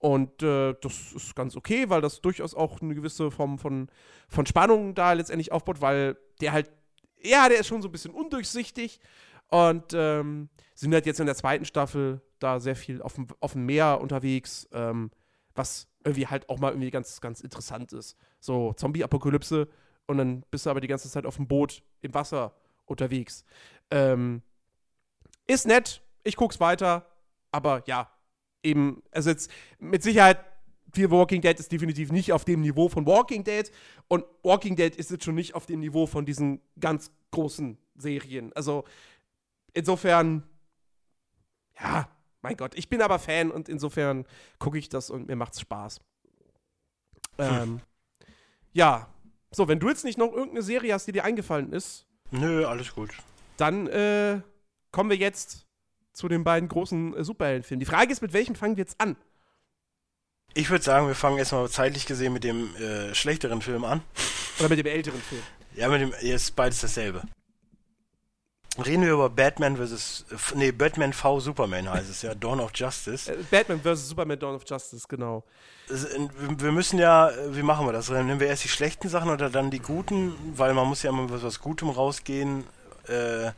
[0.00, 3.88] und äh, das ist ganz okay, weil das durchaus auch eine gewisse Form von,
[4.28, 6.70] von Spannung da letztendlich aufbaut, weil der halt,
[7.20, 9.00] ja, der ist schon so ein bisschen undurchsichtig.
[9.48, 13.52] Und ähm, sind halt jetzt in der zweiten Staffel da sehr viel auf dem, auf
[13.52, 15.10] dem Meer unterwegs, ähm,
[15.54, 18.16] was irgendwie halt auch mal irgendwie ganz, ganz interessant ist.
[18.40, 19.68] So Zombie-Apokalypse
[20.06, 22.54] und dann bist du aber die ganze Zeit auf dem Boot im Wasser
[22.86, 23.44] unterwegs.
[23.90, 24.42] Ähm,
[25.46, 27.06] ist nett, ich guck's weiter,
[27.52, 28.10] aber ja,
[28.62, 30.44] eben, also jetzt mit Sicherheit,
[30.92, 33.70] Fear Walking Dead ist definitiv nicht auf dem Niveau von Walking Dead
[34.08, 38.52] und Walking Dead ist jetzt schon nicht auf dem Niveau von diesen ganz großen Serien.
[38.54, 38.84] Also
[39.74, 40.44] insofern,
[41.78, 42.08] ja,
[42.42, 42.74] mein Gott.
[42.76, 44.24] Ich bin aber Fan und insofern
[44.58, 46.00] gucke ich das und mir macht's Spaß.
[47.38, 47.80] Ähm,
[48.72, 49.08] ja.
[49.50, 52.94] So, wenn du jetzt nicht noch irgendeine Serie hast, die dir eingefallen ist, Nö, alles
[52.94, 53.10] gut.
[53.56, 54.40] dann äh,
[54.92, 55.66] kommen wir jetzt
[56.12, 57.80] zu den beiden großen äh, Superheldenfilmen.
[57.80, 59.16] Die Frage ist, mit welchem fangen wir jetzt an?
[60.54, 64.02] Ich würde sagen, wir fangen erstmal zeitlich gesehen mit dem äh, schlechteren Film an.
[64.58, 65.42] Oder mit dem älteren Film?
[65.74, 67.22] Ja, mit dem ist beides dasselbe.
[68.84, 70.24] Reden wir über Batman vs.
[70.54, 73.32] Nee, Batman v Superman heißt es ja, Dawn of Justice.
[73.32, 74.08] Äh, Batman vs.
[74.08, 75.42] Superman Dawn of Justice, genau.
[75.88, 76.06] Es-
[76.58, 78.08] Wir müssen ja, wie machen wir das?
[78.08, 80.34] Nehmen wir erst die schlechten Sachen oder dann die guten?
[80.56, 82.64] Weil man muss ja immer mit was Gutem rausgehen.
[83.08, 83.50] Äh,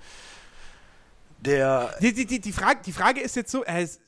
[1.38, 4.00] der, Die, die, die, die, Frage, die Frage ist jetzt so, äh, es,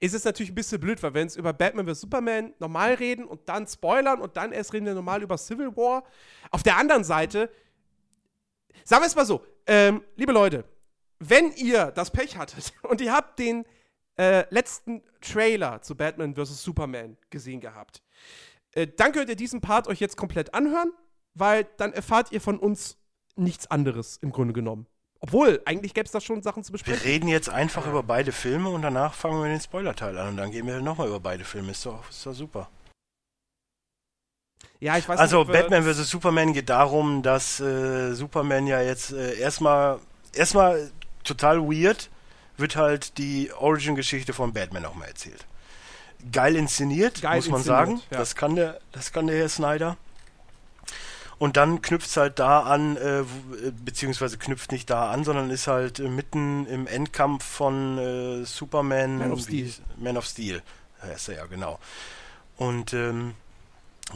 [0.00, 2.02] ist es natürlich ein bisschen blöd, weil wir jetzt über Batman vs.
[2.02, 6.04] Superman normal reden und dann spoilern und dann erst reden wir normal über Civil War.
[6.50, 7.50] Auf der anderen Seite,
[8.84, 10.64] sagen wir es mal so, ähm, liebe Leute,
[11.20, 13.64] wenn ihr das Pech hattet und ihr habt den
[14.16, 16.62] äh, letzten Trailer zu Batman vs.
[16.62, 18.02] Superman gesehen gehabt,
[18.72, 20.92] äh, dann könnt ihr diesen Part euch jetzt komplett anhören,
[21.34, 22.96] weil dann erfahrt ihr von uns
[23.36, 24.86] nichts anderes im Grunde genommen.
[25.20, 27.02] Obwohl, eigentlich gäbe es da schon Sachen zu wir besprechen.
[27.02, 30.52] reden jetzt einfach über beide Filme und danach fangen wir den Spoiler-Teil an und dann
[30.52, 31.72] gehen wir nochmal über beide Filme.
[31.72, 32.70] Ist doch, ist doch super.
[34.80, 36.08] Ja, ich weiß Also nicht, Batman vs.
[36.08, 39.98] Superman geht darum, dass äh, Superman ja jetzt äh, erstmal
[40.32, 40.90] erstmal
[41.24, 42.10] total weird
[42.56, 45.46] wird halt die Origin-Geschichte von Batman nochmal erzählt.
[46.32, 48.02] Geil inszeniert, Geil muss man inszeniert, sagen.
[48.10, 48.18] ja.
[48.18, 49.96] Das kann der, das kann der Herr Snyder.
[51.38, 53.24] Und dann knüpft es halt da an, äh, äh,
[53.84, 59.18] beziehungsweise knüpft nicht da an, sondern ist halt äh, mitten im Endkampf von äh, Superman.
[59.18, 59.72] Man of Steel.
[59.96, 60.62] Man of Steel.
[61.00, 61.78] heißt er ja, genau.
[62.56, 63.34] Und ähm,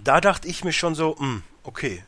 [0.03, 2.03] da dachte ich mir schon so, hm, okay,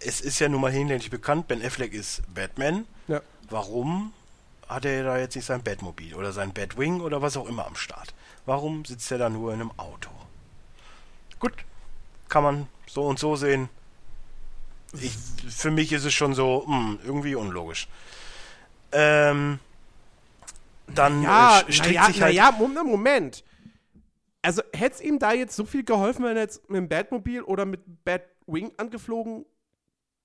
[0.00, 2.86] es ist ja nun mal hinlänglich bekannt, Ben Affleck ist Batman.
[3.08, 3.20] Ja.
[3.48, 4.12] Warum
[4.68, 7.76] hat er da jetzt nicht sein Batmobil oder sein Batwing oder was auch immer am
[7.76, 8.14] Start?
[8.46, 10.10] Warum sitzt er da nur in einem Auto?
[11.38, 11.52] Gut,
[12.28, 13.68] kann man so und so sehen.
[15.00, 15.16] Ich,
[15.48, 17.88] für mich ist es schon so, hm, irgendwie unlogisch.
[18.92, 19.58] Ähm,
[20.86, 23.44] dann Ja, äh, strickt naja, sich halt Moment, Moment.
[24.44, 27.40] Also hätte es ihm da jetzt so viel geholfen, wenn er jetzt mit dem Batmobil
[27.42, 29.46] oder mit Batwing angeflogen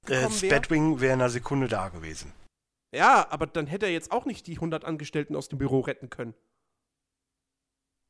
[0.07, 0.49] äh, wäre?
[0.49, 2.33] Batwing wäre in einer Sekunde da gewesen.
[2.91, 6.09] Ja, aber dann hätte er jetzt auch nicht die 100 Angestellten aus dem Büro retten
[6.09, 6.33] können.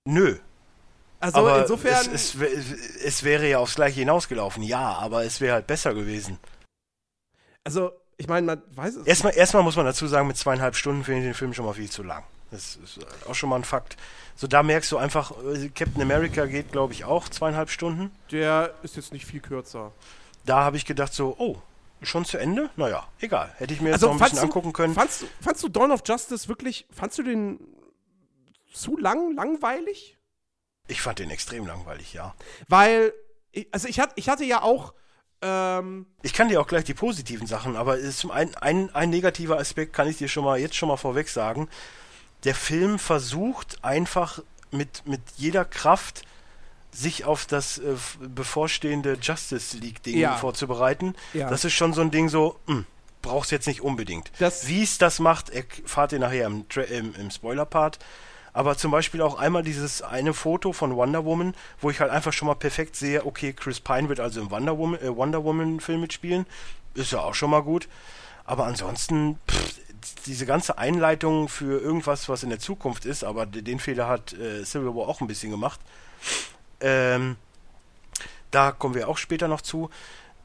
[0.06, 0.40] Nö,
[1.20, 2.12] Also aber insofern.
[2.12, 6.40] es, es, es wäre ja aufs Gleiche hinausgelaufen, ja, aber es wäre halt besser gewesen.
[7.64, 9.06] also, ich meine, man weiß es.
[9.06, 11.74] Erstmal, erstmal muss man dazu sagen, mit zweieinhalb Stunden finde ich den Film schon mal
[11.74, 12.24] viel zu lang.
[12.52, 13.98] Das ist auch schon mal ein Fakt.
[14.36, 18.12] So, da merkst du einfach, äh, Captain America geht, glaube ich, auch zweieinhalb Stunden.
[18.32, 19.92] Der ist jetzt nicht viel kürzer.
[20.46, 21.62] Da habe ich gedacht so, oh,
[22.02, 22.70] schon zu Ende?
[22.76, 23.54] Naja, egal.
[23.58, 24.94] Hätte ich mir jetzt Also noch ein bisschen du, angucken können.
[24.94, 27.60] Fandst du, fandst du Dawn of Justice wirklich, fandst du den
[28.74, 30.18] zu lang, langweilig?
[30.88, 32.34] Ich fand den extrem langweilig, ja.
[32.68, 33.14] Weil,
[33.52, 34.94] ich, also ich, hat, ich hatte ja auch,
[35.42, 38.94] ähm, Ich kann dir auch gleich die positiven Sachen, aber es ist zum einen ein,
[38.96, 41.70] ein negativer Aspekt, kann ich dir schon mal jetzt schon mal vorweg sagen.
[42.44, 44.40] Der Film versucht einfach
[44.72, 46.24] mit, mit jeder Kraft
[46.92, 50.36] sich auf das äh, bevorstehende Justice League Ding Ja.
[50.38, 51.16] vorzubereiten.
[51.34, 51.50] Ja.
[51.50, 52.86] Das ist schon so ein Ding so, hm,
[53.22, 54.32] brauchst jetzt nicht unbedingt.
[54.68, 58.00] Wie es das macht, erfahrt ihr nachher im, im, im Spoiler-Part.
[58.54, 62.34] Aber zum Beispiel auch einmal dieses eine Foto von Wonder Woman, wo ich halt einfach
[62.34, 65.80] schon mal perfekt sehe, okay, Chris Pine wird also im Wonder Woman, äh, Wonder Woman
[65.80, 66.48] Film mitspielen.
[66.96, 67.88] Ist ja auch schon mal gut.
[68.46, 69.76] Aber ansonsten, pff,
[70.26, 74.34] diese ganze Einleitung für irgendwas, was in der Zukunft ist, aber de- den Fehler hat
[74.34, 75.80] äh, Civil War auch ein bisschen gemacht.
[76.80, 77.36] Ähm,
[78.52, 79.90] da kommen wir auch später noch zu.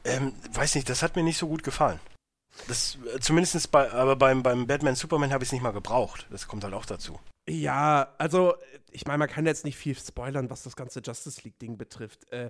[0.03, 1.99] Ähm, weiß nicht, das hat mir nicht so gut gefallen.
[2.67, 6.27] Das, äh, zumindest bei, aber beim, beim Batman Superman habe ich es nicht mal gebraucht.
[6.29, 7.19] Das kommt halt auch dazu.
[7.47, 8.55] Ja, also,
[8.91, 12.31] ich meine, man kann jetzt nicht viel spoilern, was das ganze Justice League-Ding betrifft.
[12.31, 12.49] Äh,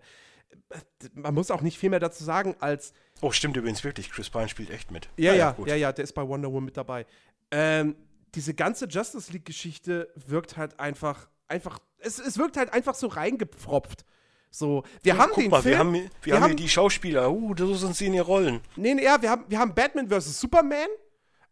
[1.13, 2.93] man muss auch nicht viel mehr dazu sagen, als.
[3.21, 4.11] Oh, stimmt übrigens wirklich.
[4.11, 5.09] Chris Pine spielt echt mit.
[5.17, 5.67] Ja, Ah ja, gut.
[5.69, 7.05] ja, ja, der ist bei Wonder Woman mit dabei.
[7.51, 7.95] Ähm,
[8.33, 14.05] diese ganze Justice League-Geschichte wirkt halt einfach, einfach, es, es wirkt halt einfach so reingepfropft.
[14.51, 15.71] So, wir haben Guck den mal, Film.
[15.73, 17.31] wir haben, wir wir haben haben- hier die Schauspieler.
[17.31, 18.61] Uh, so sind sie in ihr Rollen.
[18.75, 20.39] Nee, nee, ja, wir haben, wir haben Batman vs.
[20.39, 20.87] Superman.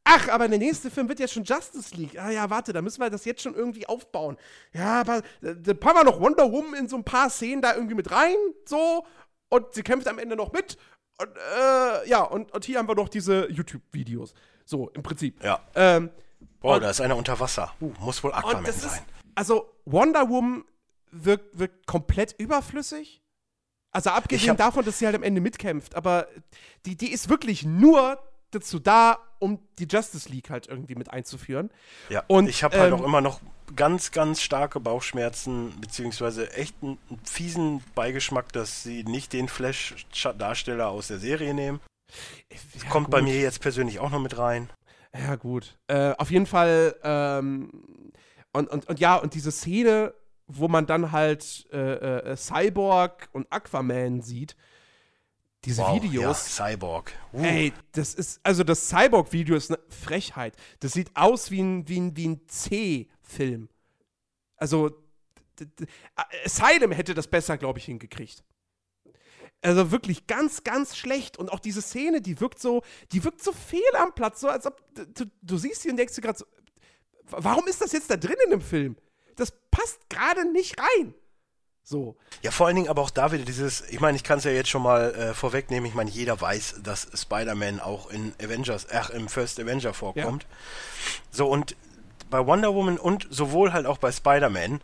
[0.06, 2.20] Ach, aber der nächste Film wird ja schon Justice League.
[2.20, 4.38] Ah ja, warte, da müssen wir das jetzt schon irgendwie aufbauen.
[4.74, 7.74] Ja, aber äh, da packen wir noch Wonder Woman in so ein paar Szenen da
[7.74, 8.36] irgendwie mit rein,
[8.66, 9.06] so.
[9.50, 10.78] Und sie kämpft am Ende noch mit.
[11.24, 14.34] Und, äh, ja, und, und hier haben wir noch diese YouTube-Videos.
[14.66, 15.44] So, im Prinzip.
[15.44, 15.60] Ja.
[15.76, 16.10] Ähm,
[16.60, 17.74] Boah, da ist einer unter Wasser.
[17.82, 18.74] Uh, muss wohl Aquaman sein.
[18.74, 19.04] ist,
[19.36, 20.64] also Wonder Woman
[21.12, 23.22] wirkt, wirkt komplett überflüssig.
[23.92, 26.28] Also abgesehen hab- davon, dass sie halt am Ende mitkämpft, aber
[26.86, 28.18] die, die ist wirklich nur
[28.52, 31.70] dazu da, um die Justice League halt irgendwie mit einzuführen.
[32.10, 33.40] Ja, Und, ich habe halt ähm, auch immer noch
[33.76, 41.08] ganz, ganz starke Bauchschmerzen, beziehungsweise echt einen, fiesen Beigeschmack, dass sie nicht den Flash-Darsteller aus
[41.08, 41.80] der Serie nehmen.
[42.52, 43.30] Ja, Kommt bei gut.
[43.30, 44.70] mir jetzt persönlich auch noch mit rein.
[45.16, 45.78] Ja, gut.
[45.88, 47.72] Äh, auf jeden Fall, ähm,
[48.52, 50.14] und, und, und ja, und diese Szene,
[50.48, 54.56] wo man dann halt äh, äh, Cyborg und Aquaman sieht,
[55.66, 56.58] diese Wow, Videos.
[56.58, 57.14] Ja, Cyborg.
[57.32, 60.56] Uh, Ey, das ist, also das Cyborg-Video ist eine Frechheit.
[60.82, 62.42] Das sieht aus wie ein, wie ein, wie ein
[63.34, 63.70] C-Film.
[64.56, 64.92] Also,
[66.46, 68.44] Asylum hätte das besser, glaube ich, hingekriegt.
[69.62, 71.38] Also wirklich ganz, ganz schlecht.
[71.38, 72.82] Und auch diese Szene, die wirkt so,
[73.12, 76.16] die wirkt so fehl am Platz, so als ob du, du siehst sie und denkst
[76.16, 76.46] dir gerade so,
[77.24, 78.98] warum ist das jetzt da drin in dem Film?
[79.36, 81.14] Das passt gerade nicht rein.
[81.84, 82.18] So.
[82.42, 84.52] Ja, vor allen Dingen aber auch da wieder dieses, ich meine, ich kann es ja
[84.52, 89.10] jetzt schon mal äh, vorwegnehmen, ich meine, jeder weiß, dass Spider-Man auch in Avengers, ach,
[89.10, 90.46] im First Avenger vorkommt.
[91.30, 91.76] So, und
[92.34, 94.82] bei Wonder Woman und sowohl halt auch bei Spider-Man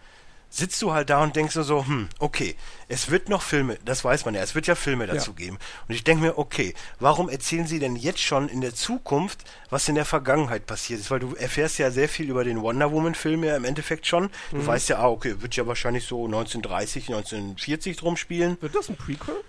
[0.51, 2.55] sitzt du halt da und denkst nur so, hm, okay,
[2.87, 5.57] es wird noch Filme, das weiß man ja, es wird ja Filme dazu geben.
[5.87, 9.87] Und ich denke mir, okay, warum erzählen sie denn jetzt schon in der Zukunft, was
[9.89, 11.09] in der Vergangenheit passiert ist?
[11.09, 14.29] Weil du erfährst ja sehr viel über den Wonder Woman-Film ja im Endeffekt schon.
[14.51, 18.57] Du weißt ja, ah, okay, wird ja wahrscheinlich so 1930, 1940 drum spielen.
[18.61, 19.43] Wird das ein Prequel?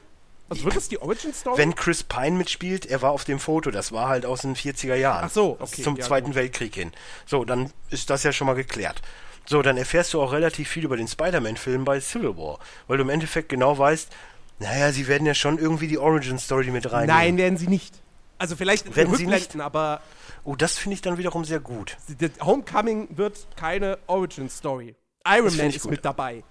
[0.51, 1.57] Also wird das die Origin-Story?
[1.59, 4.97] Wenn Chris Pine mitspielt, er war auf dem Foto, das war halt aus den 40er
[4.97, 5.25] Jahren.
[5.27, 6.35] Ach so, okay, Zum ja, Zweiten gut.
[6.35, 6.93] Weltkrieg hin.
[7.27, 9.01] So, dann ist das ja schon mal geklärt.
[9.47, 12.59] So, dann erfährst du auch relativ viel über den Spider-Man-Film bei Civil War,
[12.89, 14.11] weil du im Endeffekt genau weißt,
[14.59, 17.17] naja, sie werden ja schon irgendwie die Origin-Story mit reinnehmen.
[17.17, 17.95] Nein, werden sie nicht.
[18.39, 20.03] Also vielleicht Werden sie Rückblenden, aber
[20.45, 21.97] Oh, das finde ich dann wiederum sehr gut.
[22.41, 24.95] Homecoming wird keine Origin-Story.
[25.27, 25.91] Iron Man ist gut.
[25.91, 26.43] mit dabei.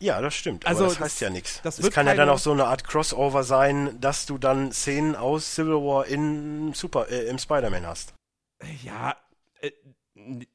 [0.00, 0.66] Ja, das stimmt.
[0.66, 1.60] Also, aber das, das- heißt ja nichts.
[1.62, 5.16] das Das, kann ja dann auch so eine Art Crossover sein, dass du dann Szenen
[5.16, 8.14] aus Civil War in Super, äh, im Spider-Man hast.
[8.82, 9.16] Ja,
[9.60, 9.70] äh,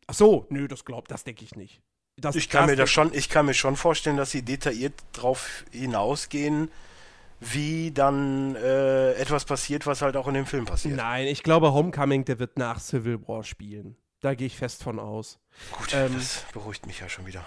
[0.08, 1.82] ach so, nö, das glaubt, das denke ich nicht.
[2.18, 5.66] Das, Ich kann mir das schon, ich kann mir schon vorstellen, dass sie detailliert drauf
[5.72, 6.70] hinausgehen,
[7.40, 10.96] wie dann äh, etwas passiert, was halt auch in dem Film passiert.
[10.96, 13.98] Nein, ich glaube, Homecoming, der wird nach Civil War spielen.
[14.22, 15.40] Da gehe ich fest von aus.
[15.78, 17.46] Gut, ähm, das beruhigt mich ja schon wieder.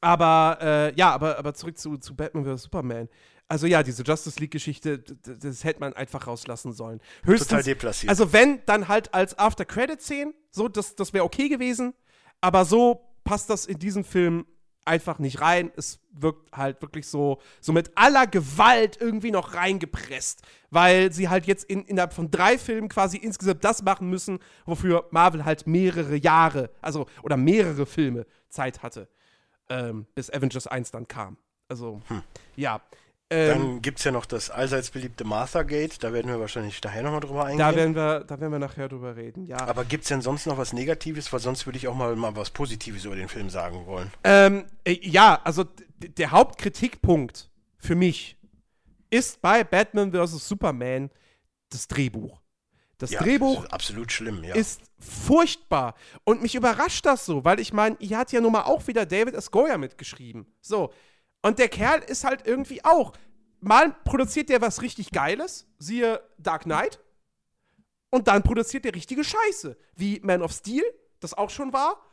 [0.00, 2.64] Aber, äh, ja, aber, aber zurück zu, zu Batman vs.
[2.64, 3.08] Superman.
[3.48, 7.00] Also ja, diese Justice League-Geschichte, das hätte man einfach rauslassen sollen.
[7.24, 8.08] Höchstens, Total deplassiert.
[8.08, 11.92] Also wenn, dann halt als After-Credit-Szene, so, das, das wäre okay gewesen.
[12.40, 14.46] Aber so passt das in diesen Film
[14.84, 15.72] einfach nicht rein.
[15.76, 20.42] Es wirkt halt wirklich so, so mit aller Gewalt irgendwie noch reingepresst.
[20.70, 25.08] Weil sie halt jetzt in, innerhalb von drei Filmen quasi insgesamt das machen müssen, wofür
[25.10, 29.08] Marvel halt mehrere Jahre, also, oder mehrere Filme Zeit hatte.
[29.70, 31.36] Ähm, bis Avengers 1 dann kam.
[31.68, 32.02] Also,
[32.56, 32.80] ja.
[33.32, 36.80] Ähm, Dann gibt es ja noch das allseits beliebte Martha Gate, da werden wir wahrscheinlich
[36.80, 37.58] daher nochmal drüber eingehen.
[37.60, 39.56] da werden wir, da werden wir nachher drüber reden, ja.
[39.68, 41.32] Aber gibt es denn sonst noch was Negatives?
[41.32, 44.10] Weil sonst würde ich auch mal, mal was Positives über den Film sagen wollen.
[44.24, 45.64] Ähm, äh, ja, also
[45.98, 47.48] der Hauptkritikpunkt
[47.78, 48.36] für mich
[49.10, 50.48] ist bei Batman vs.
[50.48, 51.08] Superman
[51.70, 52.39] das Drehbuch.
[53.00, 54.54] Das Ja, Drehbuch ist absolut schlimm, ja.
[54.54, 55.94] ist furchtbar.
[56.24, 59.06] Und mich überrascht das so, weil ich meine, hier hat ja nun mal auch wieder
[59.06, 59.50] David S.
[59.50, 60.46] Goyer mitgeschrieben.
[60.60, 60.92] So.
[61.40, 63.14] Und der Kerl ist halt irgendwie auch.
[63.60, 67.00] Mal produziert der was richtig Geiles, siehe Dark Knight.
[68.10, 69.78] Und dann produziert der richtige Scheiße.
[69.96, 70.84] Wie Man of Steel,
[71.20, 72.04] das auch schon war.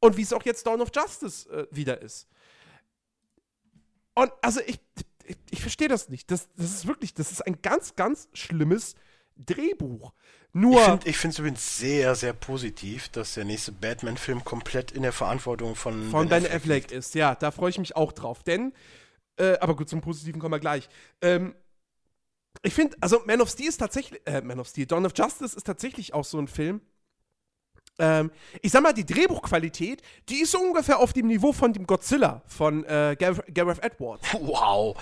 [0.00, 2.28] Und wie es auch jetzt Dawn of Justice äh, wieder ist.
[4.14, 4.80] Und also ich,
[5.24, 6.30] ich, ich verstehe das nicht.
[6.30, 8.96] Das, das ist wirklich, das ist ein ganz, ganz schlimmes
[9.36, 10.12] Drehbuch.
[10.52, 11.00] Nur.
[11.04, 15.74] Ich finde es übrigens sehr, sehr positiv, dass der nächste Batman-Film komplett in der Verantwortung
[15.74, 16.54] von, von Ben liegt.
[16.54, 17.14] Affleck ist.
[17.14, 18.42] Ja, da freue ich mich auch drauf.
[18.42, 18.72] Denn,
[19.38, 20.88] äh, aber gut, zum Positiven kommen wir gleich.
[21.20, 21.54] Ähm,
[22.62, 25.54] ich finde, also Man of Steel ist tatsächlich, äh, Man of Steel, Dawn of Justice
[25.54, 26.80] ist tatsächlich auch so ein Film.
[27.98, 28.30] Ähm,
[28.62, 32.42] ich sag mal, die Drehbuchqualität, die ist so ungefähr auf dem Niveau von dem Godzilla
[32.46, 34.26] von äh, Gareth, Gareth Edwards.
[34.34, 34.96] Wow.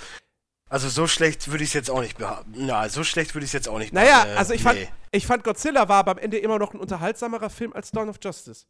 [0.69, 2.53] Also so schlecht würde ich es jetzt auch nicht behaupten.
[2.67, 4.35] Na, so schlecht würde ich es jetzt auch nicht Naja, behaupten.
[4.35, 4.89] Äh, also ich fand, nee.
[5.13, 8.17] ich fand Godzilla war aber am Ende immer noch ein unterhaltsamerer Film als Dawn of
[8.23, 8.67] Justice.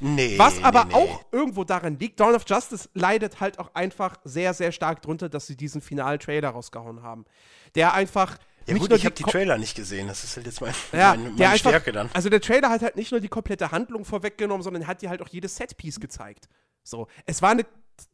[0.00, 0.96] Nee, Was aber nee, nee.
[0.96, 5.28] auch irgendwo daran liegt, Dawn of Justice leidet halt auch einfach sehr, sehr stark drunter,
[5.28, 7.24] dass sie diesen finalen Trailer rausgehauen haben.
[7.74, 8.38] Der einfach.
[8.66, 10.08] Ja gut, ich habe die Trailer nicht gesehen.
[10.08, 12.08] Das ist halt jetzt mein, ja, meine, meine einfach, Stärke dann.
[12.14, 15.20] Also der Trailer hat halt nicht nur die komplette Handlung vorweggenommen, sondern hat dir halt
[15.20, 16.48] auch jedes Setpiece gezeigt.
[16.82, 17.06] So.
[17.26, 17.66] Es war eine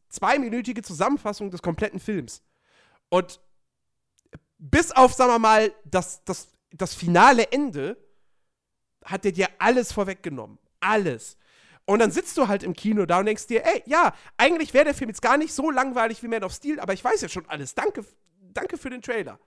[0.08, 2.42] zweiminütige Zusammenfassung des kompletten Films.
[3.10, 3.40] Und
[4.58, 7.96] bis auf, sagen wir mal, das, das, das finale Ende
[9.04, 10.58] hat der dir alles vorweggenommen.
[10.80, 11.36] Alles.
[11.84, 14.84] Und dann sitzt du halt im Kino da und denkst dir, ey, ja, eigentlich wäre
[14.84, 17.28] der Film jetzt gar nicht so langweilig wie Man of Steel, aber ich weiß ja
[17.28, 17.74] schon alles.
[17.74, 18.04] Danke,
[18.52, 19.40] danke für den Trailer.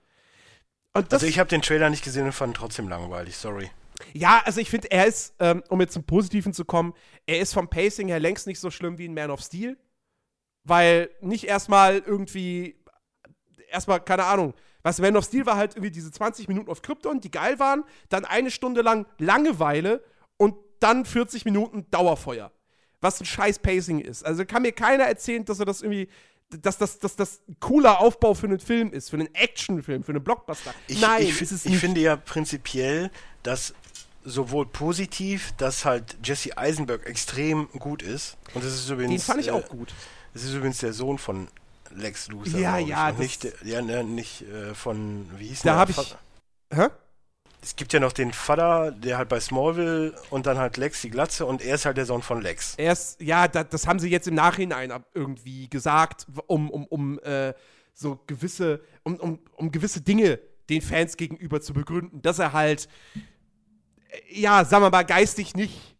[0.93, 3.71] also ich habe den Trailer nicht gesehen und fand ihn trotzdem langweilig, sorry.
[4.11, 6.93] Ja, also ich finde, er ist, ähm, um jetzt zum Positiven zu kommen,
[7.25, 9.77] er ist vom Pacing her längst nicht so schlimm wie ein Man of Steel.
[10.65, 12.75] Weil nicht erstmal irgendwie,
[13.73, 17.19] erstmal, keine Ahnung, was Man of Steel war halt irgendwie diese 20 Minuten auf Krypton,
[17.19, 20.03] die geil waren, dann eine Stunde lang Langeweile
[20.37, 22.51] und dann 40 Minuten Dauerfeuer.
[23.01, 24.25] Was ein scheiß Pacing ist.
[24.25, 26.07] Also kann mir keiner erzählen, dass er das irgendwie
[26.61, 30.11] dass das, dass das ein cooler Aufbau für einen Film ist, für einen Actionfilm, für
[30.11, 30.71] einen Blockbuster.
[30.87, 31.73] Ich, Nein, ich, ist es nicht.
[31.73, 33.09] Ich finde ja prinzipiell,
[33.41, 33.73] dass
[34.23, 38.37] sowohl positiv, dass halt Jesse Eisenberg extrem gut ist.
[38.53, 39.23] Und das ist übrigens.
[39.23, 39.93] Den fand ich auch äh, gut.
[40.33, 41.47] Das ist übrigens der Sohn von
[41.95, 42.59] Lex Luthor.
[42.59, 43.11] Ja, ja.
[43.11, 45.73] Nicht, ja, ne, nicht äh, von, wie hieß der?
[45.73, 46.15] Da habe ich.
[46.73, 46.87] Hä?
[47.61, 51.09] Es gibt ja noch den Vater, der halt bei Smallville und dann halt Lex die
[51.09, 52.73] Glatze und er ist halt der Sohn von Lex.
[52.75, 57.19] Er ist, ja, da, das haben sie jetzt im Nachhinein irgendwie gesagt, um, um, um
[57.19, 57.53] äh,
[57.93, 60.39] so gewisse, um, um, um gewisse Dinge
[60.69, 62.89] den Fans gegenüber zu begründen, dass er halt
[64.29, 65.97] ja, sagen wir mal, geistig nicht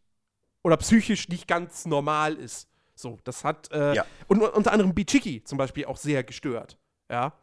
[0.64, 2.68] oder psychisch nicht ganz normal ist.
[2.96, 4.06] So, das hat äh, ja.
[4.28, 6.78] und unter anderem Bichiki zum Beispiel auch sehr gestört.
[7.12, 7.34] Ja.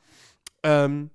[0.62, 1.10] Ähm,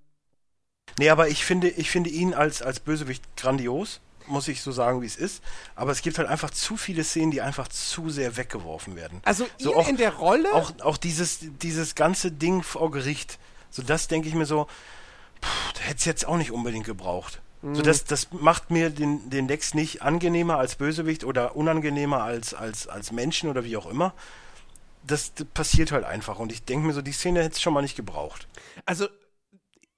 [0.99, 5.01] nee, aber ich finde, ich finde ihn als, als Bösewicht grandios, muss ich so sagen,
[5.01, 5.43] wie es ist.
[5.75, 9.21] Aber es gibt halt einfach zu viele Szenen, die einfach zu sehr weggeworfen werden.
[9.23, 10.53] Also so auch, in der Rolle?
[10.53, 13.39] Auch, auch dieses, dieses ganze Ding vor Gericht.
[13.69, 14.67] So, das denke ich mir so,
[15.79, 17.41] hätte es jetzt auch nicht unbedingt gebraucht.
[17.61, 22.53] So, das, das macht mir den, den Lex nicht angenehmer als Bösewicht oder unangenehmer als,
[22.53, 24.13] als, als Menschen oder wie auch immer.
[25.03, 26.39] Das, das passiert halt einfach.
[26.39, 28.47] Und ich denke mir so, die Szene hätte es schon mal nicht gebraucht.
[28.85, 29.07] Also,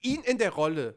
[0.02, 0.96] ihn in der Rolle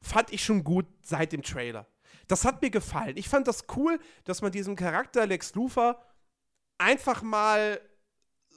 [0.00, 1.86] fand ich schon gut seit dem Trailer.
[2.26, 3.16] Das hat mir gefallen.
[3.16, 6.00] Ich fand das cool, dass man diesem Charakter Lex Luthor
[6.76, 7.80] einfach mal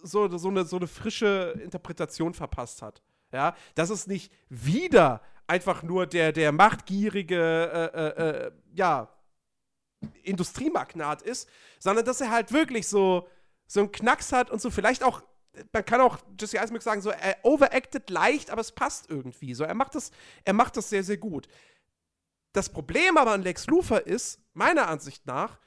[0.04, 3.02] so, so, eine, so eine frische Interpretation verpasst hat.
[3.34, 9.10] Ja, dass es nicht wieder einfach nur der, der machtgierige, äh, äh, äh, ja,
[10.24, 11.48] Industriemagnat ist,
[11.80, 13.28] sondern dass er halt wirklich so,
[13.68, 15.22] so einen Knacks hat und so vielleicht auch,
[15.74, 19.54] man kann auch Jesse Eisenberg sagen, so er overacted leicht, aber es passt irgendwie.
[19.54, 20.12] So, er macht das,
[20.44, 21.48] er macht das sehr, sehr gut.
[22.54, 25.60] Das Problem aber an Lex Luthor ist, meiner Ansicht nach,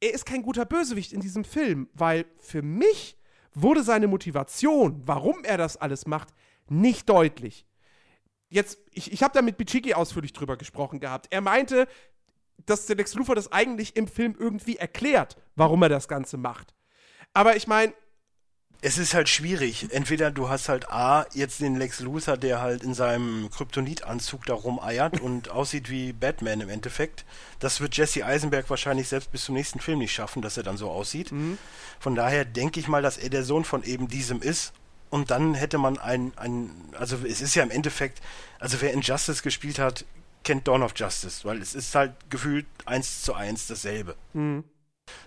[0.00, 3.18] er ist kein guter Bösewicht in diesem Film, weil für mich
[3.52, 6.28] wurde seine Motivation, warum er das alles macht,
[6.68, 7.66] nicht deutlich
[8.50, 11.28] jetzt, ich, ich habe da mit Bichiki ausführlich drüber gesprochen gehabt.
[11.30, 11.88] Er meinte,
[12.66, 16.74] dass der Lex Luthor das eigentlich im Film irgendwie erklärt, warum er das Ganze macht.
[17.32, 17.94] Aber ich meine.
[18.82, 19.88] Es ist halt schwierig.
[19.90, 24.54] Entweder du hast halt A, jetzt den Lex Luthor, der halt in seinem Kryptonit-Anzug da
[24.54, 27.26] rumeiert und aussieht wie Batman im Endeffekt.
[27.58, 30.78] Das wird Jesse Eisenberg wahrscheinlich selbst bis zum nächsten Film nicht schaffen, dass er dann
[30.78, 31.30] so aussieht.
[31.30, 31.58] Mhm.
[31.98, 34.72] Von daher denke ich mal, dass er der Sohn von eben diesem ist
[35.10, 38.20] und dann hätte man ein, ein, also es ist ja im Endeffekt,
[38.60, 40.04] also wer Injustice gespielt hat,
[40.44, 44.16] kennt Dawn of Justice, weil es ist halt gefühlt eins zu eins dasselbe.
[44.32, 44.64] Mhm.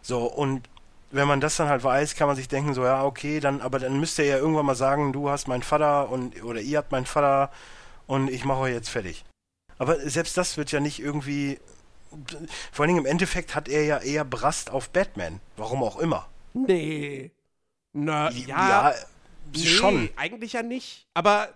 [0.02, 0.68] So, und
[1.12, 3.78] wenn man das dann halt weiß, kann man sich denken, so, ja, okay, dann, aber
[3.78, 6.92] dann müsst ihr ja irgendwann mal sagen, du hast meinen Vater und, oder ihr habt
[6.92, 7.52] meinen Vater
[8.08, 9.26] und ich mache euch jetzt fertig.
[9.78, 11.60] Aber selbst das wird ja nicht irgendwie,
[12.72, 15.40] vor allen Dingen im Endeffekt hat er ja eher Brast auf Batman.
[15.58, 16.28] Warum auch immer.
[16.54, 17.32] Nee.
[17.92, 18.90] Na, ja.
[18.90, 18.94] ja
[19.54, 20.10] nee, schon.
[20.16, 21.08] Eigentlich ja nicht.
[21.14, 21.50] Aber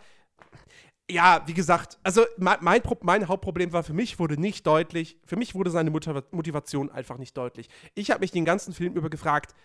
[1.09, 5.37] ja, wie gesagt, also mein, mein, mein, Hauptproblem war für mich wurde nicht deutlich, für
[5.37, 7.69] mich wurde seine Motivation einfach nicht deutlich.
[7.95, 9.55] Ich habe mich den ganzen Film über gefragt,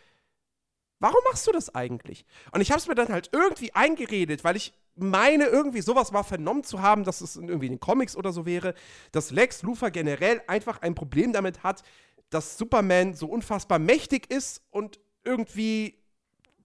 [1.00, 2.24] warum machst du das eigentlich?
[2.52, 6.22] Und ich habe es mir dann halt irgendwie eingeredet, weil ich meine, irgendwie sowas mal
[6.22, 8.74] vernommen zu haben, dass es irgendwie in den Comics oder so wäre,
[9.10, 11.82] dass Lex Luthor generell einfach ein Problem damit hat,
[12.30, 15.98] dass Superman so unfassbar mächtig ist und irgendwie,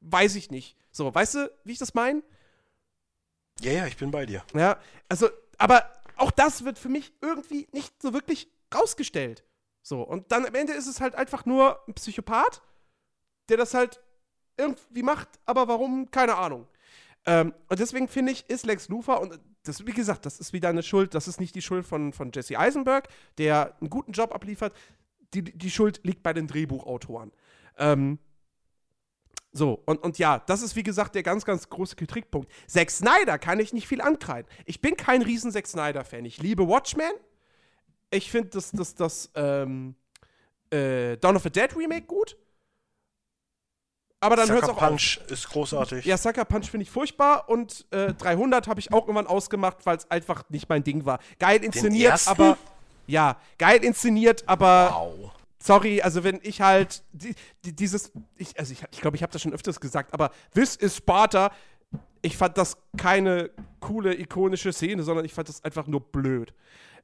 [0.01, 2.23] weiß ich nicht, so, weißt du, wie ich das meine?
[3.61, 4.43] Ja, ja, ich bin bei dir.
[4.53, 9.43] Ja, also, aber auch das wird für mich irgendwie nicht so wirklich rausgestellt.
[9.81, 12.61] So, und dann am Ende ist es halt einfach nur ein Psychopath,
[13.49, 14.01] der das halt
[14.57, 16.67] irgendwie macht, aber warum, keine Ahnung.
[17.25, 20.69] Ähm, und deswegen finde ich, ist Lex Luthor, und das, wie gesagt, das ist wieder
[20.69, 23.07] eine Schuld, das ist nicht die Schuld von, von Jesse Eisenberg,
[23.37, 24.73] der einen guten Job abliefert.
[25.33, 27.31] Die, die Schuld liegt bei den Drehbuchautoren.
[27.77, 28.17] Ähm,
[29.57, 32.51] so, und, und ja, das ist wie gesagt der ganz, ganz große Kritikpunkt.
[32.67, 34.49] Zack Snyder kann ich nicht viel ankreiden.
[34.65, 36.25] Ich bin kein riesen Zack Snyder-Fan.
[36.25, 37.11] Ich liebe Watchmen.
[38.11, 39.95] Ich finde das, das, das, ähm,
[40.69, 42.37] äh, Dawn of the Dead Remake gut.
[44.19, 45.31] Aber dann hört es auch Punch auf.
[45.31, 46.05] ist großartig.
[46.05, 49.97] Ja, Sucker Punch finde ich furchtbar und äh, 300 habe ich auch irgendwann ausgemacht, weil
[49.97, 51.19] es einfach nicht mein Ding war.
[51.37, 52.57] Geil inszeniert, aber
[53.05, 55.36] ja, geil inszeniert, aber wow
[55.67, 59.21] sorry, also wenn ich halt die, die, dieses, ich, also ich glaube, ich, glaub, ich
[59.21, 61.51] habe das schon öfters gesagt, aber This is Sparta,
[62.21, 66.53] ich fand das keine coole, ikonische Szene, sondern ich fand das einfach nur blöd.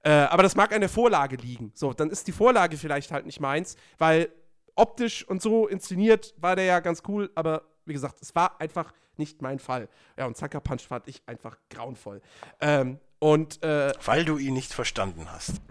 [0.01, 1.71] Äh, aber das mag an der Vorlage liegen.
[1.75, 4.29] So, dann ist die Vorlage vielleicht halt nicht meins, weil
[4.75, 8.93] optisch und so inszeniert war der ja ganz cool, aber wie gesagt, es war einfach
[9.17, 9.87] nicht mein Fall.
[10.17, 12.21] Ja, und Sucker Punch fand ich einfach grauenvoll.
[12.59, 15.61] Ähm, und, äh, Weil du ihn nicht verstanden hast.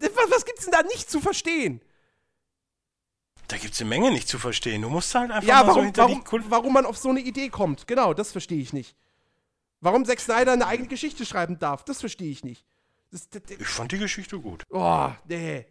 [0.00, 1.80] was, was gibt's denn da nicht zu verstehen?
[3.48, 4.82] Da gibt's eine Menge nicht zu verstehen.
[4.82, 6.96] Du musst halt einfach Ja, mal so warum, hinter warum, die Kul warum man auf
[6.96, 7.86] so eine Idee kommt.
[7.86, 8.96] Genau, das verstehe ich nicht.
[9.80, 12.66] Warum Zack Snyder eine eigene Geschichte schreiben darf, das verstehe ich nicht.
[13.12, 14.64] Das, das, das, Ich fand die Geschichte gut.
[14.70, 15.66] oh, nee.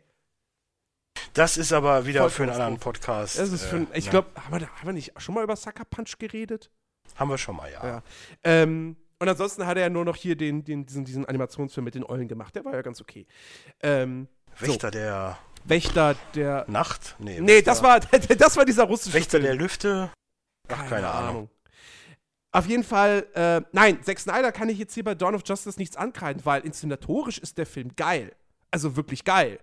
[1.33, 2.77] Das ist aber wieder Voll für einen anderen.
[2.79, 3.39] Podcast.
[3.39, 4.11] Das ist für, äh, ich ja.
[4.11, 6.69] glaube, haben, haben wir nicht schon mal über Sucker Punch geredet?
[7.15, 7.85] Haben wir schon mal, ja.
[7.85, 8.03] Ja.
[8.43, 11.95] Ähm, und ansonsten hat er ja nur noch hier den, den, diesen, diesen Animationsfilm mit
[11.95, 12.55] den Eulen gemacht.
[12.55, 13.25] Der war ja ganz okay.
[13.81, 14.27] Ähm,
[14.59, 16.65] Wächter der Wächter der.
[16.67, 17.15] Nacht?
[17.19, 17.99] Nee, Nee, Wächter, das war,
[18.37, 19.43] das war dieser russische Wächter Film.
[19.43, 20.11] der Lüfte?
[20.69, 21.49] Ach, keine, Ahnung.
[22.51, 25.77] Auf jeden Fall, äh, nein, Zack Snyder kann ich jetzt hier bei Dawn of Justice
[25.77, 28.33] nichts ankreiden, weil inszenatorisch ist der Film geil.
[28.71, 29.59] Also wirklich geil.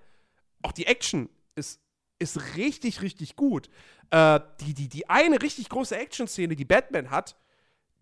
[0.60, 1.80] Auch die Action ist,
[2.18, 3.70] ist richtig, richtig gut.
[4.10, 7.34] Äh, die, die, die eine richtig große Action-Szene, die Batman hat,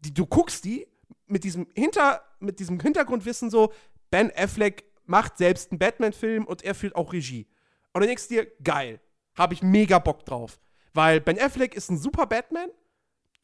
[0.01, 0.89] die, du guckst die
[1.27, 3.73] mit diesem, Hinter, mit diesem Hintergrundwissen so,
[4.11, 7.47] Ben Affleck macht selbst einen Batman-Film und er führt auch Regie.
[7.93, 9.01] Und dann denkst du dir, geil,
[9.37, 10.61] habe ich mega Bock drauf.
[10.93, 12.69] Weil Ben Affleck ist ein super Batman.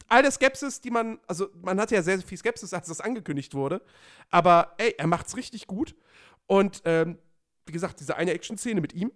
[0.09, 3.01] All der Skepsis, die man, also man hatte ja sehr, sehr viel Skepsis, als das
[3.01, 3.81] angekündigt wurde.
[4.29, 5.95] Aber ey, er macht's richtig gut.
[6.45, 7.17] Und ähm,
[7.65, 9.11] wie gesagt, diese eine Action-Szene mit ihm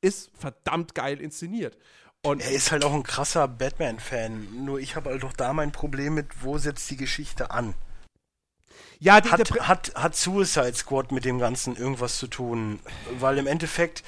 [0.00, 1.78] ist verdammt geil inszeniert.
[2.24, 4.64] Und Er ist halt auch ein krasser Batman-Fan.
[4.64, 7.74] Nur ich habe halt doch da mein Problem mit, wo setzt die Geschichte an?
[9.02, 12.78] ja, die Hat, hat, hat Suicide Squad mit dem Ganzen irgendwas zu tun?
[13.18, 14.04] Weil im Endeffekt,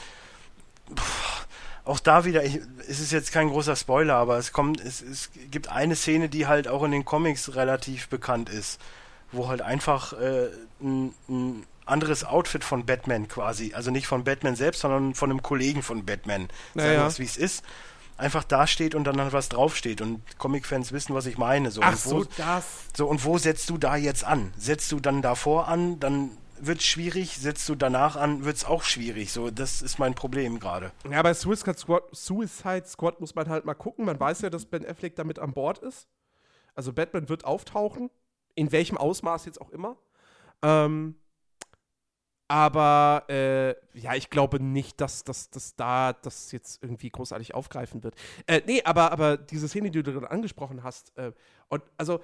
[0.95, 1.47] pff,
[1.85, 5.31] auch da wieder, ich, es ist jetzt kein großer Spoiler, aber es kommt, es, es
[5.51, 8.81] gibt eine Szene, die halt auch in den Comics relativ bekannt ist,
[9.33, 10.49] wo halt einfach äh,
[10.81, 15.43] ein, ein anderes Outfit von Batman quasi, also nicht von Batman selbst, sondern von einem
[15.43, 17.01] Kollegen von Batman, sagen Naja.
[17.01, 17.63] wir es wie es ist,
[18.17, 21.71] einfach dasteht und dann halt was draufsteht und Comic-Fans wissen, was ich meine.
[21.71, 21.83] So.
[21.83, 22.65] Ach und wo, so, das.
[22.97, 24.55] so, und wo setzt du da jetzt an?
[24.57, 26.31] Setzt du dann davor an, dann
[26.67, 29.33] wird's schwierig, setzt du danach an, wird's auch schwierig.
[29.33, 30.93] So, das ist mein Problem gerade.
[31.11, 34.05] Ja, bei Suicide Squad, Suicide Squad muss man halt mal gucken.
[34.05, 36.09] Man weiß ja, dass Ben Affleck damit an Bord ist.
[36.75, 38.11] Also Batman wird auftauchen.
[38.55, 39.97] In welchem Ausmaß jetzt auch immer.
[40.63, 41.17] Ähm,
[42.47, 48.05] aber äh, ja, ich glaube nicht, dass, dass, dass da das jetzt irgendwie großartig aufgreifen
[48.05, 48.15] wird.
[48.47, 51.33] Äh, nee, aber, aber diese Szene, die du gerade angesprochen hast, äh,
[51.69, 52.21] und also,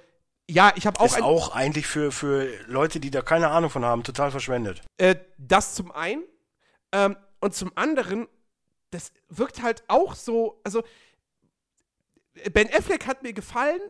[0.51, 3.85] ja, ich habe auch ist auch eigentlich für, für Leute, die da keine Ahnung von
[3.85, 4.81] haben, total verschwendet.
[4.97, 6.23] Äh, das zum einen.
[6.91, 8.27] Ähm, und zum anderen,
[8.91, 10.83] das wirkt halt auch so, also
[12.51, 13.81] Ben Affleck hat mir gefallen,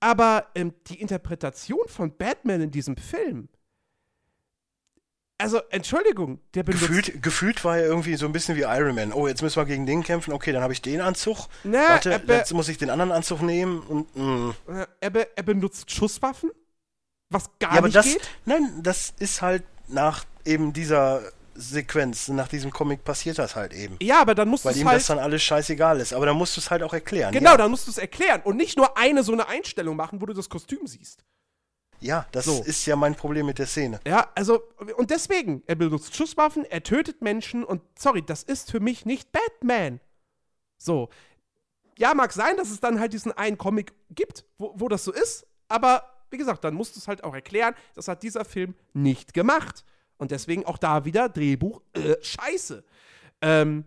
[0.00, 3.48] aber ähm, die Interpretation von Batman in diesem Film.
[5.38, 6.86] Also, Entschuldigung, der benutzt.
[6.86, 9.12] Gefühlt, gefühlt war er irgendwie so ein bisschen wie Iron Man.
[9.12, 10.32] Oh, jetzt müssen wir gegen den kämpfen.
[10.32, 11.48] Okay, dann habe ich den Anzug.
[11.62, 13.80] Na, Warte, aber- jetzt muss ich den anderen Anzug nehmen.
[13.80, 14.50] Und, mm.
[14.68, 16.50] Äh, er, be er benutzt Schusswaffen,
[17.28, 18.30] was gar Ja, aber nicht das, geht.
[18.46, 21.22] nein, das ist halt nach eben dieser
[21.54, 23.96] Sequenz, nach diesem Comic passiert das halt eben.
[24.00, 24.96] Ja, aber dann musst du Weil es ihm halt.
[25.00, 26.12] das dann alles scheißegal ist.
[26.14, 27.32] Aber dann musst du es halt auch erklären.
[27.32, 27.56] genau, ja.
[27.58, 30.32] dann musst du es erklären und nicht nur eine so eine Einstellung machen, wo du
[30.32, 31.24] das Kostüm siehst.
[32.00, 32.62] Ja, das So.
[32.64, 34.00] ist ja mein Problem mit der Szene.
[34.06, 34.62] Ja, also,
[34.96, 39.30] und deswegen, er benutzt Schusswaffen, er tötet Menschen und sorry, das ist für mich nicht
[39.32, 40.00] Batman.
[40.78, 41.08] So.
[41.98, 45.12] Ja, mag sein, dass es dann halt diesen einen Comic gibt, wo, wo das so
[45.12, 48.74] ist, aber wie gesagt, dann musst du es halt auch erklären, das hat dieser Film
[48.92, 49.84] nicht gemacht.
[50.18, 52.82] Und deswegen auch da wieder Drehbuch, äh, scheiße.
[53.42, 53.84] Ähm,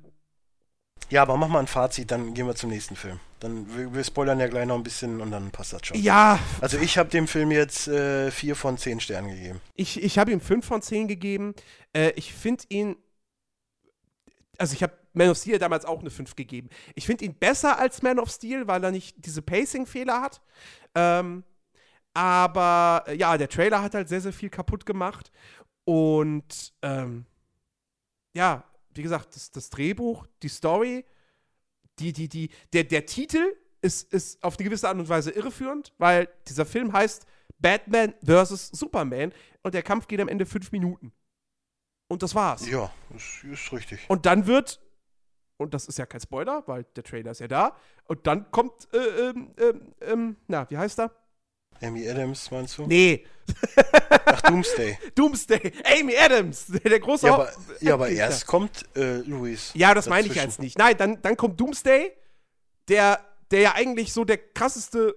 [1.09, 3.19] Ja, aber mach mal ein Fazit, dann gehen wir zum nächsten Film.
[3.39, 5.97] Dann wir, wir spoilern ja gleich noch ein bisschen und dann passt das schon.
[5.97, 9.61] ja, Also ich habe dem Film jetzt äh, vier von zehn Sternen gegeben.
[9.75, 11.53] Ich, ich habe ihm 5 von 10 gegeben.
[11.93, 12.95] Äh, ich finde ihn.
[14.57, 16.69] Also, ich habe Man of Steel damals auch eine 5 gegeben.
[16.95, 20.41] Ich finde ihn besser als Man of Steel, weil er nicht diese Pacing-Fehler hat.
[20.95, 21.43] Ähm,
[22.13, 25.31] aber äh, ja, der Trailer hat halt sehr, sehr viel kaputt gemacht.
[25.85, 27.25] Und ähm,
[28.35, 28.63] ja,
[28.93, 31.05] wie gesagt, das, das Drehbuch, die Story,
[31.99, 35.93] die, die, die, der, der Titel ist, ist auf eine gewisse Art und Weise irreführend,
[35.97, 37.25] weil dieser Film heißt
[37.59, 38.69] Batman vs.
[38.69, 39.33] Superman
[39.63, 41.11] und der Kampf geht am Ende fünf Minuten.
[42.07, 42.67] Und das war's.
[42.67, 44.09] Ja, ist, ist richtig.
[44.09, 44.81] Und dann wird,
[45.57, 47.75] und das ist ja kein Spoiler, weil der Trailer ist ja da,
[48.05, 51.11] und dann kommt, äh, ähm, ähm, ähm, na, wie heißt er?
[51.81, 52.87] Amy Adams, meinst du?
[52.87, 53.25] Nee,
[54.25, 54.97] Ach, Doomsday.
[55.15, 57.51] Doomsday, Amy Adams, der große Ja, aber,
[57.81, 59.71] ja, aber erst kommt äh, Louis.
[59.73, 60.49] Ja, das meine ich dazwischen.
[60.49, 60.77] jetzt nicht.
[60.77, 62.11] Nein, dann, dann kommt Doomsday,
[62.87, 63.19] der,
[63.51, 65.15] der ja eigentlich so der krasseste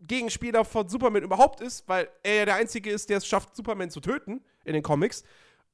[0.00, 3.90] Gegenspieler von Superman überhaupt ist, weil er ja der Einzige ist, der es schafft, Superman
[3.90, 5.24] zu töten in den Comics.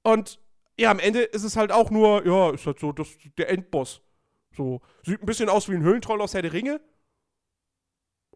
[0.03, 0.39] Und
[0.79, 4.03] ja, am Ende ist es halt auch nur, ja, ist halt so das, der Endboss.
[4.57, 6.81] So, sieht ein bisschen aus wie ein Höhlentroll aus Herr der Ringe.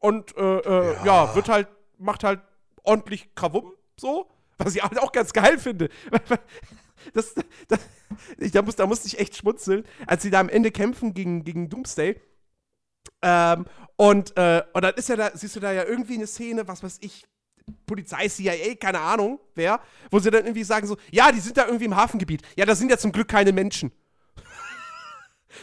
[0.00, 1.04] Und äh, äh, ja.
[1.04, 1.34] ja.
[1.34, 1.68] wird halt,
[1.98, 2.40] macht halt
[2.82, 4.28] ordentlich Krawum, so.
[4.58, 5.88] Was ich halt auch ganz geil finde.
[7.14, 7.34] Das,
[7.68, 7.80] das,
[8.36, 11.44] ich, da, muss, da musste ich echt schmunzeln, als sie da am Ende kämpfen gegen,
[11.44, 12.20] gegen Doomsday.
[13.22, 13.64] Ähm,
[13.96, 16.82] und, äh, und dann ist ja da, siehst du da ja irgendwie eine Szene, was
[16.82, 17.26] weiß ich,
[17.86, 21.66] Polizei, CIA, keine Ahnung, wer, wo sie dann irgendwie sagen so, ja, die sind da
[21.66, 22.42] irgendwie im Hafengebiet.
[22.56, 23.92] Ja, da sind ja zum Glück keine Menschen.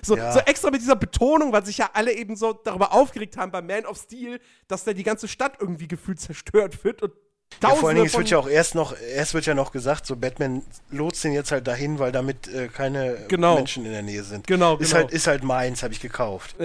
[0.01, 0.31] So, ja.
[0.31, 3.67] so extra mit dieser Betonung, weil sich ja alle eben so darüber aufgeregt haben beim
[3.67, 7.13] Man of Steel, dass da die ganze Stadt irgendwie gefühlt zerstört wird und
[7.61, 10.05] ja, vor allen Dingen, es wird ja auch erst noch, erst wird ja noch gesagt,
[10.05, 13.55] so Batman lotst den jetzt halt dahin, weil damit äh, keine genau.
[13.55, 14.45] Menschen in der Nähe sind.
[14.45, 15.01] Genau, ist genau.
[15.01, 16.55] Halt, ist halt meins, habe ich gekauft.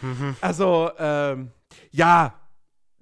[0.00, 0.36] mhm.
[0.40, 1.50] Also, ähm,
[1.90, 2.34] ja,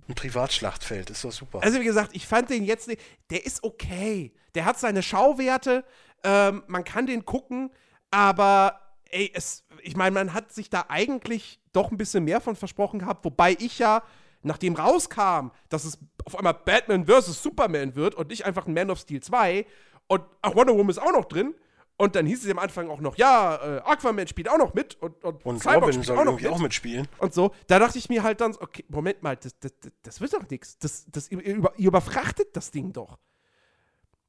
[0.08, 1.62] ein Privatschlachtfeld, ist doch super.
[1.62, 2.90] Also wie gesagt, ich fand den jetzt,
[3.30, 4.32] der ist okay.
[4.54, 5.84] Der hat seine Schauwerte,
[6.24, 7.70] ähm, man kann den gucken,
[8.10, 8.80] aber
[9.12, 12.98] ey, es, ich meine, man hat sich da eigentlich doch ein bisschen mehr von versprochen
[12.98, 14.02] gehabt, wobei ich ja,
[14.42, 17.42] nachdem rauskam, dass es auf einmal Batman vs.
[17.42, 19.64] Superman wird und nicht einfach ein Man of Steel 2
[20.08, 21.54] und ach, Wonder Woman ist auch noch drin,
[22.02, 25.00] und dann hieß es am Anfang auch noch, ja, äh, Aquaman spielt auch noch mit
[25.00, 26.52] und, und, und Cyborg Robin soll auch irgendwie mit.
[26.52, 27.08] auch mitspielen.
[27.18, 29.72] Und so, da dachte ich mir halt dann, okay, Moment mal, das, das,
[30.02, 30.78] das wird doch nichts.
[30.78, 33.18] Das, das, ihr, über, ihr überfrachtet das Ding doch.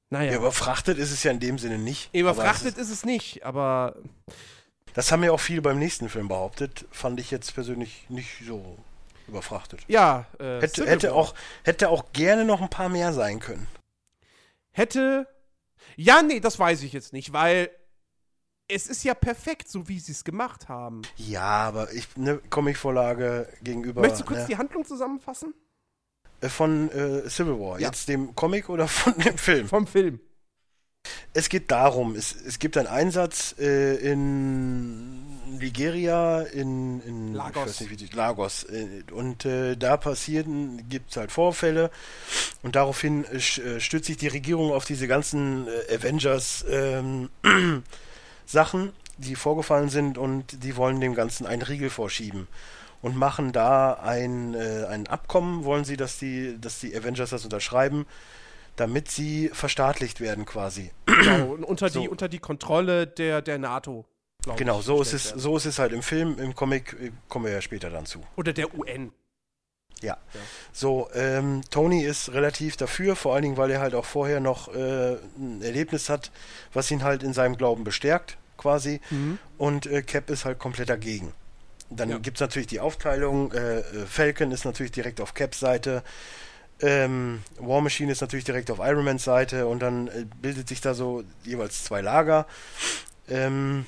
[0.10, 0.34] Naja.
[0.34, 2.14] Ja, überfrachtet ist es ja in dem Sinne nicht.
[2.14, 3.96] Überfrachtet ist, ist, es nicht, aber.
[4.94, 6.86] Das haben ja auch viele beim nächsten Film behauptet.
[6.92, 8.78] Fand ich jetzt persönlich nicht so
[9.28, 9.82] überfrachtet.
[9.88, 11.34] Ja, äh, hätte, hätte, auch,
[11.64, 13.68] hätte auch gerne noch ein paar mehr sein können.
[14.72, 15.28] Hätte,
[15.96, 17.70] ja, nee, das weiß ich jetzt nicht, weil
[18.68, 21.04] es ist ja perfekt, so wie sie es gemacht haben.
[21.18, 24.02] Ja, aber ich eine Comicvorlage gegenüber.
[24.02, 24.48] Möchtest du kurz ne?
[24.48, 25.54] die Handlung zusammenfassen?
[26.42, 27.80] Äh, von äh, Civil War.
[27.80, 27.88] Ja.
[27.88, 29.68] Jetzt dem Comic oder von dem Film?
[29.68, 30.20] Vom Film.
[31.36, 38.14] Es geht darum, es, es gibt einen Einsatz äh, in Nigeria, in, in Lagos, nicht,
[38.14, 41.90] Lagos äh, und äh, da passieren, gibt es halt Vorfälle
[42.62, 47.30] und daraufhin äh, äh, stützt sich die Regierung auf diese ganzen Avengers ähm,
[48.46, 52.48] Sachen, die vorgefallen sind und die wollen dem Ganzen einen Riegel vorschieben
[53.02, 58.06] und machen da ein, ein Abkommen, wollen sie, dass die, dass die Avengers das unterschreiben
[58.76, 60.92] damit sie verstaatlicht werden quasi.
[61.06, 62.02] Genau, unter, so.
[62.02, 64.06] die, unter die Kontrolle der, der NATO.
[64.58, 67.46] Genau, ich, so ist, es, so ist es halt im Film, im Comic äh, kommen
[67.46, 68.22] wir ja später dann zu.
[68.36, 69.12] Oder der UN.
[70.02, 70.18] Ja.
[70.34, 70.40] ja.
[70.74, 74.74] So, ähm, Tony ist relativ dafür, vor allen Dingen, weil er halt auch vorher noch
[74.74, 76.32] äh, ein Erlebnis hat,
[76.74, 79.00] was ihn halt in seinem Glauben bestärkt, quasi.
[79.10, 79.40] Mhm.
[79.58, 81.32] Und äh, Cap ist halt komplett dagegen.
[81.90, 82.18] Dann ja.
[82.18, 86.04] gibt es natürlich die Aufteilung, äh, äh, Falcon ist natürlich direkt auf Caps Seite,
[86.82, 90.82] ähm, War Machine ist natürlich direkt auf Iron Mans Seite und dann äh, bildet sich
[90.82, 92.46] da so jeweils zwei Lager.
[93.30, 93.86] Ähm,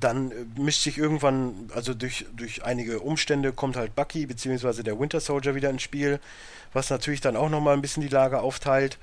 [0.00, 4.82] dann äh, mischt sich irgendwann, also durch, durch einige Umstände kommt halt Bucky bzw.
[4.82, 6.18] der Winter Soldier wieder ins Spiel,
[6.72, 8.98] was natürlich dann auch nochmal ein bisschen die Lager aufteilt.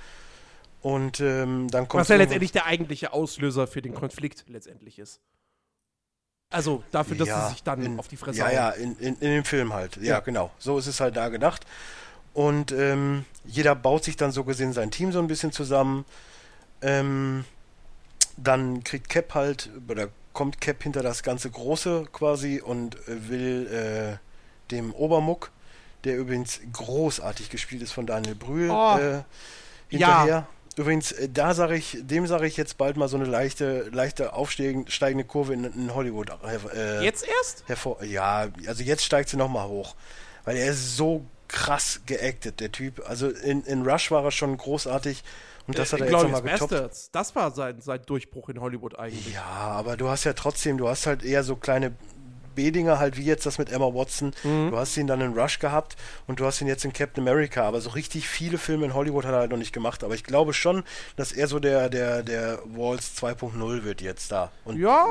[0.82, 2.02] Und ähm, dann kommt.
[2.02, 5.20] Was ja letztendlich der eigentliche Auslöser für den Konflikt letztendlich ist.
[6.52, 8.54] Also dafür, dass ja, sie sich dann in, auf die Fresse Ja, hauen.
[8.54, 9.98] ja, in, in, in, dem Film halt.
[9.98, 10.50] Ja, ja, genau.
[10.58, 11.66] So ist es halt da gedacht.
[12.40, 16.06] Und ähm, jeder baut sich dann so gesehen sein Team so ein bisschen zusammen.
[16.82, 17.44] Ähm,
[18.38, 23.68] dann kriegt Cap halt, oder kommt Cap hinter das ganze Große quasi und äh, will
[23.68, 25.52] äh, dem Obermuck,
[26.06, 29.24] der übrigens großartig gespielt ist von Daniel Brühl, oh, äh,
[29.90, 30.26] hinterher.
[30.26, 30.48] Ja.
[30.78, 34.32] Übrigens, äh, da sage ich, dem sage ich jetzt bald mal so eine leichte, leichte
[34.32, 36.32] aufsteigende Kurve in, in Hollywood.
[36.74, 37.66] Äh, jetzt erst?
[37.68, 39.94] Hervor, ja, also jetzt steigt sie nochmal hoch.
[40.46, 43.02] Weil er ist so krass geactet, der Typ.
[43.08, 45.24] Also in, in Rush war er schon großartig.
[45.68, 46.72] Und das äh, hat er jetzt nochmal getoppt.
[46.72, 47.12] Bastards.
[47.12, 49.34] Das war sein, sein Durchbruch in Hollywood eigentlich.
[49.34, 51.94] Ja, aber du hast ja trotzdem, du hast halt eher so kleine
[52.56, 54.34] B-Dinger, halt wie jetzt das mit Emma Watson.
[54.44, 54.72] Mhm.
[54.72, 55.96] Du hast ihn dann in Rush gehabt
[56.28, 57.64] und du hast ihn jetzt in Captain America.
[57.64, 60.04] Aber so richtig viele Filme in Hollywood hat er halt noch nicht gemacht.
[60.04, 60.84] Aber ich glaube schon,
[61.16, 64.52] dass er so der, der, der Walls 2.0 wird jetzt da.
[64.66, 65.06] Und ja.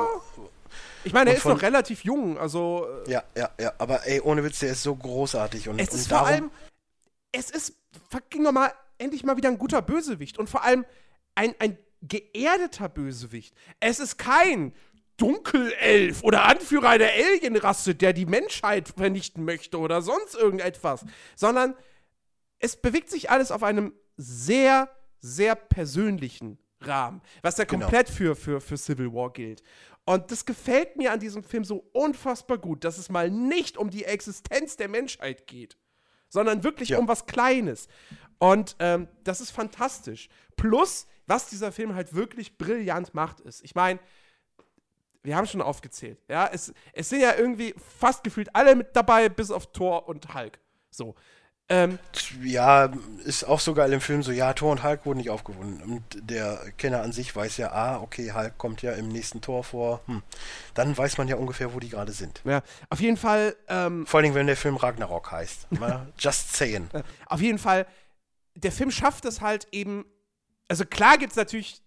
[1.04, 2.86] Ich meine, er ist noch relativ jung, also.
[3.06, 5.68] Äh, ja, ja, ja, aber ey, ohne Witz, der ist so großartig.
[5.68, 6.50] Und, es ist und vor allem,
[7.32, 7.74] es ist,
[8.10, 10.84] fucking nochmal, endlich mal wieder ein guter Bösewicht und vor allem
[11.34, 13.54] ein, ein geerdeter Bösewicht.
[13.80, 14.72] Es ist kein
[15.16, 21.04] Dunkelelf oder Anführer einer Alienrasse, der die Menschheit vernichten möchte oder sonst irgendetwas,
[21.34, 21.74] sondern
[22.60, 24.88] es bewegt sich alles auf einem sehr,
[25.20, 27.86] sehr persönlichen Rahmen, was ja genau.
[27.86, 29.62] komplett für, für, für Civil War gilt.
[30.08, 33.90] Und das gefällt mir an diesem Film so unfassbar gut, dass es mal nicht um
[33.90, 35.76] die Existenz der Menschheit geht,
[36.30, 36.98] sondern wirklich ja.
[36.98, 37.88] um was Kleines.
[38.38, 40.30] Und ähm, das ist fantastisch.
[40.56, 44.00] Plus, was dieser Film halt wirklich brillant macht, ist, ich meine,
[45.24, 49.28] wir haben schon aufgezählt, ja, es, es sind ja irgendwie fast gefühlt alle mit dabei,
[49.28, 50.58] bis auf Thor und Hulk.
[50.90, 51.16] So.
[51.70, 51.98] Ähm,
[52.42, 52.90] ja,
[53.24, 55.82] ist auch so geil im Film so, ja, Thor und Hulk wurden nicht aufgewunden.
[55.82, 59.64] Und der Kenner an sich weiß ja, ah, okay, Hulk kommt ja im nächsten Tor
[59.64, 60.00] vor.
[60.06, 60.22] Hm.
[60.72, 62.40] Dann weiß man ja ungefähr, wo die gerade sind.
[62.44, 63.54] Ja, auf jeden Fall.
[63.68, 65.68] Ähm, Vor allem, wenn der Film Ragnarok heißt.
[66.18, 66.88] Just saying.
[67.26, 67.86] Auf jeden Fall,
[68.54, 70.06] der Film schafft es halt eben.
[70.68, 71.82] Also klar gibt es natürlich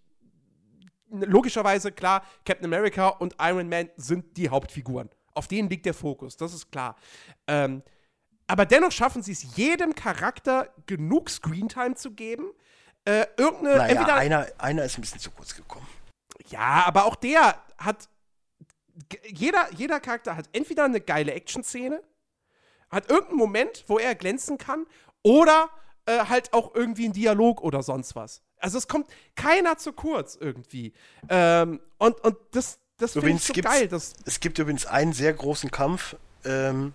[1.12, 5.10] logischerweise klar, Captain America und Iron Man sind die Hauptfiguren.
[5.34, 6.96] Auf denen liegt der Fokus, das ist klar.
[7.46, 7.82] Ähm,
[8.46, 12.50] aber dennoch schaffen sie es, jedem Charakter genug Screentime zu geben.
[13.04, 13.78] Äh, irgendeine.
[13.78, 15.86] Naja, entweder, einer, einer ist ein bisschen zu kurz gekommen.
[16.48, 18.08] Ja, aber auch der hat.
[19.26, 22.02] Jeder, jeder Charakter hat entweder eine geile Action-Szene,
[22.90, 24.86] hat irgendeinen Moment, wo er glänzen kann,
[25.22, 25.70] oder
[26.06, 28.42] äh, halt auch irgendwie einen Dialog oder sonst was.
[28.58, 30.92] Also es kommt keiner zu kurz irgendwie.
[31.28, 33.88] Ähm, und, und das, das finde ich so geil.
[33.92, 36.92] Es gibt übrigens einen sehr großen Kampf, ähm,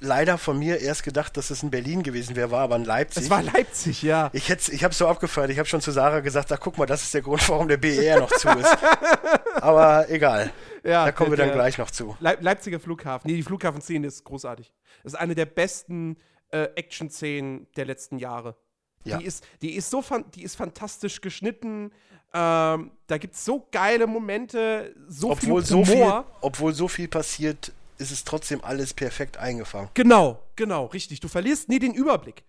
[0.00, 3.24] leider von mir erst gedacht, dass es in Berlin gewesen wäre, war aber in Leipzig.
[3.24, 4.30] Es war Leipzig, ja.
[4.32, 5.50] Ich, ich habe es so abgefeiert.
[5.50, 7.76] Ich habe schon zu Sarah gesagt, ach guck mal, das ist der Grund, warum der
[7.76, 8.78] BER noch zu ist.
[9.60, 10.50] aber egal.
[10.82, 12.16] Ja, da kommen wir dann gleich noch zu.
[12.20, 13.30] Le Leipziger Flughafen.
[13.30, 14.72] Nee, die Flughafenszene ist großartig.
[15.02, 16.16] Das ist eine der besten
[16.50, 18.56] äh, Action-Szenen der letzten Jahre.
[19.04, 19.18] Ja.
[19.18, 20.02] Die, ist, die, ist so
[20.34, 21.92] die ist fantastisch geschnitten.
[22.32, 25.86] Ähm, da gibt es so geile Momente, so obwohl viel Humor.
[25.86, 29.90] So viel, obwohl so viel passiert, ist es trotzdem alles perfekt eingefangen.
[29.94, 31.20] Genau, genau, richtig.
[31.20, 32.42] Du verlierst nie den Überblick.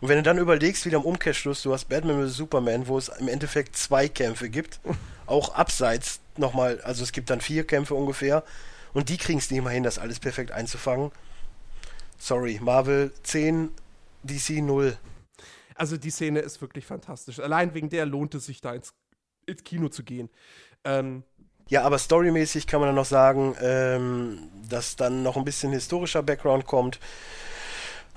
[0.00, 2.36] Und wenn du dann überlegst, wieder im Umkehrschluss, du hast Batman vs.
[2.36, 4.80] Superman, wo es im Endeffekt zwei Kämpfe gibt,
[5.26, 8.44] auch abseits nochmal, also es gibt dann vier Kämpfe ungefähr,
[8.94, 11.10] und die kriegen es nicht mal hin, das alles perfekt einzufangen.
[12.16, 13.70] Sorry, Marvel 10,
[14.22, 14.96] DC 0.
[15.74, 17.38] Also die Szene ist wirklich fantastisch.
[17.38, 18.92] Allein wegen der lohnt es sich da ins,
[19.46, 20.28] ins Kino zu gehen.
[20.84, 21.22] Ähm,
[21.68, 26.22] ja, aber storymäßig kann man dann noch sagen, ähm, dass dann noch ein bisschen historischer
[26.22, 26.98] Background kommt.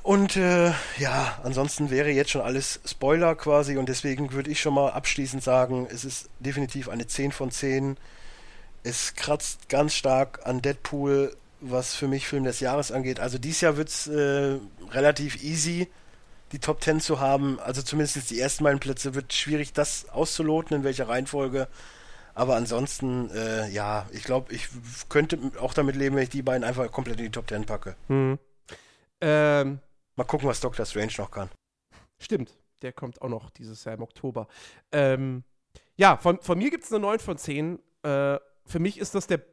[0.04, 4.74] Und äh, ja, ansonsten wäre jetzt schon alles Spoiler quasi und deswegen würde ich schon
[4.74, 7.98] mal abschließend sagen, es ist definitiv eine 10 von 10.
[8.84, 13.20] Es kratzt ganz stark an Deadpool, was für mich Film des Jahres angeht.
[13.20, 14.58] Also dieses Jahr wird es äh,
[14.90, 15.88] relativ easy,
[16.52, 17.60] die Top 10 zu haben.
[17.60, 21.68] Also zumindest die ersten beiden Plätze wird schwierig, das auszuloten, in welcher Reihenfolge.
[22.42, 24.68] Aber ansonsten, äh, ja, ich glaube, ich
[25.10, 27.96] könnte auch damit leben, wenn ich die beiden einfach komplett in die Top 10 packe.
[28.08, 28.40] Hm.
[29.22, 29.80] Ähm,
[30.16, 31.52] Mal gucken, was Doctor Strange noch kann.
[32.18, 34.48] Stimmt, der kommt auch noch dieses Jahr im Oktober.
[34.92, 35.44] Ähm,
[35.98, 37.78] ja, von, von mir gibt es eine 9 von 10.
[38.02, 39.44] Äh, für mich ist das der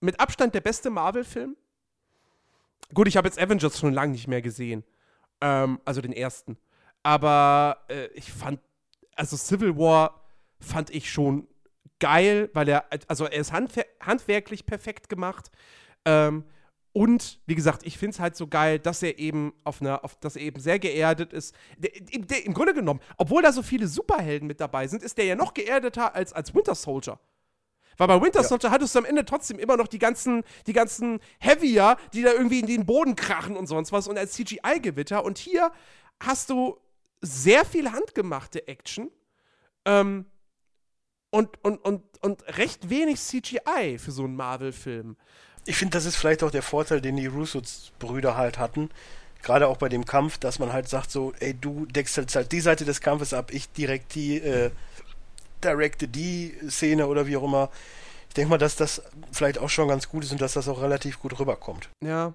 [0.00, 1.54] mit Abstand der beste Marvel-Film.
[2.94, 4.84] Gut, ich habe jetzt Avengers schon lange nicht mehr gesehen.
[5.42, 6.56] Ähm, also den ersten.
[7.02, 8.58] Aber äh, ich fand,
[9.16, 10.24] also Civil War
[10.60, 11.46] fand ich schon
[12.02, 15.52] geil, weil er, also er ist handwer handwerklich perfekt gemacht.
[16.04, 16.44] Ähm,
[16.92, 20.16] und wie gesagt, ich finde es halt so geil, dass er eben auf einer, auf,
[20.16, 21.54] dass er eben sehr geerdet ist.
[21.78, 25.26] Der, der, Im Grunde genommen, obwohl da so viele Superhelden mit dabei sind, ist der
[25.26, 27.20] ja noch geerdeter als, als Winter Soldier.
[27.98, 28.74] Weil bei Winter Soldier ja.
[28.74, 32.58] hattest du am Ende trotzdem immer noch die ganzen, die ganzen Heavier, die da irgendwie
[32.58, 35.24] in den Boden krachen und sonst was und als CGI-Gewitter.
[35.24, 35.70] Und hier
[36.18, 36.78] hast du
[37.20, 39.10] sehr viel handgemachte Action.
[39.84, 40.26] Ähm,
[41.32, 45.16] und, und, und, und recht wenig CGI für so einen Marvel-Film.
[45.64, 48.90] Ich finde, das ist vielleicht auch der Vorteil, den die Russo-Brüder halt hatten.
[49.42, 52.60] Gerade auch bei dem Kampf, dass man halt sagt so, ey, du deckst halt die
[52.60, 54.70] Seite des Kampfes ab, ich direkt die, äh,
[55.64, 57.70] directe die Szene oder wie auch immer.
[58.28, 59.02] Ich denke mal, dass das
[59.32, 61.88] vielleicht auch schon ganz gut ist und dass das auch relativ gut rüberkommt.
[62.04, 62.34] Ja.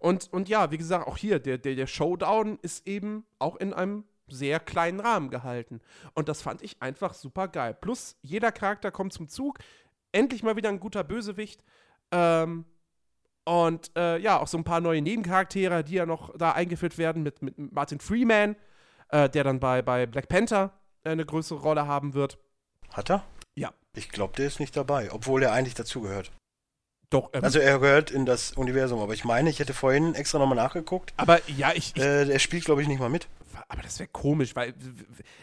[0.00, 3.72] Und, und ja, wie gesagt, auch hier, der, der, der Showdown ist eben auch in
[3.72, 5.80] einem sehr kleinen Rahmen gehalten.
[6.14, 7.76] Und das fand ich einfach super geil.
[7.78, 9.58] Plus, jeder Charakter kommt zum Zug.
[10.12, 11.62] Endlich mal wieder ein guter Bösewicht.
[12.10, 12.64] Ähm,
[13.44, 17.22] und äh, ja, auch so ein paar neue Nebencharaktere, die ja noch da eingeführt werden
[17.22, 18.56] mit, mit Martin Freeman,
[19.10, 20.72] äh, der dann bei, bei Black Panther
[21.04, 22.38] äh, eine größere Rolle haben wird.
[22.92, 23.24] Hat er?
[23.54, 23.72] Ja.
[23.94, 26.32] Ich glaube, der ist nicht dabei, obwohl er eigentlich dazugehört.
[27.10, 27.30] Doch.
[27.32, 30.56] Ähm, also er gehört in das Universum, aber ich meine, ich hätte vorhin extra nochmal
[30.56, 31.12] nachgeguckt.
[31.16, 31.94] Aber ja, ich.
[31.96, 33.28] ich äh, er spielt, glaube ich, nicht mal mit.
[33.68, 34.74] Aber das wäre komisch, weil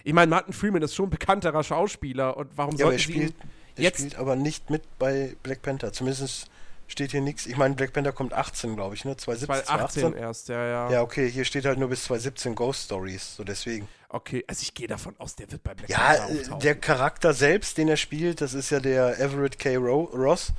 [0.03, 3.29] ich meine, Martin Freeman ist schon ein bekannterer Schauspieler und warum ja, sollten sie spielt,
[3.29, 3.99] ihn jetzt?
[3.99, 5.93] Er spielt aber nicht mit bei Black Panther.
[5.93, 6.47] Zumindest
[6.87, 7.45] steht hier nichts.
[7.45, 9.15] Ich meine, Black Panther kommt 18, glaube ich, ne?
[9.17, 10.91] 2017, 2018 erst, ja, ja.
[10.91, 13.87] Ja, okay, hier steht halt nur bis 2017 Ghost Stories, so deswegen.
[14.09, 16.51] Okay, also ich gehe davon aus, der wird bei Black ja, Panther.
[16.51, 19.77] Ja, der Charakter selbst, den er spielt, das ist ja der Everett K.
[19.77, 20.51] Ross.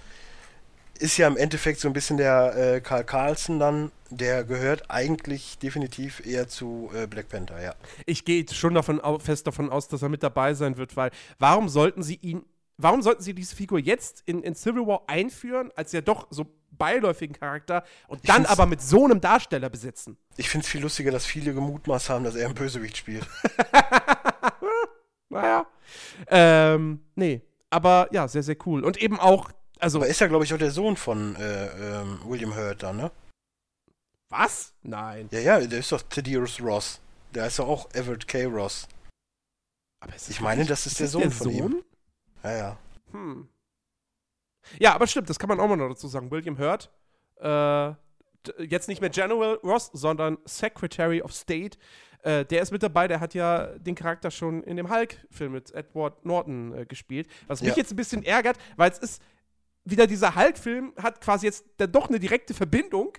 [0.99, 5.59] Ist ja im Endeffekt so ein bisschen der äh, Karl Carlson dann, der gehört eigentlich
[5.59, 7.75] definitiv eher zu äh, Black Panther, ja.
[8.07, 11.69] Ich gehe schon davon fest davon aus, dass er mit dabei sein wird, weil warum
[11.69, 12.45] sollten sie ihn,
[12.79, 16.47] warum sollten sie diese Figur jetzt in, in Civil War einführen, als ja doch so
[16.71, 20.17] beiläufigen Charakter und dann find's- aber mit so einem Darsteller besetzen?
[20.37, 23.27] Ich finde es viel lustiger, dass viele gemutmaßt haben, dass er einen Bösewicht spielt.
[25.29, 25.67] Naja.
[26.29, 27.41] Ähm, nee.
[27.71, 28.85] Aber ja, sehr, sehr cool.
[28.85, 29.51] Und eben auch,
[29.83, 32.93] also, Aber ist ja, glaube ich, auch der Sohn von äh, ähm, William Hurt da,
[32.93, 33.11] ne?
[34.33, 34.73] was?
[34.83, 35.29] Nein.
[35.31, 37.01] Ja, ja, der ist doch Thaddeus Ross.
[37.35, 38.47] Der heißt doch auch Everett K.
[38.47, 38.89] Ross.
[40.01, 41.85] Aber ist Ich meine, das ist der Sohn von ihm.
[42.43, 42.79] Ja, ja.
[43.13, 43.49] Hm.
[44.79, 46.31] Ja, aber stimmt, das kann man auch mal noch dazu sagen.
[46.31, 46.91] William Hurt,
[47.41, 47.93] äh,
[48.59, 51.79] jetzt nicht mehr General Ross, sondern Secretary of State.
[52.23, 55.75] Äh, der ist mit dabei, der hat ja den Charakter schon in dem Hulk-Film mit
[55.75, 57.29] Edward Norton äh, gespielt.
[57.49, 57.77] Was mich Ja.
[57.77, 59.23] jetzt ein bisschen ärgert, weil es ist
[59.85, 63.13] wieder dieser Hulk-Film hat quasi jetzt dann doch eine direkte Verbindung.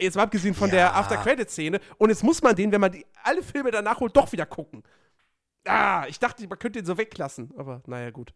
[0.00, 0.92] Jetzt mal abgesehen von der Ja.
[0.94, 1.80] After-Credit-Szene.
[1.98, 4.82] Und jetzt muss man den, wenn man die, alle Filme danach holt, doch wieder gucken.
[5.66, 7.52] Ah, ich dachte, man könnte ihn so weglassen.
[7.56, 8.32] Aber naja, gut.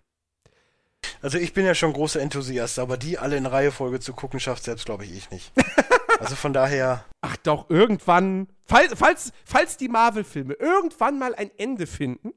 [1.21, 4.65] Also ich bin ja schon großer Enthusiast, aber die alle in Reihefolge zu gucken, schafft
[4.65, 5.53] selbst, glaube ich, ich nicht.
[6.19, 11.87] also von daher, Ach doch, irgendwann, falls, falls, falls die Marvel-Filme irgendwann mal ein Ende
[11.87, 12.33] finden,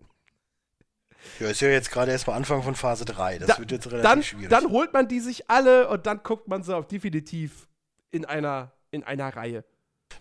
[1.40, 3.40] ja, ist ja jetzt gerade erst mal Anfang von Phase 3.
[3.40, 4.50] Das Da- wird jetzt relativ dann, schwierig.
[4.50, 7.68] dann holt man die sich alle und dann guckt man sie auch definitiv
[8.12, 9.64] in einer, in einer Reihe.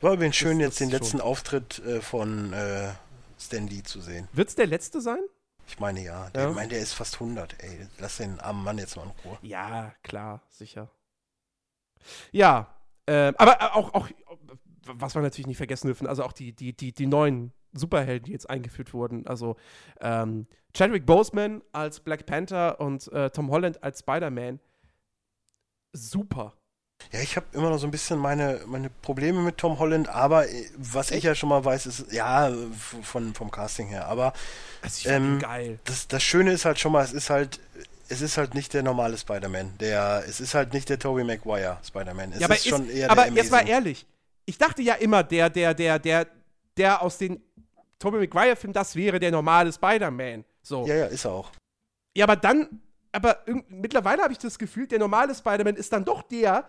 [0.01, 2.89] War übrigens schön, das jetzt den ist letzten Auftritt äh, von äh,
[3.39, 4.29] Stan Lee zu sehen.
[4.33, 5.21] Wird's der letzte sein?
[5.67, 6.49] Ich meine ja, der, Ja.
[6.51, 7.87] Ich meine, der ist fast 100, ey.
[7.99, 9.39] Lass den armen Mann jetzt mal in Ruhe.
[9.43, 10.91] Ja, klar, sicher.
[12.33, 12.75] Ja,
[13.07, 14.09] ähm, aber auch, auch,
[14.87, 18.33] was wir natürlich nicht vergessen dürfen, also auch die, die, die, die neuen Superhelden, die
[18.33, 19.27] jetzt eingeführt wurden.
[19.27, 19.57] Also
[20.01, 24.61] ähm, Chadwick Boseman als Black Panther und äh, Tom Holland als Spider-Man.
[25.93, 26.55] Super.
[27.13, 30.49] Ja, ich habe immer noch so ein bisschen meine, meine Probleme mit Tom Holland, aber
[30.49, 32.53] äh, was ich ja schon mal weiß, ist, ja,
[33.03, 34.33] von, vom Casting her, aber
[34.83, 35.79] Also Ähm, geil.
[35.85, 37.61] das, das Schöne ist halt schon mal, es ist halt,
[38.09, 39.79] es ist halt nicht der normale Spider-Man.
[39.79, 42.33] Der, es ist halt nicht der Tobey Maguire Spider-Man.
[42.33, 44.07] Es ja, aber ist schon eher aber der jetzt mal ehrlich.
[44.47, 46.27] Ich dachte ja immer, der, der, der, der,
[46.77, 47.41] der aus den
[47.99, 50.45] Tobey Maguire-Filmen, das wäre der normale Spider-Man.
[50.63, 50.87] So.
[50.87, 51.51] Ja, ja, ist er auch.
[52.17, 52.81] Ja, aber dann,
[53.13, 53.39] aber
[53.69, 56.69] mittlerweile habe ich das Gefühl, der normale Spider-Man ist dann doch der,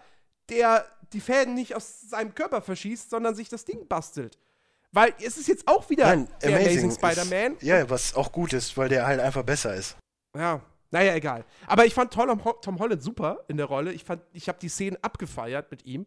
[0.49, 4.38] der die Fäden nicht aus seinem Körper verschießt, sondern sich das Ding bastelt.
[4.91, 7.57] Weil es ist jetzt auch wieder Nein, der Amazing, ist- Spider-Man.
[7.61, 9.97] Ja, was auch gut ist, weil der halt einfach besser ist.
[10.35, 10.61] Ja,
[10.91, 11.43] naja, egal.
[11.68, 13.91] Aber ich fand Tom, Tom Holland super in der Rolle.
[13.91, 16.06] Ich fand, ich habe die Szenen abgefeiert mit ihm.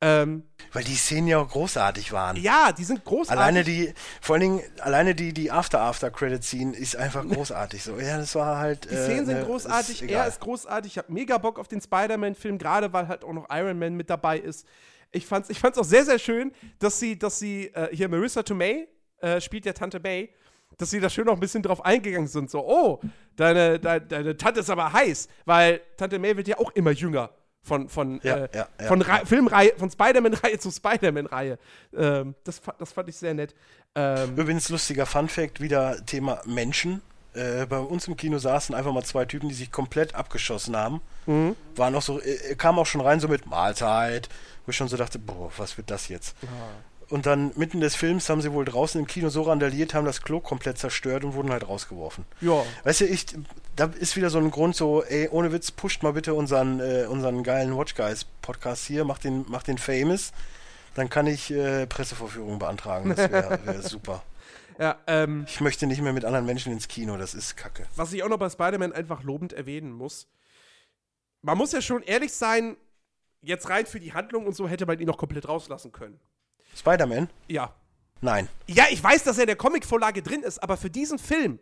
[0.00, 2.36] Ähm, Weil die Szenen ja auch großartig waren.
[2.36, 3.42] ja, die sind großartig.
[3.42, 7.82] Alleine die, vor allen Dingen, alleine die, die After-After-Credit-Scene ist einfach großartig.
[7.82, 8.84] So, ja, das war halt.
[8.84, 10.92] Die Szenen sind ne, großartig, ist er ist großartig.
[10.92, 14.08] Ich habe mega Bock auf den Spider-Man-Film, gerade weil halt auch noch Iron Man mit
[14.08, 14.66] dabei ist.
[15.10, 18.44] Ich fand's, ich fand's auch sehr, sehr schön, dass sie, dass sie, äh, hier Marissa
[18.44, 18.86] Tomei
[19.20, 20.30] äh, spielt ja Tante May,
[20.76, 22.50] dass sie da schön noch ein bisschen drauf eingegangen sind.
[22.50, 23.00] So, oh,
[23.34, 27.30] deine, deine, deine Tante ist aber heiß, weil Tante May wird ja auch immer jünger.
[27.68, 28.86] Von, von, Ja, äh, ja, ja.
[28.86, 31.58] von Re Filmreihe, von Spider-Man-Reihe zu Spider-Man-Reihe.
[31.96, 33.54] Ähm, das, das fand ich sehr nett.
[33.94, 37.02] Ähm, Übrigens, lustiger Fun-Fact: wieder Thema Menschen.
[37.34, 41.00] Äh, bei uns im Kino saßen einfach mal zwei Typen, die sich komplett abgeschossen haben.
[41.26, 41.54] Mhm.
[41.76, 44.28] Waren auch so, äh, kamen auch schon rein so mit Mahlzeit,
[44.64, 46.34] wo ich schon so dachte, boah, was wird das jetzt?
[47.10, 50.20] Und dann mitten des Films haben sie wohl draußen im Kino so randaliert, haben das
[50.22, 52.24] Klo komplett zerstört und wurden halt rausgeworfen.
[52.42, 52.62] ja.
[52.84, 53.24] Weißt du, ich,
[53.76, 57.06] da ist wieder so ein Grund so, ey, ohne Witz, pusht mal bitte unseren, äh,
[57.08, 60.32] unseren geilen Watch Guys Podcast hier, macht den, macht den famous.
[60.94, 63.14] Dann kann ich äh, Pressevorführung beantragen.
[63.14, 64.22] Das wäre wär super.
[64.78, 67.86] Ja, ähm, Ich möchte nicht mehr mit anderen Menschen ins Kino, das ist kacke.
[67.96, 70.28] was ich auch noch bei Spider-Man einfach lobend erwähnen muss,
[71.42, 72.76] man muss ja schon ehrlich sein,
[73.40, 76.20] jetzt rein für die Handlung und so hätte man ihn noch komplett rauslassen können.
[76.76, 77.28] Spider-Man?
[77.48, 77.74] Ja.
[78.20, 78.48] Nein.
[78.66, 81.58] Ja, ich weiß, dass er in der Comicvorlage drin ist, aber für diesen Film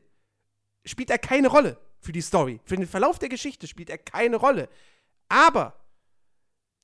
[0.84, 2.60] spielt er keine Rolle für die Story.
[2.64, 4.68] Für den Verlauf der Geschichte spielt er keine Rolle.
[5.28, 5.74] Aber,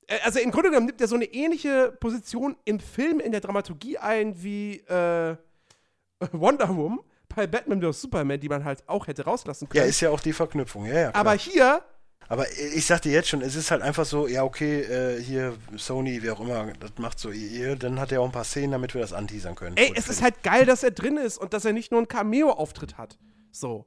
[0.07, 3.41] äh, also im Grunde genommen nimmt er so eine ähnliche Position im Film in der
[3.41, 5.35] Dramaturgie ein wie äh,
[6.31, 6.99] Wonder Woman
[7.35, 8.01] bei Batman vs.
[8.01, 9.83] Superman, die man halt auch hätte rauslassen können.
[9.83, 11.11] Ja, ist ja auch die Verknüpfung, ja, ja.
[11.11, 11.15] Klar.
[11.15, 11.83] aber hier
[12.29, 15.55] Aber ich sag dir jetzt schon, es ist halt einfach so, ja, okay, äh, hier
[15.77, 18.71] Sony, wie auch immer, das macht so ihr, dann hat er auch ein paar Szenen,
[18.71, 19.77] damit wir das anteasern können.
[19.77, 21.99] Ey, Gut, es ist halt geil, dass er drin ist und dass er nicht nur
[21.99, 23.17] einen Cameo-Auftritt hat.
[23.51, 23.85] So.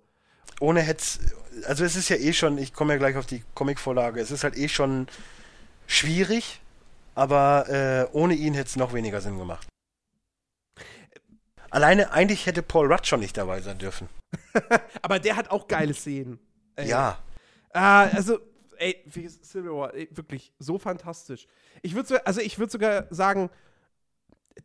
[0.60, 1.18] ohne Hetz,
[1.66, 4.44] also es ist ja eh schon, ich komme ja gleich auf die Comicvorlage, es ist
[4.44, 5.08] halt eh schon
[5.86, 6.60] schwierig,
[7.14, 9.66] aber äh, ohne ihn hätte es noch weniger Sinn gemacht.
[11.70, 14.08] Alleine, eigentlich hätte Paul Rudd schon nicht dabei sein dürfen.
[15.02, 16.38] Aber der hat auch geile Szenen.
[16.76, 16.88] Ey.
[16.88, 17.18] Ja.
[17.76, 18.38] Ah, also,
[18.78, 19.04] ey,
[19.42, 21.46] Civil War, ey, wirklich so fantastisch.
[21.82, 23.50] Ich würde so, also ich würde sogar sagen,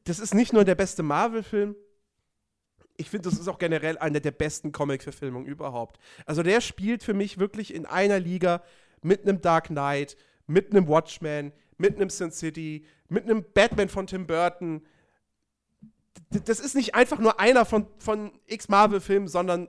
[0.06, 1.76] das ist nicht nur der beste Marvel-Film.
[2.96, 6.00] Ich finde, das ist auch generell einer der besten Comic-Verfilmungen überhaupt.
[6.26, 8.64] Also der spielt für mich wirklich in einer Liga
[9.02, 10.16] mit einem Dark Knight,
[10.48, 14.86] mit einem Watchmen, mit einem Sin City, mit einem Batman von Tim Burton.
[16.30, 19.68] Das ist nicht einfach nur einer von, von x Marvel-Filmen, sondern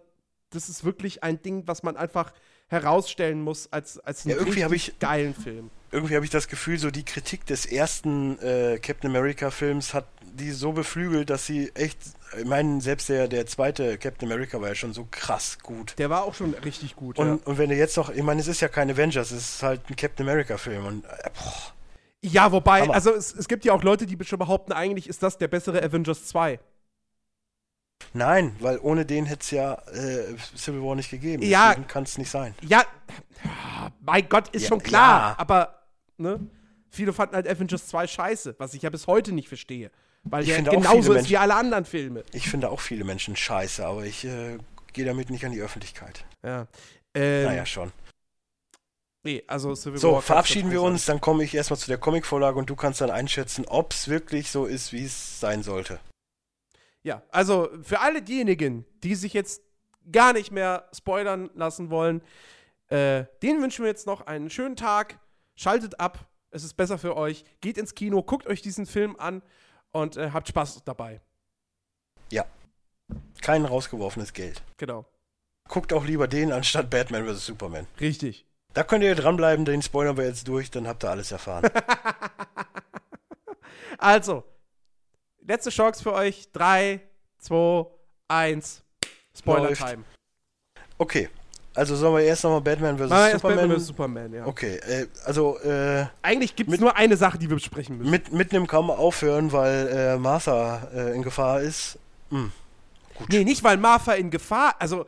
[0.50, 2.32] das ist wirklich ein Ding, was man einfach
[2.72, 5.70] herausstellen muss als, als einen ja, irgendwie richtig ich, geilen Film.
[5.92, 10.50] Irgendwie habe ich das Gefühl, so die Kritik des ersten äh, Captain America-Films hat die
[10.50, 11.98] so beflügelt, dass sie echt,
[12.38, 15.94] ich meine, selbst der, der zweite Captain America war ja schon so krass gut.
[15.98, 17.18] Der war auch schon richtig gut.
[17.18, 17.38] Und, ja.
[17.44, 19.82] und wenn du jetzt noch, ich meine, es ist ja kein Avengers, es ist halt
[19.90, 21.74] ein Captain America-Film und äh, boah.
[22.24, 22.94] Ja, wobei, Hammer.
[22.94, 25.82] also es, es gibt ja auch Leute, die schon behaupten, eigentlich ist das der bessere
[25.82, 26.60] Avengers 2.
[28.12, 31.42] Nein, weil ohne den hätte es ja äh, Civil War nicht gegeben.
[31.42, 31.74] Ja.
[31.74, 32.54] kann es nicht sein.
[32.62, 32.84] Ja,
[34.00, 35.30] mein Gott, ist ja, schon klar.
[35.30, 35.34] Ja.
[35.38, 35.82] Aber,
[36.16, 36.40] ne?
[36.90, 39.90] Viele fanden halt Avengers 2 scheiße, was ich ja bis heute nicht verstehe.
[40.24, 42.22] Weil ich der genauso ist wie alle anderen Filme.
[42.32, 44.58] Ich finde auch viele Menschen scheiße, aber ich äh,
[44.92, 46.24] gehe damit nicht an die Öffentlichkeit.
[46.42, 46.66] Ja.
[47.14, 47.92] Ähm, naja, schon.
[49.24, 52.58] Nee, also Civil so, War verabschieden wir uns, dann komme ich erstmal zu der Comicvorlage
[52.58, 56.00] und du kannst dann einschätzen, ob es wirklich so ist, wie es sein sollte.
[57.02, 59.62] Ja, also für alle diejenigen, die sich jetzt
[60.10, 62.22] gar nicht mehr spoilern lassen wollen,
[62.88, 65.18] äh, denen wünschen wir jetzt noch einen schönen Tag.
[65.56, 67.44] Schaltet ab, es ist besser für euch.
[67.60, 69.42] Geht ins Kino, guckt euch diesen Film an
[69.90, 71.20] und äh, habt Spaß dabei.
[72.30, 72.44] Ja.
[73.40, 74.62] Kein rausgeworfenes Geld.
[74.76, 75.06] Genau.
[75.68, 77.46] Guckt auch lieber den anstatt Batman vs.
[77.46, 77.86] Superman.
[78.00, 78.46] Richtig.
[78.74, 81.70] Da könnt ihr dranbleiben, den spoilern wir jetzt durch, dann habt ihr alles erfahren.
[83.98, 84.44] also,
[85.46, 86.50] letzte Chance für euch.
[86.52, 87.00] 3,
[87.38, 87.86] 2,
[88.28, 88.82] 1.
[89.36, 90.04] Spoiler-Time.
[90.98, 91.28] Okay.
[91.74, 93.08] Also sollen wir erst nochmal Batman vs.
[93.32, 93.40] Superman?
[93.40, 93.86] Batman vs.
[93.86, 94.46] Superman, ja.
[94.46, 98.10] Okay, äh, also äh, Eigentlich gibt es nur eine Sache, die wir besprechen müssen.
[98.10, 101.98] Mit, mitten im Kamm aufhören, weil äh, Martha äh, in Gefahr ist.
[102.28, 102.52] Hm.
[103.14, 103.28] Gut.
[103.30, 105.06] Nee, nicht weil Martha in Gefahr, also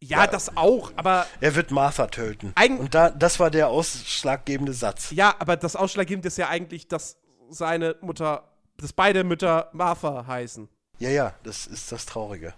[0.00, 1.26] ja, ja, das auch, aber.
[1.40, 2.52] Er wird Martha töten.
[2.78, 5.10] Und da, das war der ausschlaggebende Satz.
[5.12, 7.16] Ja, aber das Ausschlaggebende ist ja eigentlich, dass
[7.48, 10.68] seine Mutter dass beide Mütter Martha heißen.
[10.98, 12.54] Ja, ja, das ist das Traurige.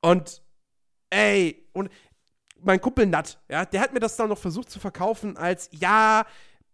[0.00, 0.42] Und,
[1.10, 1.90] ey, und
[2.62, 6.24] mein Kumpel Nat, ja, der hat mir das dann noch versucht zu verkaufen als, ja,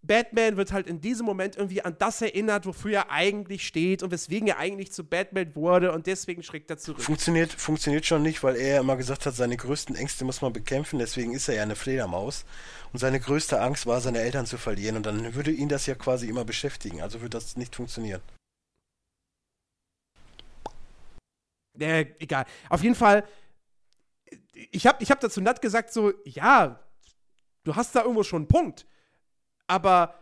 [0.03, 4.11] Batman wird halt in diesem Moment irgendwie an das erinnert, wofür er eigentlich steht und
[4.11, 7.03] weswegen er eigentlich zu Batman wurde und deswegen schreckt er zurück.
[7.03, 10.99] Funktioniert, funktioniert schon nicht, weil er immer gesagt hat, seine größten Ängste muss man bekämpfen,
[10.99, 12.45] deswegen ist er ja eine Fledermaus.
[12.93, 15.95] Und seine größte Angst war, seine Eltern zu verlieren und dann würde ihn das ja
[15.97, 17.03] quasi immer beschäftigen.
[17.03, 18.23] Also würde das nicht funktionieren.
[21.79, 22.45] Äh, egal.
[22.69, 23.27] Auf jeden Fall,
[24.71, 26.81] ich habe ich hab dazu Nat gesagt, so, ja,
[27.65, 28.87] du hast da irgendwo schon einen Punkt.
[29.67, 30.15] Aber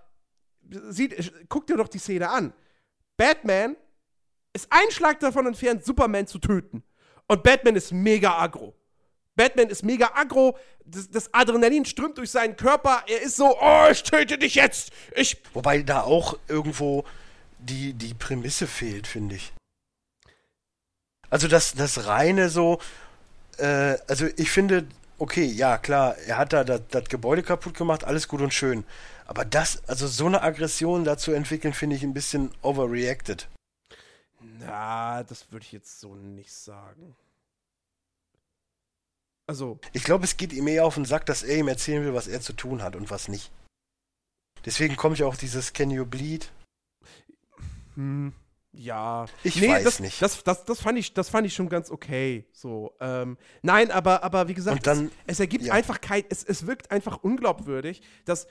[0.89, 2.53] sieht, guck dir doch die Szene an.
[3.17, 3.77] Batman
[4.53, 6.83] ist ein Schlag davon entfernt, Superman zu töten.
[7.27, 8.75] Und Batman ist mega aggro.
[9.37, 13.89] Batman ist mega aggro, das, das, Adrenalin strömt durch seinen Körper, er ist so, oh,
[13.91, 14.93] ich töte dich jetzt.
[15.17, 17.05] Ich Wobei da auch irgendwo
[17.59, 19.53] die, die Prämisse fehlt, finde ich.
[21.31, 22.81] Also das, das reine so,
[23.59, 24.87] äh, also ich finde,
[25.19, 28.85] okay, ja klar, er hat da das, das Gebäude kaputt gemacht, alles gut und schön.
[29.27, 33.49] Aber das, also so eine Aggression dazu entwickeln, finde ich ein bisschen overreacted.
[34.59, 37.17] Na, das würde ich jetzt so nicht sagen.
[39.47, 39.79] Also.
[39.93, 42.29] Ich glaube, es geht ihm eher auf den Sack, dass er ihm erzählen will, was
[42.29, 43.51] er zu tun hat und was nicht.
[44.65, 46.51] Deswegen komme ich auch dieses Can you bleed?
[47.95, 48.33] Hm.
[48.77, 49.27] Ja.
[49.43, 50.21] Ich nee, weiß das, nicht.
[50.21, 52.45] Das, das, das, fand ich, das fand ich schon ganz okay.
[52.53, 55.73] So, ähm, nein, aber, aber wie gesagt, dann, es, es, ergibt ja.
[55.73, 58.47] einfach kein, es, es wirkt einfach unglaubwürdig, dass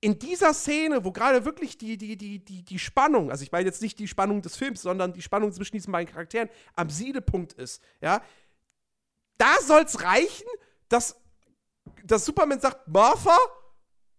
[0.00, 3.66] in dieser Szene, wo gerade wirklich die, die, die, die, die Spannung, also ich meine
[3.66, 7.54] jetzt nicht die Spannung des Films, sondern die Spannung zwischen diesen beiden Charakteren am Siedepunkt
[7.54, 8.22] ist, ja,
[9.38, 10.46] da soll's reichen,
[10.88, 11.16] dass,
[12.04, 13.36] dass Superman sagt, Martha,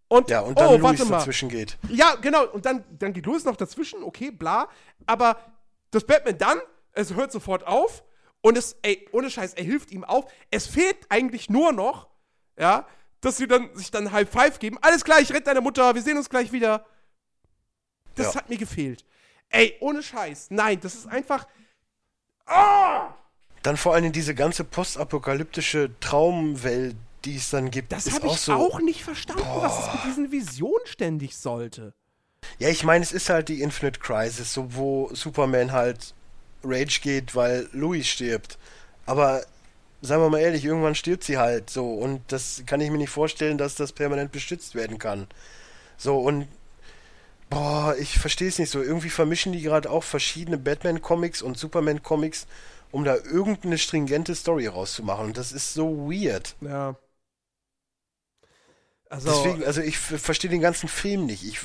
[0.10, 1.78] und, ja, und dann oh, Louis dazwischen geht.
[1.88, 2.48] Ja, genau.
[2.48, 4.68] Und dann, dann geht Louis noch dazwischen, okay, bla.
[5.06, 5.38] Aber
[5.92, 6.60] das Batman dann,
[6.94, 8.04] es hört sofort auf.
[8.42, 10.26] Und es, ey, ohne Scheiß, er hilft ihm auf.
[10.50, 12.08] Es fehlt eigentlich nur noch,
[12.58, 12.88] ja,
[13.22, 14.80] dass sie dann sich dann High Five geben.
[14.82, 16.86] Alles klar, ich rette deine Mutter, wir sehen uns gleich wieder.
[18.16, 18.40] Das ja.
[18.40, 19.06] hat mir gefehlt.
[19.50, 20.48] Ey, ohne Scheiß.
[20.50, 21.48] Nein, das ist einfach.
[22.48, 23.14] Ah!
[23.62, 26.96] Dann vor allem diese ganze postapokalyptische Traumwelt,
[27.26, 27.92] die es dann gibt.
[27.92, 29.64] Das habe ich so, auch nicht verstanden, boah.
[29.64, 31.94] was es mit diesen Visionen ständig sollte.
[32.58, 36.14] Ja, ich meine, es ist halt die Infinite Crisis, so wo Superman halt
[36.64, 38.58] Rage geht, weil Louis stirbt.
[39.06, 39.44] Aber
[40.02, 43.10] seien wir mal ehrlich, irgendwann stirbt sie halt so und das kann ich mir nicht
[43.10, 45.28] vorstellen, dass das permanent bestützt werden kann.
[45.98, 46.48] So und
[47.50, 48.82] boah, ich verstehe es nicht so.
[48.82, 52.48] Irgendwie vermischen die gerade auch verschiedene Batman-Comics und Superman-Comics,
[52.92, 55.28] um da irgendeine stringente Story rauszumachen.
[55.28, 56.56] Und das ist so weird.
[56.62, 56.96] Ja.
[59.12, 61.44] Also, Deswegen, also ich verstehe den ganzen Film nicht.
[61.44, 61.60] Ich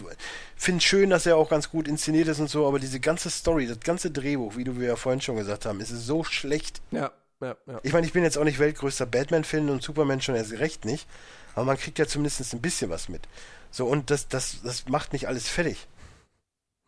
[0.56, 3.28] finde es schön, dass er auch ganz gut inszeniert ist und so, aber diese ganze
[3.28, 6.80] Story, das ganze Drehbuch, wie du ja vorhin schon gesagt haben, ist so schlecht.
[6.90, 7.12] Ja,
[7.42, 7.80] ja, ja.
[7.82, 11.06] Ich meine, ich bin jetzt auch nicht weltgrößter Batman-Fan und Superman schon erst recht nicht,
[11.54, 13.28] aber man kriegt ja zumindest ein bisschen was mit.
[13.70, 15.86] So, und das, das, das macht nicht alles fertig.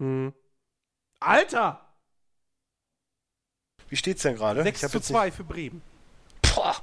[0.01, 0.33] Hm.
[1.20, 1.83] Alter!
[3.91, 4.62] Wie steht's denn gerade?
[4.62, 5.83] 6 zu 2 für Bremen.
[6.41, 6.77] Boah.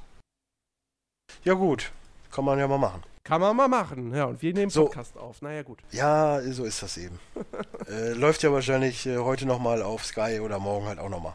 [1.42, 1.90] Ja gut,
[2.30, 3.02] kann man ja mal machen.
[3.24, 4.26] Kann man mal machen, ja.
[4.26, 4.84] Und wir nehmen so.
[4.84, 5.40] Podcast auf.
[5.40, 5.78] Naja, gut.
[5.90, 7.18] Ja, so ist das eben.
[7.90, 11.34] äh, läuft ja wahrscheinlich äh, heute nochmal auf Sky oder morgen halt auch nochmal.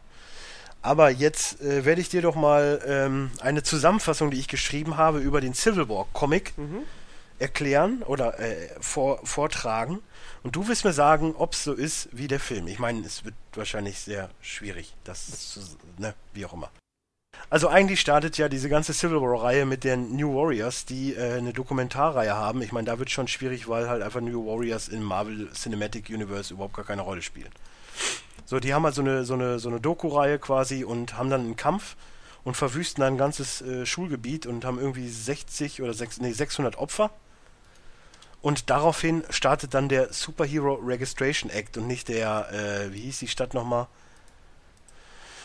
[0.84, 5.18] Aber jetzt äh, werde ich dir doch mal ähm, eine Zusammenfassung, die ich geschrieben habe,
[5.18, 6.84] über den Civil War Comic mhm.
[7.40, 9.99] erklären oder äh, vor, vortragen.
[10.44, 12.68] Und du wirst mir sagen, ob es so ist wie der Film.
[12.68, 15.60] Ich meine, es wird wahrscheinlich sehr schwierig, das zu,
[15.98, 16.70] ne, wie auch immer.
[17.49, 21.52] Also eigentlich startet ja diese ganze Civil War-Reihe mit den New Warriors, die äh, eine
[21.52, 22.61] Dokumentarreihe haben.
[22.61, 26.53] Ich meine, da wird schon schwierig, weil halt einfach New Warriors im Marvel Cinematic Universe
[26.53, 27.49] überhaupt gar keine Rolle spielen.
[28.45, 31.41] So, die haben halt so eine, so eine, so eine Doku-Reihe quasi und haben dann
[31.41, 31.95] einen Kampf
[32.44, 37.11] und verwüsten ein ganzes äh, Schulgebiet und haben irgendwie 60 oder 6, nee, 600 Opfer.
[38.41, 43.28] Und daraufhin startet dann der Superhero Registration Act und nicht der, äh, wie hieß die
[43.28, 43.88] Stadt nochmal?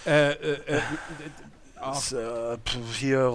[0.07, 0.81] Äh, äh,
[1.93, 2.57] ist, äh,
[2.93, 3.33] hier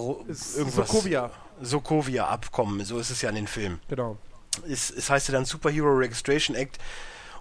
[0.56, 0.88] irgendwas.
[0.90, 1.32] Sokovia.
[1.62, 3.80] Sokovia-Abkommen, so ist es ja in den Filmen.
[3.90, 4.18] Genau.
[4.68, 6.80] Es, es heißt ja dann Superhero Registration Act.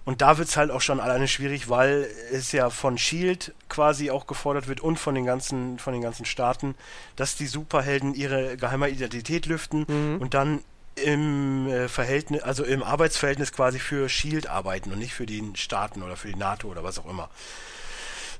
[0.05, 4.09] Und da wird es halt auch schon alleine schwierig, weil es ja von Shield quasi
[4.09, 6.75] auch gefordert wird und von den ganzen, von den ganzen Staaten,
[7.15, 10.17] dass die Superhelden ihre geheime Identität lüften mhm.
[10.19, 10.63] und dann
[10.95, 16.01] im äh, Verhältnis, also im Arbeitsverhältnis quasi für Shield arbeiten und nicht für die Staaten
[16.01, 17.29] oder für die NATO oder was auch immer.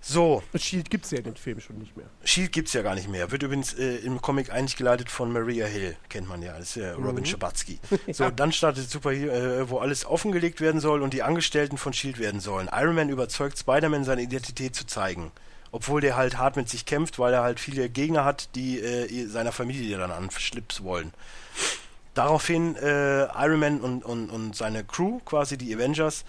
[0.02, 0.42] So.
[0.56, 2.08] Shield gibt es ja in den Filmen schon nicht mehr.
[2.24, 3.32] Shield gibt es ja gar nicht mehr.
[3.32, 6.58] Wird übrigens äh, im Comic eigentlich geleitet von Maria Hill, kennt man ja.
[6.58, 7.06] Das ist ja mhm.
[7.06, 7.80] Robin Schabatsky.
[8.12, 8.32] So, ja.
[8.32, 12.40] dann startet Super, äh, wo alles offengelegt werden soll und die Angestellten von Shield werden
[12.40, 12.70] sollen.
[12.74, 15.32] Iron Man überzeugt Spider-Man, seine Identität zu zeigen.
[15.72, 19.28] Obwohl der halt hart mit sich kämpft, weil er halt viele Gegner hat, die äh,
[19.28, 21.14] seiner Familie dann an Schlips wollen.
[22.16, 26.26] Daraufhin äh, Iron Man und, und, und seine Crew, quasi die Avengers,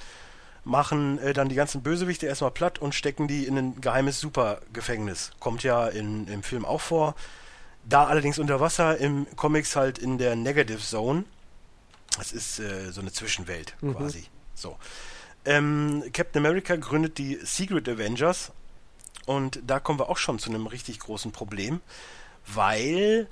[0.65, 5.31] machen äh, dann die ganzen Bösewichte erstmal platt und stecken die in ein geheimes Supergefängnis.
[5.41, 7.15] Kommt ja in, im Film auch vor.
[7.85, 11.25] Da allerdings unter Wasser, im Comics halt in der Negative Zone.
[12.19, 13.97] Das ist äh, so eine Zwischenwelt mhm.
[13.97, 14.27] quasi.
[14.55, 14.77] So.
[15.45, 18.53] Ähm, Captain America gründet die Secret Avengers
[19.25, 21.81] und da kommen wir auch schon zu einem richtig großen Problem,
[22.47, 23.27] weil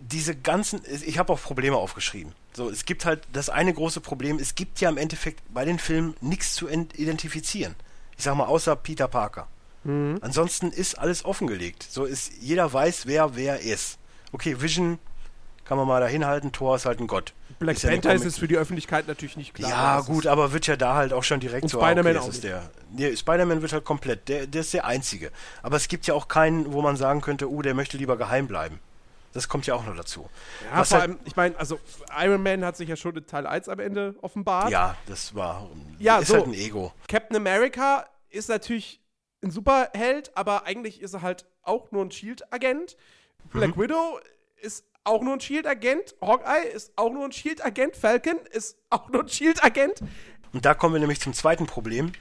[0.00, 2.32] diese ganzen, ich habe auch Probleme aufgeschrieben.
[2.52, 5.78] So, es gibt halt das eine große Problem, es gibt ja im Endeffekt bei den
[5.78, 7.74] Filmen nichts zu identifizieren.
[8.16, 9.48] Ich sag mal, außer Peter Parker.
[9.84, 10.18] Mhm.
[10.20, 11.86] Ansonsten ist alles offengelegt.
[11.88, 13.98] So ist, jeder weiß, wer wer ist.
[14.32, 14.98] Okay, Vision
[15.64, 17.32] kann man mal dahin halten, Thor ist halt ein Gott.
[17.58, 19.70] Black ist Panther ja ist es für die Öffentlichkeit natürlich nicht klar.
[19.70, 21.80] Ja, gut, aber wird ja da halt auch schon direkt Und so.
[21.80, 22.28] Spider-Man okay, auch.
[22.28, 22.70] Ist der.
[22.92, 25.30] Nee, Spider-Man wird halt komplett, der, der ist der Einzige.
[25.62, 28.46] Aber es gibt ja auch keinen, wo man sagen könnte, oh, der möchte lieber geheim
[28.46, 28.78] bleiben.
[29.34, 30.30] Das kommt ja auch noch dazu.
[30.70, 31.80] Ja, Was vor halt, allem, ich meine, also
[32.16, 34.70] Iron Man hat sich ja schon in Teil 1 am Ende offenbart.
[34.70, 36.92] Ja, das war ja, ist so, halt ein Ego.
[37.08, 39.00] Captain America ist natürlich
[39.42, 42.96] ein Superheld, aber eigentlich ist er halt auch nur ein Shield-Agent.
[43.50, 43.82] Black mhm.
[43.82, 44.20] Widow
[44.62, 46.14] ist auch nur ein Shield-Agent.
[46.20, 47.96] Hawkeye ist auch nur ein Shield-Agent.
[47.96, 50.00] Falcon ist auch nur ein Shield-Agent.
[50.52, 52.12] Und da kommen wir nämlich zum zweiten Problem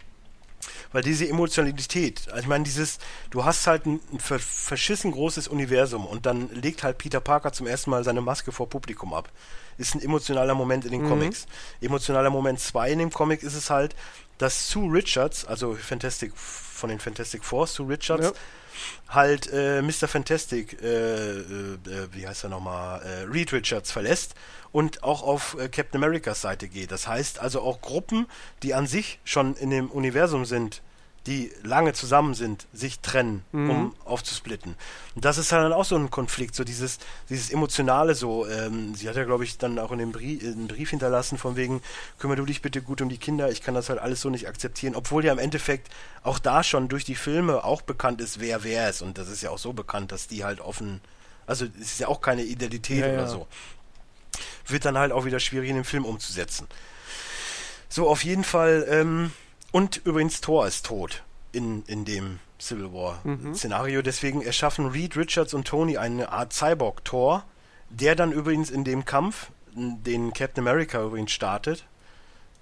[0.91, 2.99] weil diese Emotionalität, also ich meine, dieses,
[3.29, 7.67] du hast halt ein, ein verschissen großes Universum und dann legt halt Peter Parker zum
[7.67, 9.29] ersten Mal seine Maske vor Publikum ab.
[9.77, 11.09] Ist ein emotionaler Moment in den mhm.
[11.09, 11.47] Comics.
[11.81, 13.95] Emotionaler Moment 2 in dem Comic ist es halt,
[14.37, 18.33] dass Sue Richards, also Fantastic von den Fantastic Four, Sue Richards, ja
[19.09, 20.07] halt äh, Mr.
[20.07, 21.77] Fantastic, äh, äh,
[22.11, 24.35] wie heißt er nochmal, äh, Reed Richards verlässt
[24.71, 26.91] und auch auf äh, Captain Americas Seite geht.
[26.91, 28.27] Das heißt also auch Gruppen,
[28.63, 30.81] die an sich schon in dem Universum sind,
[31.25, 33.69] die lange zusammen sind, sich trennen, mhm.
[33.69, 34.75] um aufzusplitten.
[35.15, 38.45] Und das ist halt dann auch so ein Konflikt, so dieses, dieses Emotionale so.
[38.47, 41.55] Ähm, sie hat ja, glaube ich, dann auch in dem Brief, einen Brief hinterlassen, von
[41.55, 41.81] wegen,
[42.19, 44.49] kümmere du dich bitte gut um die Kinder, ich kann das halt alles so nicht
[44.49, 45.89] akzeptieren, obwohl ja im Endeffekt
[46.23, 49.01] auch da schon durch die Filme auch bekannt ist, wer wer ist.
[49.01, 50.99] Und das ist ja auch so bekannt, dass die halt offen,
[51.47, 53.27] also es ist ja auch keine Identität ja, oder ja.
[53.27, 53.47] so.
[54.67, 56.67] Wird dann halt auch wieder schwierig in den Film umzusetzen.
[57.87, 59.31] So, auf jeden Fall, ähm,
[59.73, 63.19] und übrigens, Thor ist tot in, in dem Civil War
[63.55, 64.01] Szenario.
[64.01, 67.43] Deswegen erschaffen Reed Richards und Tony eine Art Cyborg-Tor,
[67.89, 71.85] der dann übrigens in dem Kampf, den Captain America übrigens startet,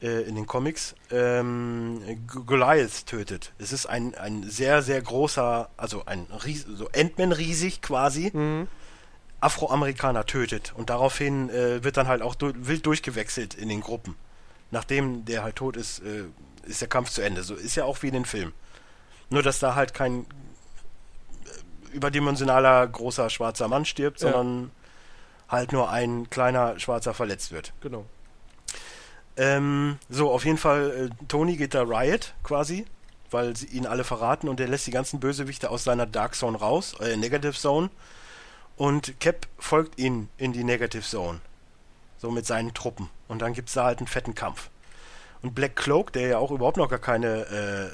[0.01, 3.51] äh, in den Comics, ähm, Goliath tötet.
[3.59, 8.31] Es ist ein, ein sehr, sehr großer, also ein Ries so Ant-Man riesig quasi,
[9.41, 10.73] Afroamerikaner tötet.
[10.77, 14.15] Und daraufhin äh, wird dann halt auch du wild durchgewechselt in den Gruppen.
[14.71, 16.23] Nachdem der halt tot ist, äh,
[16.63, 17.43] ist der Kampf zu Ende.
[17.43, 18.53] So ist ja auch wie in den Filmen.
[19.29, 24.31] Nur, dass da halt kein äh, überdimensionaler großer schwarzer Mann stirbt, Ja.
[24.31, 24.71] sondern
[25.49, 27.73] halt nur ein kleiner schwarzer verletzt wird.
[27.81, 28.05] Genau.
[29.37, 32.85] Ähm, so, auf jeden Fall, äh, Tony geht da Riot quasi,
[33.29, 36.57] weil sie ihn alle verraten und er lässt die ganzen Bösewichte aus seiner Dark Zone
[36.57, 37.89] raus, äh, Negative Zone.
[38.77, 41.39] Und Cap folgt ihnen in die Negative Zone.
[42.21, 43.09] So mit seinen Truppen.
[43.27, 44.69] Und dann gibt's da halt einen fetten Kampf.
[45.41, 47.91] Und Black Cloak, der ja auch überhaupt noch gar keine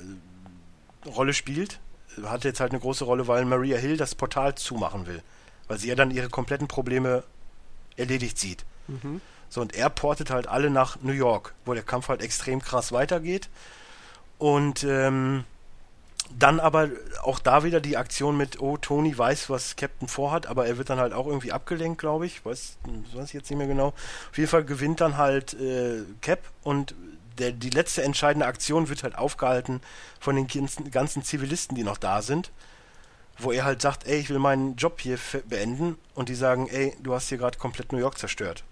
[1.05, 1.79] äh, Rolle spielt,
[2.23, 5.23] hat jetzt halt eine große Rolle, weil Maria Hill das Portal zumachen will.
[5.69, 7.23] Weil sie ja dann ihre kompletten Probleme
[7.95, 8.65] erledigt sieht.
[9.49, 12.91] So, und er portet halt alle nach New York, wo der Kampf halt extrem krass
[12.91, 13.47] weitergeht.
[14.39, 15.45] Und ähm,
[16.37, 16.89] dann aber
[17.23, 20.89] auch da wieder die Aktion mit, oh, Tony weiß, was Captain vorhat, aber er wird
[20.89, 22.45] dann halt auch irgendwie abgelenkt, glaube ich.
[22.45, 22.77] Weiß,
[23.13, 23.87] weiß ich jetzt nicht mehr genau.
[24.29, 26.95] Auf jeden Fall gewinnt dann halt äh, Cap und
[27.37, 29.81] der, die letzte entscheidende Aktion wird halt aufgehalten
[30.19, 30.47] von den
[30.91, 32.51] ganzen, Zivilisten, die noch da sind.
[33.39, 35.97] Wo er halt sagt, ey, ich will meinen Job hier beenden.
[36.15, 38.63] Und die sagen, ey, du hast hier gerade komplett New York zerstört.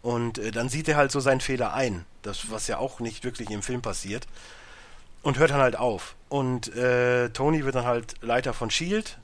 [0.00, 2.04] Und äh, dann sieht er halt so seinen Fehler ein.
[2.22, 4.28] Das, was ja auch nicht wirklich im Film passiert.
[5.24, 6.14] Und hört dann halt auf.
[6.28, 9.18] Und äh, Tony wird dann halt Leiter von Shield.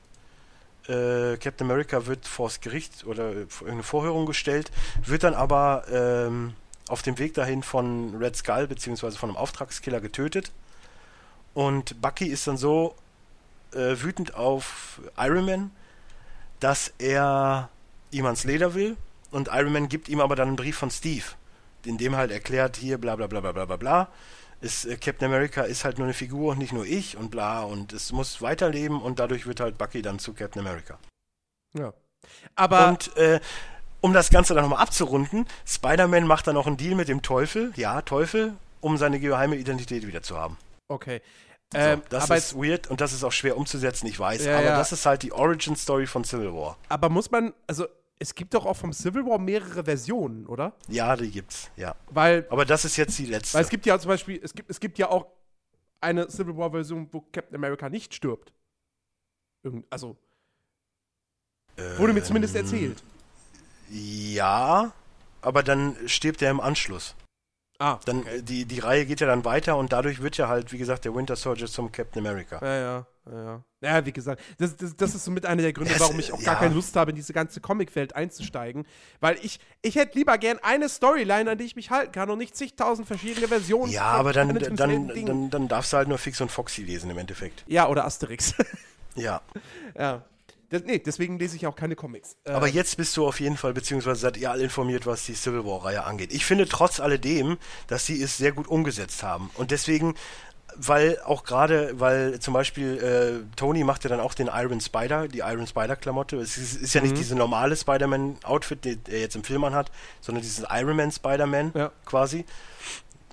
[0.87, 4.71] Äh, Captain America wird vors Gericht oder vor irgendeine Vorhörung gestellt,
[5.05, 6.55] wird dann aber ähm,
[6.87, 10.51] auf dem Weg dahin von Red Skull beziehungsweise von einem Auftragskiller getötet.
[11.53, 12.95] Und Bucky ist dann so
[13.73, 15.71] äh, wütend auf Iron Man,
[16.59, 17.69] dass er
[18.09, 18.97] ihm ans Leder will.
[19.29, 21.25] Und Iron Man gibt ihm aber dann einen Brief von Steve,
[21.85, 24.09] in dem halt erklärt, hier bla bla bla bla bla bla bla.
[24.61, 27.63] Ist, äh, Captain America ist halt nur eine Figur und nicht nur ich und bla
[27.63, 30.99] und es muss weiterleben und dadurch wird halt Bucky dann zu Captain America.
[31.73, 31.93] Ja.
[32.55, 33.39] Aber Und äh,
[34.01, 37.71] um das Ganze dann nochmal abzurunden, Spider-Man macht dann auch einen Deal mit dem Teufel,
[37.75, 40.57] ja, Teufel, um seine geheime Identität wieder zu haben.
[40.87, 41.21] okay.
[41.73, 44.57] So, Ähm, das aber, ist weird und das ist auch schwer umzusetzen, ich weiß, Ja,
[44.57, 44.77] aber ja.
[44.77, 46.77] das ist halt die Origin-Story von Civil War.
[46.89, 47.87] aber muss man, also
[48.21, 50.73] es gibt doch auch vom Civil War mehrere Versionen, oder?
[50.87, 51.95] Ja, die gibt's, ja.
[52.11, 53.55] Weil, Aber das ist jetzt die letzte.
[53.55, 55.25] weil es gibt ja zum Beispiel, es gibt, es gibt ja auch
[55.99, 58.53] eine Civil War Version, wo Captain America nicht stirbt.
[59.63, 60.17] Irgend, also,
[61.97, 63.03] wurde mir zumindest Ähm, erzählt.
[63.89, 64.91] Ja,
[65.41, 67.15] aber dann stirbt er im Anschluss.
[67.79, 70.71] Ah, Dann, äh, die, die Reihe geht ja dann weiter und dadurch wird ja halt,
[70.71, 72.59] wie gesagt, der Winter Soldier zum Captain America.
[72.63, 74.05] Ja, ja, ja, ja.
[74.05, 76.55] Wie gesagt, das, das, das ist so mit einer der Gründe, warum ich auch gar
[76.55, 76.59] ja.
[76.59, 78.85] keine Lust habe, in diese ganze Comicwelt einzusteigen.
[79.19, 82.37] Weil ich, ich hätte lieber gern eine Storyline, an die ich mich halten kann und
[82.37, 83.91] nicht zigtausend verschiedene Versionen.
[83.91, 85.25] Ja, aber dann, dann, Ding.
[85.25, 87.63] dann, dann darfst du halt nur Fix und Foxy lesen im Endeffekt.
[87.67, 88.53] Ja, oder Asterix.
[89.15, 89.41] Ja.
[89.97, 90.23] ja.
[90.71, 92.37] Das, nee, deswegen lese ich auch keine Comics.
[92.45, 95.33] Äh, Aber jetzt bist du auf jeden Fall, beziehungsweise seid ihr alle informiert, was die
[95.33, 96.31] Civil War-Reihe angeht.
[96.31, 99.49] Ich finde trotz alledem, dass sie es sehr gut umgesetzt haben.
[99.55, 100.15] Und deswegen,
[100.77, 105.27] weil auch gerade, weil zum Beispiel äh, Tony macht ja dann auch den Iron Spider,
[105.27, 106.37] die Iron Spider-Klamotte.
[106.37, 109.91] Es ist, ist ja nicht diese normale Spider-Man-Outfit, die er jetzt im Film anhat,
[110.21, 111.91] sondern diesen Iron Man Spider-Man Ja.
[112.05, 112.45] quasi.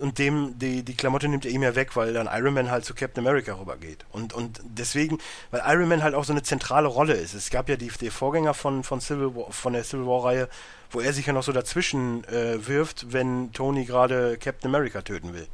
[0.01, 2.85] Und dem, die, die Klamotte nimmt er ihm ja weg, weil dann Iron Man halt
[2.85, 4.07] zu Captain America rübergeht.
[4.13, 5.19] Und, und deswegen,
[5.51, 7.35] weil Iron Man halt auch so eine zentrale Rolle ist.
[7.35, 10.49] Es gab ja die, die Vorgänger von, von, Civil War, von der Civil War-Reihe,
[10.93, 15.35] wo er sich ja noch so dazwischen äh, wirft, wenn Tony gerade Captain America töten
[15.35, 15.49] will.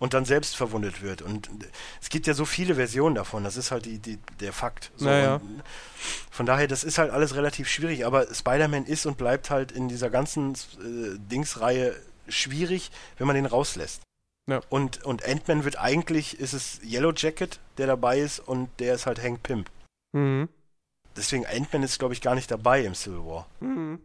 [0.00, 1.22] Und dann selbst verwundet wird.
[1.22, 1.48] Und
[2.02, 3.44] es gibt ja so viele Versionen davon.
[3.44, 4.90] Das ist halt die, die, der Fakt.
[4.96, 5.40] So, Naja.
[6.30, 8.04] von daher, das ist halt alles relativ schwierig.
[8.04, 11.94] Aber Spider-Man ist und bleibt halt in dieser ganzen äh, Dingsreihe
[12.28, 14.02] schwierig, wenn man den rauslässt.
[14.50, 14.60] Ja.
[14.68, 19.06] Und, und Ant-Man wird eigentlich, ist es Yellow Jacket, der dabei ist, und der ist
[19.06, 19.64] halt Hank Pym.
[20.12, 20.48] Mhm.
[21.16, 23.46] Deswegen Ant-Man ist, glaube ich, gar nicht dabei im Civil War.
[23.60, 24.00] Mhm.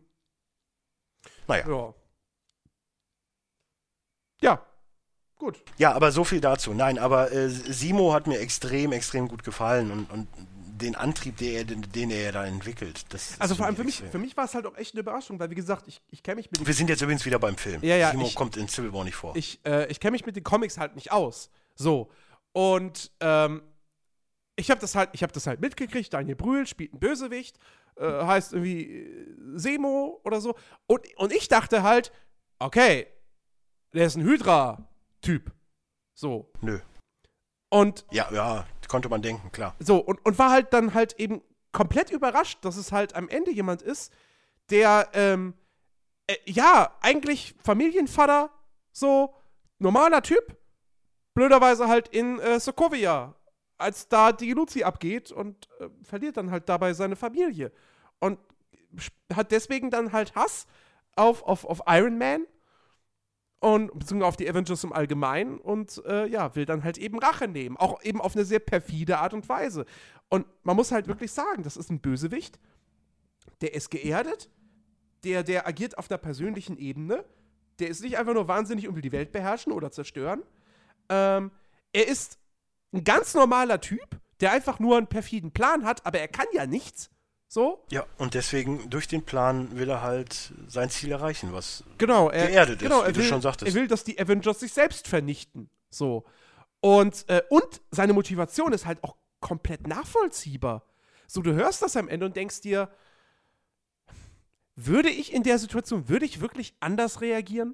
[1.48, 1.68] Naja.
[1.68, 1.94] Ja.
[4.41, 4.66] Ja.
[5.40, 5.64] Gut.
[5.78, 6.74] Ja, aber so viel dazu.
[6.74, 10.28] Nein, aber äh, Simo hat mir extrem, extrem gut gefallen und, und
[10.82, 13.06] den Antrieb, den er, den, er da entwickelt.
[13.40, 15.49] Also vor allem für mich, für mich war es halt auch echt eine Überraschung, weil
[15.49, 17.82] wie gesagt, ich, ich kenne mich mit Wir sind jetzt übrigens wieder beim Film.
[17.84, 19.36] Ja, ja, Simo ich- kommt in Civil War nicht vor.
[19.36, 21.49] ich, äh, ich kenne mich mit den Comics halt nicht aus.
[21.76, 22.11] So.
[22.52, 23.61] Und ähm,
[24.57, 26.14] ich habe das halt, ich habe das halt mitgekriegt.
[26.14, 27.57] Daniel Brühl spielt einen Bösewicht,
[27.95, 30.56] äh, heißt irgendwie äh, Semo oder so.
[30.86, 32.11] Und, und ich dachte halt,
[32.60, 33.07] okay,
[33.94, 34.24] der ist ein
[35.20, 35.52] Hydra-Typ.
[36.14, 36.52] So.
[36.62, 36.80] Nö.
[37.70, 39.76] Und Ja, ja, konnte man denken, klar.
[39.80, 41.41] So, und, und war halt dann halt eben
[41.72, 44.12] komplett überrascht, dass es halt am Ende jemand ist,
[44.72, 45.54] der, ähm,
[46.28, 48.50] äh, ja, eigentlich Familienvater,
[48.91, 49.36] so,
[49.78, 50.58] normaler Typ,
[51.36, 53.36] blöderweise halt in äh, Sokovia,
[53.78, 57.72] als da die Luzi abgeht und äh, verliert dann halt dabei seine Familie.
[58.20, 58.40] Und
[59.34, 60.66] hat deswegen dann halt Hass
[61.16, 62.46] auf, auf, auf Iron Man
[63.60, 67.48] und beziehungsweise auf die Avengers im Allgemeinen und äh, ja, will dann halt eben Rache
[67.48, 67.76] nehmen.
[67.77, 69.86] Auch eben auf eine sehr perfide Art und Weise.
[70.30, 72.60] Und man muss halt wirklich sagen, das ist ein Bösewicht,
[73.61, 74.49] der ist geerdet,
[75.23, 77.26] der, der agiert auf einer persönlichen Ebene,
[77.80, 80.44] der ist nicht einfach nur wahnsinnig und will die Welt beherrschen oder zerstören.
[81.10, 81.52] Ähm,
[81.91, 82.38] er ist
[82.94, 86.65] ein ganz normaler Typ, der einfach nur einen perfiden Plan hat, aber er kann ja
[86.65, 87.10] nichts.
[87.51, 87.84] So?
[87.89, 92.47] Ja, und deswegen durch den Plan will er halt sein Ziel erreichen, was genau, er,
[92.47, 93.67] geerdet genau, ist, wie er du will, schon sagtest.
[93.67, 95.67] Er will, dass die Avengers sich selbst vernichten.
[95.89, 96.26] So.
[96.80, 100.84] Und, äh, und seine Motivation ist halt auch komplett nachvollziehbar.
[101.26, 102.88] So, du hörst das am Ende und denkst dir,
[104.76, 107.73] würde ich in der Situation, würde ich wirklich anders reagieren?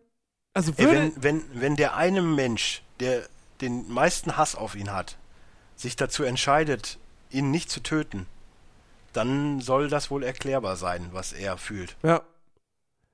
[0.54, 0.98] Also Ey, würde.
[0.98, 3.28] wenn, wenn, wenn der eine Mensch, der
[3.60, 5.18] den meisten Hass auf ihn hat,
[5.76, 6.98] sich dazu entscheidet,
[7.30, 8.26] ihn nicht zu töten,
[9.16, 11.96] dann soll das wohl erklärbar sein, was er fühlt.
[12.04, 12.22] ja.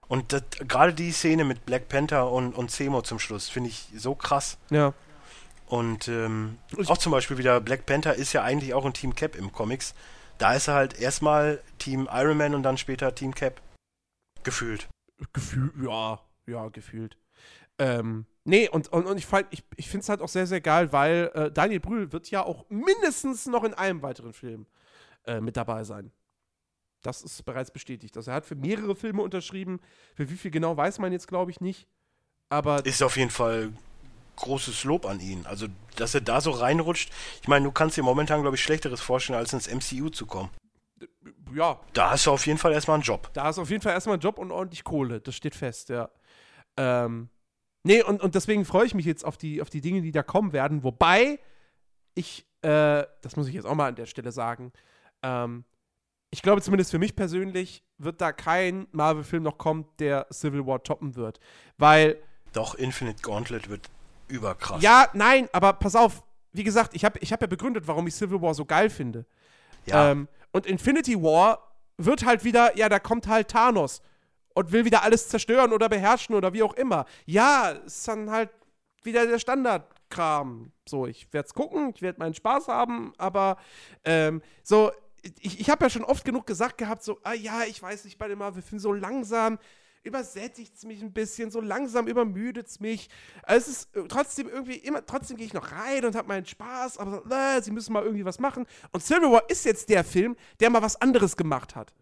[0.07, 3.87] Und das- gerade die Szene mit Black Panther und, und Zemo zum Schluss finde ich
[3.95, 4.57] so krass.
[4.69, 4.93] Ja.
[5.67, 6.57] Und ähm,
[6.87, 9.93] auch zum Beispiel wieder Black Panther ist ja eigentlich auch ein Team Cap im Comics.
[10.37, 13.61] Da ist er halt erstmal Team Iron Man und dann später Team Cap.
[14.43, 14.89] Gefühlt.
[15.31, 17.15] Gefühlt, ja, ja, gefühlt.
[17.79, 20.91] Ähm, nee, und, und, und ich, ich, ich finde es halt auch sehr, sehr geil,
[20.91, 24.65] weil äh, Daniel Brühl wird ja auch mindestens noch in einem weiteren Film
[25.25, 26.11] äh, mit dabei sein.
[27.01, 28.15] Das ist bereits bestätigt.
[28.17, 29.79] Also er hat für mehrere Filme unterschrieben.
[30.15, 31.87] Für wie viel genau weiß man jetzt, glaube ich, nicht.
[32.49, 33.71] Aber Ist auf jeden Fall
[34.35, 35.45] großes Lob an ihn.
[35.45, 37.11] Also, dass er da so reinrutscht.
[37.41, 40.49] Ich meine, du kannst dir momentan, glaube ich, Schlechteres vorstellen, als ins MCU zu kommen.
[41.53, 43.29] ja, Da hast du auf jeden Fall erstmal einen Job.
[43.33, 45.21] da ist auf jeden Fall erstmal ein Job und ordentlich Kohle.
[45.21, 46.09] Das steht fest, ja.
[46.77, 47.29] Ähm,
[47.83, 50.23] nee, und, und deswegen freue ich mich jetzt auf die, auf die Dinge, die da
[50.23, 50.83] kommen werden.
[50.83, 51.39] Wobei
[52.15, 54.71] ich, äh, das muss ich jetzt auch mal an der Stelle sagen,
[55.23, 55.65] ähm,
[56.31, 60.81] ich glaube zumindest für mich persönlich wird da kein Marvel-Film noch kommen, der Civil War
[60.81, 61.39] toppen wird.
[61.77, 62.17] Weil,
[62.53, 63.89] Doch, Infinite Gauntlet wird
[64.27, 64.81] überkrass.
[64.81, 66.23] ja, nein, aber pass auf,
[66.53, 69.25] wie gesagt, ich habe ich hab ja begründet, warum ich Civil War so geil finde.
[69.85, 70.11] Ja.
[70.11, 71.59] Ähm, und Infinity War
[71.97, 74.01] wird halt wieder, ja, da kommt halt Thanos
[74.53, 77.05] und will wieder alles zerstören oder beherrschen oder wie auch immer.
[77.25, 78.49] Ja, ist dann halt
[79.03, 80.71] wieder der Standardkram.
[80.87, 83.57] So, ich werde es gucken, ich werde meinen Spaß haben, aber
[84.03, 84.91] ähm, so,
[85.39, 88.17] ich, ich habe ja schon oft genug gesagt gehabt, so, ah ja, ich weiß nicht,
[88.17, 89.59] bei dem Marvel-Film so langsam
[90.03, 93.09] übersättigt es mich ein bisschen, so langsam übermüdet es mich.
[93.43, 96.45] Also es ist äh, trotzdem irgendwie immer, trotzdem gehe ich noch rein und habe meinen
[96.45, 98.65] Spaß, aber äh, sie müssen mal irgendwie was machen.
[98.91, 101.93] Und Civil War ist jetzt der Film, der mal was anderes gemacht hat.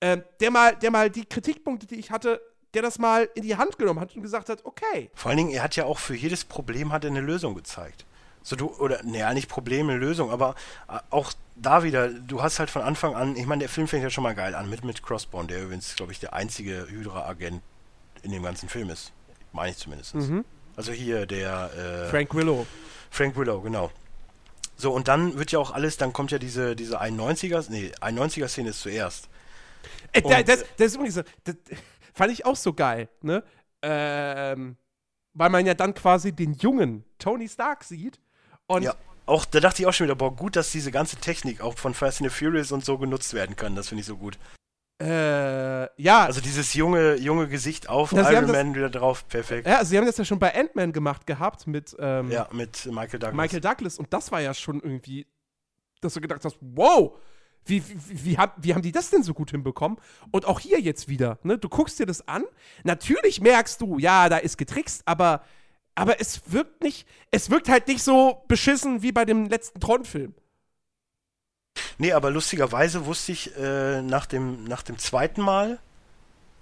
[0.00, 2.40] Ähm, der, mal, der mal die Kritikpunkte, die ich hatte,
[2.74, 5.10] der das mal in die Hand genommen hat und gesagt hat, okay.
[5.14, 8.04] Vor allen Dingen, er hat ja auch für jedes Problem hat er eine Lösung gezeigt.
[8.42, 10.54] So du, oder, naja, nicht Problem, eine Lösung, aber
[10.88, 14.02] äh, auch da wieder, du hast halt von Anfang an, ich meine, der Film fängt
[14.02, 17.62] ja schon mal geil an, mit, mit Crossbone, der übrigens, glaube ich, der einzige Hydra-Agent
[18.22, 19.12] in dem ganzen Film ist.
[19.52, 20.14] Meine ich zumindest.
[20.76, 21.70] Also hier der
[22.06, 22.66] äh, Frank Willow.
[23.10, 23.90] Frank Willow, genau.
[24.76, 28.68] So, und dann wird ja auch alles, dann kommt ja diese, diese 91er, nee, 91er-Szene
[28.70, 29.28] ist zuerst.
[30.12, 31.54] Äh, Und- das, das ist übrigens so, das
[32.12, 33.42] fand ich auch so geil, ne?
[33.82, 34.76] Ähm,
[35.32, 38.20] weil man ja dann quasi den jungen Tony Stark sieht.
[38.66, 38.94] Und Ja.
[39.26, 41.94] Auch, da dachte ich auch schon wieder, boah, gut, dass diese ganze Technik auch von
[41.94, 43.74] Fast and the Furious und so genutzt werden kann.
[43.74, 44.38] Das finde ich so gut.
[45.02, 49.66] äh, ja, Also dieses junge, junge Gesicht auf Ja, Iron das- Man wieder drauf, perfekt.
[49.66, 52.86] ja, also sie haben das ja schon bei Ant-Man gemacht gehabt mit ähm, Ja, mit
[52.86, 53.34] Michael Douglas.
[53.36, 55.26] Michael Douglas und das war ja schon irgendwie,
[56.00, 57.12] dass du gedacht hast, wow,
[57.66, 59.98] wie, wie, wie, haben, wie haben die das denn so gut hinbekommen?
[60.30, 61.58] Und auch hier jetzt wieder, ne?
[61.58, 62.44] Du guckst dir das an,
[62.84, 65.42] natürlich merkst du, ja, da ist getrickst, aber,
[65.96, 70.34] aber es wirkt nicht, es wirkt halt nicht so beschissen wie bei dem letzten Tron-Film.
[71.98, 75.78] Nee, aber lustigerweise wusste ich äh, nach, dem, nach dem zweiten Mal,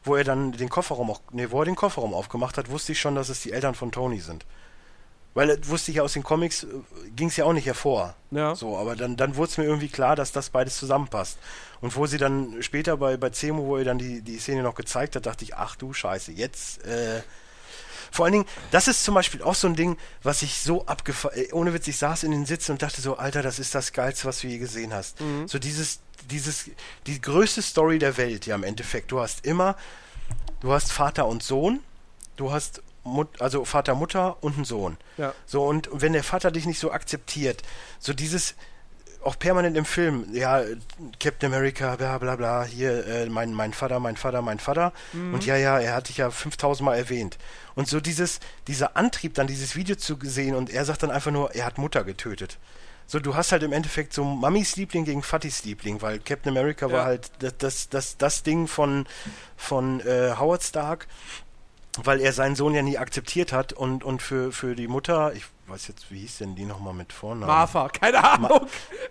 [0.05, 3.01] wo er dann den Kofferraum auch, nee, wo er den Kofferraum aufgemacht hat, wusste ich
[3.01, 4.47] schon, dass es die Eltern von Tony sind.
[5.35, 6.67] Weil äh, wusste ich ja aus den Comics,
[7.17, 8.15] ging es ja auch nicht hervor.
[8.31, 8.55] Ja.
[8.55, 11.39] So, aber dann, dann wurde es mir irgendwie klar, dass das beides zusammenpasst.
[11.81, 14.77] Und wo sie dann später bei, bei Zemo, wo er dann die, die Szene noch
[14.77, 17.23] gezeigt hat, dachte ich, ach du Scheiße, jetzt, äh,
[18.15, 21.37] vor allen Dingen, das ist zum Beispiel auch so ein Ding, was ich so abgefahren,
[21.51, 24.27] ohne Witz, ich saß in den Sitzen und dachte so, Alter, das ist das Geilste,
[24.29, 25.19] was du je gesehen hast.
[25.47, 25.99] So dieses,
[26.31, 26.71] dieses,
[27.07, 29.11] die größte Story der Welt, ja, im Endeffekt.
[29.11, 29.77] Du hast immer,
[30.61, 31.81] du hast Vater und Sohn,
[32.37, 34.97] du hast Mut, also Vater, Mutter und einen Sohn.
[35.17, 35.35] Ja.
[35.45, 37.65] So, und wenn der Vater dich nicht so akzeptiert,
[37.99, 38.55] so dieses,
[39.25, 40.63] auch permanent im Film, ja,
[41.21, 44.93] Captain America, bla bla bla, hier, äh, mein, mein Vater, mein Vater, mein Vater.
[45.13, 45.35] Mhm.
[45.35, 47.39] Und ja, ja, er hat dich ja 5000 Mal erwähnt.
[47.75, 51.31] Und so dieses, dieser Antrieb, dann dieses Video zu sehen und er sagt dann einfach
[51.31, 52.59] nur, er hat Mutter getötet.
[53.07, 56.87] So, du hast halt im Endeffekt so Mamis Liebling gegen Fattis Liebling, weil Captain America
[56.87, 56.93] Ja.
[56.93, 59.07] war halt das, das, das, das Ding von,
[59.57, 61.07] von äh, Howard Stark,
[62.03, 65.45] weil er seinen Sohn ja nie akzeptiert hat und, und für, für die Mutter, ich
[65.69, 67.47] weiß jetzt, wie hieß denn die nochmal mit Vornamen?
[67.47, 68.67] Martha, keine Ahnung.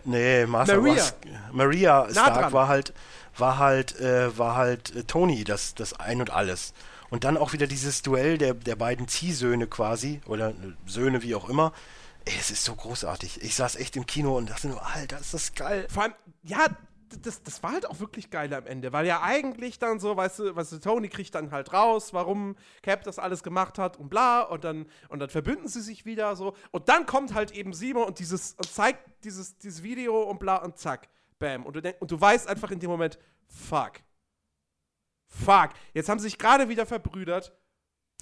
[0.05, 1.03] Nee, Martha Maria.
[1.51, 2.93] Maria Stark war halt,
[3.37, 6.73] war halt, äh, war halt äh, Tony, das, das Ein und Alles.
[7.09, 10.53] Und dann auch wieder dieses Duell der, der beiden Ziehsöhne quasi, oder äh,
[10.85, 11.73] Söhne, wie auch immer.
[12.25, 13.41] Ey, es ist so großartig.
[13.43, 15.87] Ich saß echt im Kino und dachte nur, Alter, ist das geil.
[15.89, 16.13] Vor allem,
[16.43, 16.65] ja,
[17.21, 20.39] das, das war halt auch wirklich geil am Ende, weil ja eigentlich dann so, weißt
[20.39, 24.09] du, weißt du, Tony kriegt dann halt raus, warum Cap das alles gemacht hat und
[24.09, 27.73] bla und dann und dann verbünden sie sich wieder so und dann kommt halt eben
[27.73, 31.09] Simon und dieses und zeigt dieses dieses Video und bla und zack,
[31.39, 33.17] bam und du denk, und du weißt einfach in dem Moment,
[33.47, 33.93] fuck.
[35.27, 37.57] Fuck, jetzt haben sie sich gerade wieder verbrüdert,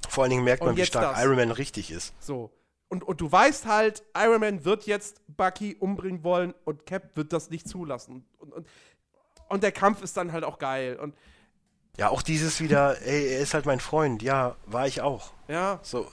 [0.08, 1.24] Vor allen Dingen merkt man, wie stark das.
[1.24, 2.14] Iron Man richtig ist.
[2.20, 2.52] so.
[2.92, 7.32] Und, und du weißt halt, Iron Man wird jetzt Bucky umbringen wollen und Cap wird
[7.32, 8.26] das nicht zulassen.
[8.38, 8.68] Und, und,
[9.48, 10.98] und der Kampf ist dann halt auch geil.
[11.02, 11.16] Und
[11.98, 14.22] Ja, auch dieses wieder, ey, er ist halt mein Freund.
[14.22, 15.32] Ja, war ich auch.
[15.48, 16.06] ja, So,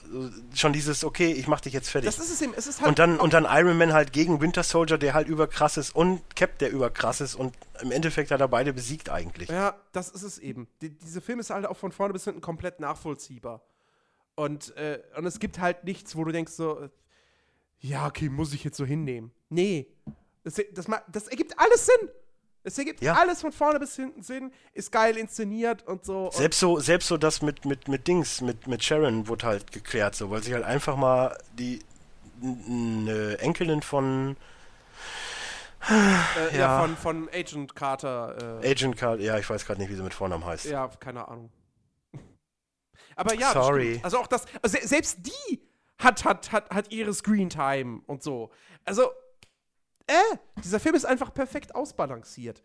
[0.54, 2.14] schon dieses, okay, ich mach dich jetzt fertig.
[2.14, 2.54] das ist es eben.
[2.56, 2.88] Es ist halt.
[2.88, 6.22] Und dann, und dann Iron Man halt gegen Winter Soldier, der halt überkrass ist, und
[6.36, 7.34] Cap, der überkrass ist.
[7.34, 9.48] Und im Endeffekt hat er beide besiegt eigentlich.
[9.48, 10.68] ja, das ist es eben.
[10.80, 13.62] Die, diese Film ist halt auch von vorne bis hinten komplett nachvollziehbar.
[14.38, 16.88] Und, äh, und es gibt halt nichts, wo du denkst so,
[17.80, 19.32] ja, okay, muss ich jetzt so hinnehmen.
[19.48, 19.88] Nee.
[20.44, 22.08] Das, das, das ergibt alles Sinn.
[22.62, 23.14] Es ergibt Ja.
[23.14, 26.26] alles von vorne bis hinten Sinn, ist geil inszeniert und so.
[26.26, 29.72] Und Selbst so, selbst so das mit, mit, mit Dings, mit, mit Sharon wurde halt
[29.72, 31.80] geklärt, so, weil sich halt einfach mal die
[32.40, 34.36] eine Enkelin von
[35.90, 36.58] äh, ja.
[36.58, 36.80] ja.
[36.80, 38.60] von, von Agent Carter.
[38.62, 40.66] Äh, Agent Card, ja, ich weiß gerade nicht, wie sie mit Vornamen heißt.
[40.66, 41.50] Ja, keine Ahnung.
[43.18, 43.90] Aber ja, Sorry.
[43.90, 44.04] stimmt.
[44.04, 45.60] also auch das, also se- selbst die
[45.98, 48.50] hat, hat, hat, hat ihre Screentime und so.
[48.84, 49.10] Also,
[50.06, 50.12] äh,
[50.62, 52.62] dieser Film ist einfach perfekt ausbalanciert.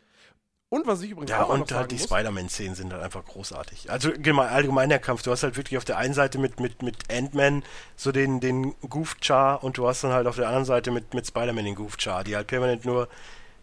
[0.69, 3.03] Und was ich übrigens Ja, auch mal noch und sagen halt die Spider-Man-Szenen sind halt
[3.03, 3.91] einfach großartig.
[3.91, 6.81] Also allgemein, allgemein der Kampf, du hast halt wirklich auf der einen Seite mit, mit,
[6.81, 7.63] mit Ant-Man
[7.95, 11.27] so den, den Goof-Char und du hast dann halt auf der anderen Seite mit, mit
[11.27, 13.07] Spider-Man den Goof-Char, die halt permanent nur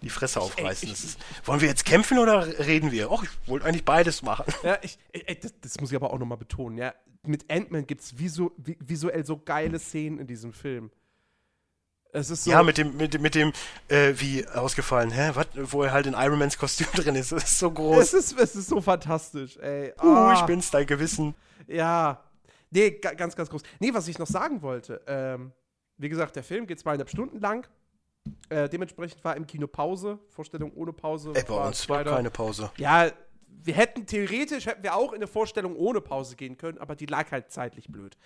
[0.02, 0.88] die Fresse aufreißen.
[0.88, 3.10] ich- Das ist, wollen wir jetzt kämpfen oder reden wir?
[3.10, 4.44] Och, ich wollte eigentlich beides machen.
[4.62, 6.94] Ja, ich, ich, ich- das, das muss ich aber auch nochmal betonen, ja.
[7.22, 10.90] Mit Ant-Man gibt es visu, vi- visuell so geile Szenen in diesem Film.
[12.12, 12.50] Es ist so.
[12.50, 13.52] Ja, mit dem, mit mit dem
[13.88, 15.30] äh, wie ausgefallen, hä?
[15.34, 17.30] Was, wo er halt in Iron Mans Kostüm drin ist.
[17.30, 18.02] Das ist so groß.
[18.02, 19.92] es ist, es ist so fantastisch, ey.
[20.02, 20.34] Uh, Ah.
[20.34, 21.34] ich bin's, dein Gewissen.
[21.68, 22.24] Ja.
[22.70, 23.62] Nee, ga- ganz, ganz groß.
[23.78, 25.52] Nee, was ich noch sagen wollte, ähm,
[25.98, 27.68] wie gesagt, der Film geht zweieinhalb Stunden lang.
[28.48, 31.32] Äh, dementsprechend war im Kino Pause, Vorstellung ohne Pause.
[31.34, 32.70] Ey, bei war uns war keine Pause.
[32.76, 33.10] Ja,
[33.46, 37.06] wir hätten theoretisch, hätten wir auch in eine Vorstellung ohne Pause gehen können, aber die
[37.06, 38.16] lag halt zeitlich blöd.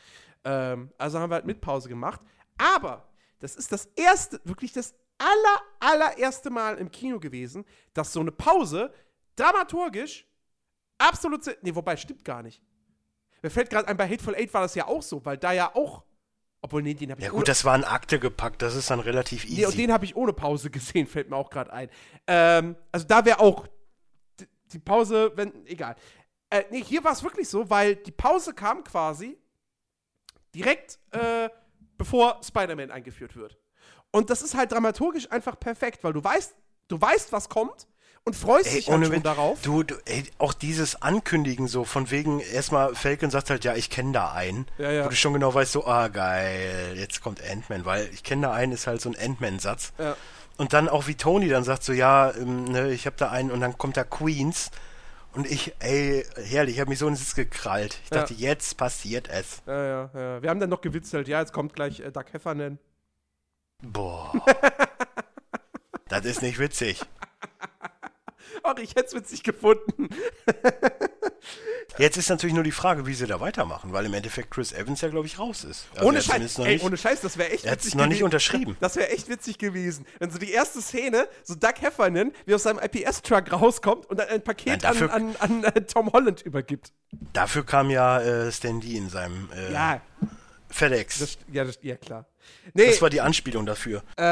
[0.44, 2.20] Ähm, also haben wir halt mit Pause gemacht.
[2.58, 3.08] Aber
[3.40, 8.32] das ist das erste, wirklich das aller, allererste Mal im Kino gewesen, dass so eine
[8.32, 8.92] Pause
[9.36, 10.26] dramaturgisch
[10.98, 11.44] absolut.
[11.62, 12.62] Nee, wobei, stimmt gar nicht.
[13.42, 15.74] Mir fällt gerade ein, bei Hateful Eight war das ja auch so, weil da ja
[15.74, 16.04] auch.
[16.64, 18.88] Obwohl, nee, den habe ich Ja ohne- gut, das war ein Akte gepackt, das ist
[18.90, 19.56] dann relativ easy.
[19.56, 21.90] Nee, und den habe ich ohne Pause gesehen, fällt mir auch gerade ein.
[22.26, 23.66] Ähm, also da wäre auch
[24.72, 25.94] die Pause, wenn, egal.
[26.48, 29.36] Äh, nee, hier war es wirklich so, weil die Pause kam quasi
[30.54, 31.50] direkt äh,
[31.98, 33.58] bevor Spider-Man eingeführt wird.
[34.10, 36.56] Und das ist halt dramaturgisch einfach perfekt, weil du weißt,
[36.88, 37.86] du weißt, was kommt
[38.26, 39.60] und freust Ey, dich halt schon darauf.
[39.60, 43.90] Du, du ey, auch dieses Ankündigen so, von wegen, erstmal Falcon sagt halt, ja, ich
[43.90, 44.66] kenne da einen.
[44.78, 45.04] Ja, ja.
[45.04, 48.52] Wo du schon genau weißt, so, ah, geil, jetzt kommt Ant-Man, weil ich kenne da
[48.54, 49.92] einen, ist halt so ein Ant-Man-Satz.
[49.98, 50.16] Ja.
[50.56, 53.50] Und dann auch wie Tony dann sagt so, ja, ähm, ne, ich habe da einen
[53.50, 54.70] und dann kommt da Queens.
[55.32, 57.98] Und ich, ey, herrlich, ich habe mich so ins Sitz gekrallt.
[58.04, 58.20] Ich Ja.
[58.20, 59.62] dachte, jetzt passiert es.
[59.66, 60.42] Ja, ja, ja.
[60.42, 62.78] Wir haben dann noch gewitzelt, ja, jetzt kommt gleich äh, Doug Heffernan.
[63.82, 64.32] Boah.
[66.08, 67.02] das ist nicht witzig.
[68.66, 70.08] Ach, ich hätte es witzig gefunden.
[71.98, 75.00] Jetzt ist natürlich nur die Frage, wie sie da weitermachen, weil im Endeffekt Chris Evans
[75.02, 75.86] ja, glaube ich, raus ist.
[75.94, 78.76] Also ohne Scheiß, ey, nicht- ohne Scheiß, das wäre echt Er witzig noch nicht unterschrieben.
[78.80, 82.64] Das wäre echt witzig gewesen, wenn so die erste Szene, so Doug Heffernan, wie aus
[82.64, 86.42] seinem IPS-Truck rauskommt und dann ein Paket Nein, dafür- an, an, an äh, Tom Holland
[86.42, 86.92] übergibt.
[87.32, 90.00] Dafür kam ja äh, Stan Lee in seinem äh, Ja,
[90.70, 91.18] FedEx.
[91.20, 92.26] das, Das, ja, das, ja, klar.
[92.72, 94.02] Nee, war die Anspielung dafür.
[94.16, 94.22] äh,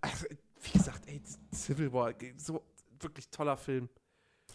[0.00, 0.26] also,
[0.62, 1.22] wie gesagt, ey,
[1.54, 2.62] Civil War, so
[3.02, 3.88] wirklich toller Film.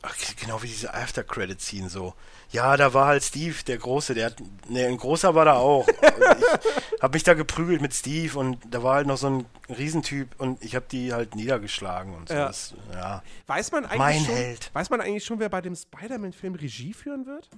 [0.05, 2.13] Ach, genau wie diese After-Credit-Scene so.
[2.51, 5.87] Ja, da war halt Steve, der Große, der hat, ne, ein Großer war da auch.
[6.95, 10.39] ich hab mich da geprügelt mit Steve und da war halt noch so ein Riesentyp
[10.39, 12.35] und ich habe die halt niedergeschlagen und so.
[12.35, 12.47] Ja.
[12.47, 13.23] Das, ja.
[13.47, 14.71] Weiß man eigentlich Mein schon, Held.
[14.73, 17.49] Weiß man eigentlich schon, wer bei dem Spider-Man-Film Regie führen wird?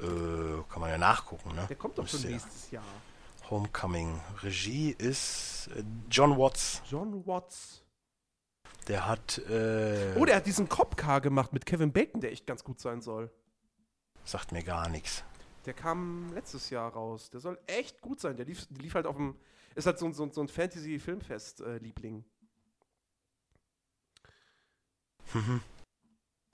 [0.00, 1.66] Äh, kann man ja nachgucken, ne?
[1.68, 2.82] Der kommt doch schon nächstes Jahr.
[3.48, 4.20] Homecoming.
[4.42, 6.82] Regie ist äh, John Watts.
[6.90, 7.85] John Watts.
[8.88, 12.62] Der hat, äh, Oh, der hat diesen Cop-Car gemacht mit Kevin Bacon, der echt ganz
[12.64, 13.30] gut sein soll.
[14.24, 15.24] sagt mir gar nichts.
[15.66, 17.30] Der kam letztes Jahr raus.
[17.30, 18.36] Der soll echt gut sein.
[18.36, 19.36] Der lief, der lief halt auf dem.
[19.74, 22.24] Ist halt so, ein- so, so ein Fantasy-Filmfest-Liebling.
[25.34, 25.60] Mhm.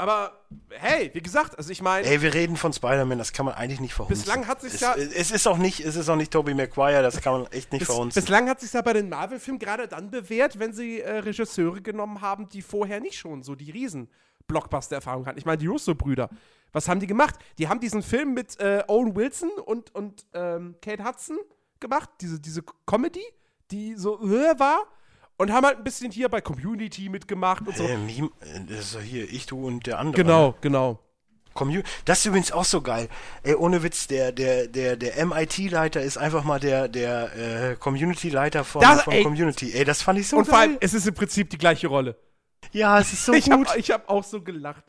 [0.03, 0.33] Aber
[0.71, 3.79] hey, wie gesagt, also ich meine, Ey, wir reden von Spider-Man, das kann man eigentlich
[3.79, 4.21] nicht verhunzen.
[4.25, 7.03] Bislang hat sich's es, ja- Es ist auch nicht, es ist auch nicht Tobey Maguire,
[7.03, 8.21] das kann man echt nicht bis, verhunzen.
[8.21, 12.21] bislang hat sich ja bei den Marvel-Filmen gerade dann bewährt, wenn sie äh, Regisseure genommen
[12.21, 14.11] haben, die vorher nicht schon so die riesen
[14.49, 15.39] Blockbuster-Erfahrung hatten.
[15.39, 16.31] Ich meine, die Russo-Brüder.
[16.73, 17.37] Was haben die gemacht?
[17.59, 21.39] Die haben diesen Film mit äh, Owen Wilson und, und ähm, Kate Hudson
[21.79, 23.23] gemacht, diese, diese Comedy,
[23.71, 24.81] die so äh, war.
[25.43, 27.83] Und haben halt ein bisschen hier bei Community mitgemacht und so.
[27.83, 30.23] äh, Meme, äh, das ist hier, ich, du und der andere.
[30.23, 31.01] Genau, genau.
[31.53, 33.09] Commu das ist übrigens auch so geil.
[33.43, 38.63] Ey, ohne Witz, der, der, der, der MIT-Leiter ist einfach mal der, der äh, Community-Leiter
[38.63, 39.25] von, Das- von ey.
[39.25, 39.73] Community.
[39.73, 40.79] Ey, das fand ich so Und vor allem, geil.
[40.81, 42.17] es ist im Prinzip die gleiche Rolle.
[42.71, 43.69] Ja, es ist so ich gut.
[43.69, 44.85] habe ich hab auch so gelacht.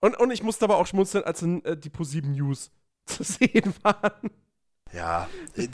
[0.00, 2.70] Und, und ich musste aber auch schmunzeln, als dann, äh, die ProSieben News
[3.06, 4.30] zu sehen waren.
[4.92, 5.68] Ja, äh,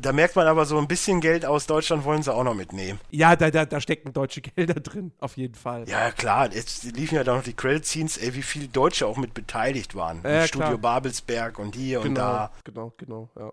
[0.00, 3.00] da merkt man aber so ein bisschen Geld aus Deutschland wollen sie auch noch mitnehmen.
[3.10, 5.88] Ja, da, da, da stecken deutsche Gelder drin, auf jeden Fall.
[5.88, 9.34] Ja, klar, jetzt liefen ja da noch die Credit-Scenes, ey, wie viele Deutsche auch mit
[9.34, 10.22] beteiligt waren.
[10.22, 10.78] Ja, Studio klar.
[10.78, 12.52] Babelsberg und hier und genau, da.
[12.64, 13.52] genau, genau, ja.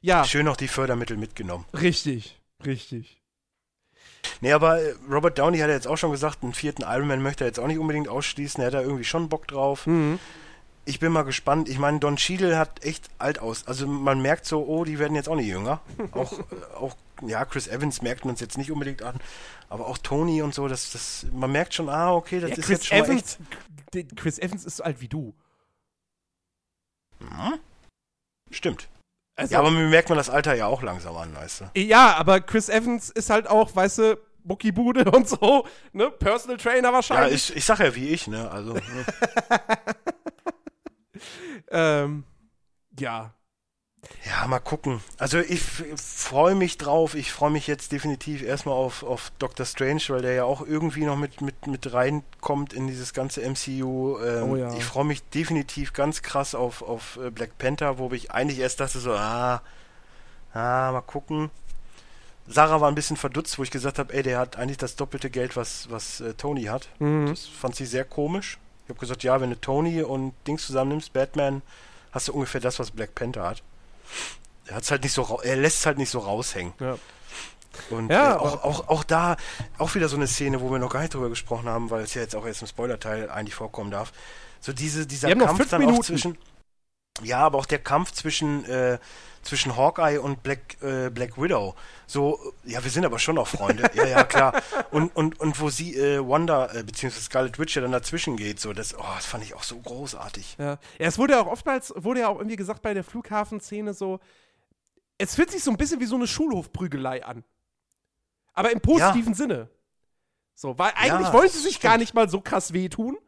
[0.00, 1.64] Ja, Schön noch die Fördermittel mitgenommen.
[1.78, 3.22] richtig, richtig.
[4.40, 7.22] Nee, aber äh, Robert Downey hat ja jetzt auch schon gesagt, einen vierten Iron Man
[7.22, 8.60] möchte er jetzt auch nicht unbedingt ausschließen.
[8.60, 9.86] Er hat da irgendwie schon Bock drauf.
[9.86, 10.18] Mhm.
[10.88, 11.68] Ich bin mal gespannt.
[11.68, 13.66] Ich meine, Don Cheadle hat echt alt aus.
[13.66, 15.80] Also man merkt so, oh, die werden jetzt auch nicht jünger.
[16.12, 16.32] Auch,
[16.80, 16.96] auch
[17.26, 19.16] ja, Chris Evans merkt man es jetzt nicht unbedingt an.
[19.68, 22.64] Aber auch Tony und so, das, das, man merkt schon, ah, okay, das Ja, ist
[22.66, 23.38] Chris jetzt schon Evans,
[23.92, 25.34] d- Chris Evans ist so alt wie du.
[27.20, 27.30] echt.
[27.32, 27.58] Hm?
[28.50, 28.88] Stimmt.
[29.36, 31.80] Also, Ja, aber mir merkt man das Alter ja auch langsam an, weißt du.
[31.80, 36.10] ja, aber Chris Evans ist halt auch, weißt du, Muckibude und so, ne?
[36.10, 37.50] Personal Trainer Ja, wahrscheinlich.
[37.50, 38.50] ich, ich sag ja wie ich, ne?
[38.50, 38.80] Also, ne?
[41.70, 42.24] ähm,
[42.98, 43.32] ja.
[44.24, 45.00] Ja, mal gucken.
[45.18, 47.14] Also ich freue mich drauf.
[47.14, 51.04] Ich freue mich jetzt definitiv erstmal auf, auf Doctor Strange, weil der ja auch irgendwie
[51.04, 54.18] noch mit, mit, mit reinkommt in dieses ganze MCU.
[54.20, 54.72] Ähm, Oh ja.
[54.74, 58.80] Ich freue mich definitiv ganz krass auf, auf äh, Black Panther, wo ich eigentlich erst
[58.80, 59.62] dachte so, ah,
[60.54, 61.50] ah, mal gucken.
[62.46, 65.28] Sarah war ein bisschen verdutzt, wo ich gesagt habe, ey, der hat eigentlich das doppelte
[65.28, 66.88] Geld, was, was äh, Tony hat.
[66.98, 67.26] Mhm.
[67.30, 68.58] Das fand sie sehr komisch.
[68.88, 71.60] Ich habe gesagt, ja, wenn du Tony und Dings zusammennimmst, Batman,
[72.10, 73.62] hast du ungefähr das, was Black Panther hat.
[74.64, 76.72] Er hat's halt nicht so, er lässt es halt nicht so raushängen.
[76.80, 76.96] Ja.
[77.90, 79.36] Und Ja, äh, auch, auch, auch da,
[79.76, 82.14] auch wieder so eine Szene, wo wir noch gar nicht drüber gesprochen haben, weil es
[82.14, 84.10] ja jetzt auch erst im Spoilerteil eigentlich vorkommen darf.
[84.60, 85.98] So diese, dieser Kampf dann Minuten.
[85.98, 86.38] auch zwischen.
[87.22, 88.98] Ja, aber auch der Kampf zwischen, äh,
[89.42, 91.74] zwischen Hawkeye und Black, äh, Black Widow.
[92.10, 93.90] So, ja, wir sind aber schon noch Freunde.
[93.92, 94.62] ja, ja, klar.
[94.90, 98.58] Und, und, und wo sie, äh, Wanda, äh, beziehungsweise Scarlet Witch ja dann dazwischen geht,
[98.60, 100.56] so, das, oh, das fand ich auch so großartig.
[100.58, 100.70] Ja.
[100.70, 104.20] ja, es wurde ja auch oftmals, wurde ja auch irgendwie gesagt bei der Flughafenszene so,
[105.18, 107.44] es fühlt sich so ein bisschen wie so eine Schulhofprügelei an.
[108.54, 109.68] Aber im positiven Sinne.
[110.54, 111.82] So, weil eigentlich Ja, wollen sie sich stimmt.
[111.92, 113.18] gar nicht mal so krass wehtun.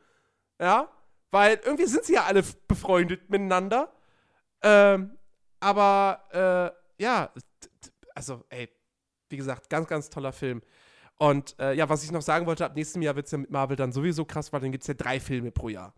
[0.58, 0.88] Ja,
[1.30, 3.92] weil irgendwie sind sie ja alle befreundet miteinander.
[4.62, 5.18] Ähm,
[5.60, 7.30] aber, äh, ja,
[8.20, 8.68] also, ey,
[9.30, 10.60] wie gesagt, ganz, ganz toller Film.
[11.16, 13.50] Und äh, ja, was ich noch sagen wollte, ab nächstem Jahr wird es ja mit
[13.50, 15.94] Marvel dann sowieso krass, weil dann gibt es ja drei Filme pro Jahr.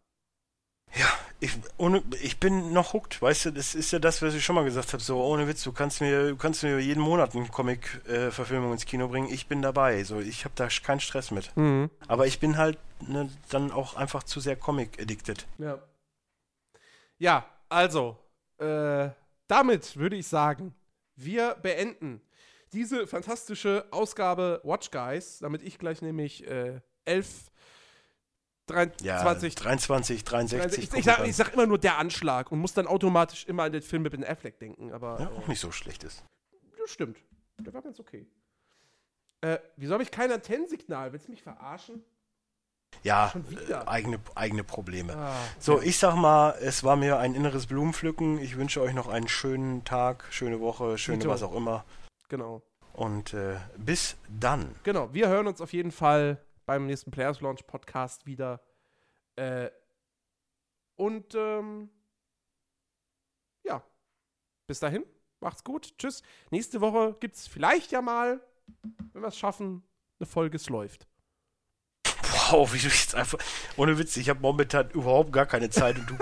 [0.94, 1.06] Ja,
[1.40, 4.54] ich, ohne, ich bin noch hooked, weißt du, das ist ja das, was ich schon
[4.54, 7.48] mal gesagt habe, so ohne Witz, du kannst mir, du kannst mir jeden Monat eine
[7.48, 11.56] Comic-Verfilmung ins Kino bringen, ich bin dabei, so, ich habe da keinen Stress mit.
[11.56, 11.90] Mhm.
[12.06, 15.46] Aber ich bin halt ne, dann auch einfach zu sehr Comic-addicted.
[15.58, 15.78] Ja.
[17.18, 18.18] Ja, also,
[18.58, 19.08] äh,
[19.48, 20.74] damit würde ich sagen,
[21.16, 22.20] wir beenden
[22.72, 27.50] diese fantastische Ausgabe Watch Guys, damit ich gleich nämlich äh, 11,
[29.02, 30.84] Ja, 23, 23, 63.
[30.84, 33.72] ich, ich, sag, ich sag immer nur der Anschlag und muss dann automatisch immer an
[33.72, 36.24] den Film mit Ben Affleck denken, aber ja, äh, auch nicht so schlecht ist.
[36.78, 37.18] das stimmt.
[37.58, 38.26] Der war ganz okay.
[39.42, 41.12] Äh, wieso habe ich kein Antennensignal?
[41.12, 42.02] Willst du mich verarschen?
[43.02, 43.32] Ja,
[43.68, 45.16] äh, eigene, eigene Probleme.
[45.16, 48.38] Ah, So, ich sag mal, es war mir ein inneres Blumenpflücken.
[48.38, 51.30] Ich wünsche euch noch einen schönen Tag, schöne Woche, schöne Dito.
[51.30, 51.84] was auch immer.
[52.28, 52.62] genau.
[52.92, 54.74] Und äh, bis dann.
[54.82, 58.60] Genau, wir hören uns auf jeden Fall beim nächsten Players Launch Podcast wieder.
[59.36, 59.70] Äh,
[60.96, 61.88] und ähm,
[63.64, 63.82] ja,
[64.66, 65.04] bis dahin,
[65.42, 65.98] Macht's gut.
[65.98, 66.22] Tschüss.
[66.50, 68.40] Nächste Woche gibt's vielleicht ja mal,
[69.12, 69.82] wenn wir es schaffen,
[70.20, 71.08] eine Folge, es läuft.
[72.52, 73.38] Wie du jetzt einfach.
[73.76, 76.16] Ohne Witz, ich habe momentan überhaupt gar keine Zeit und du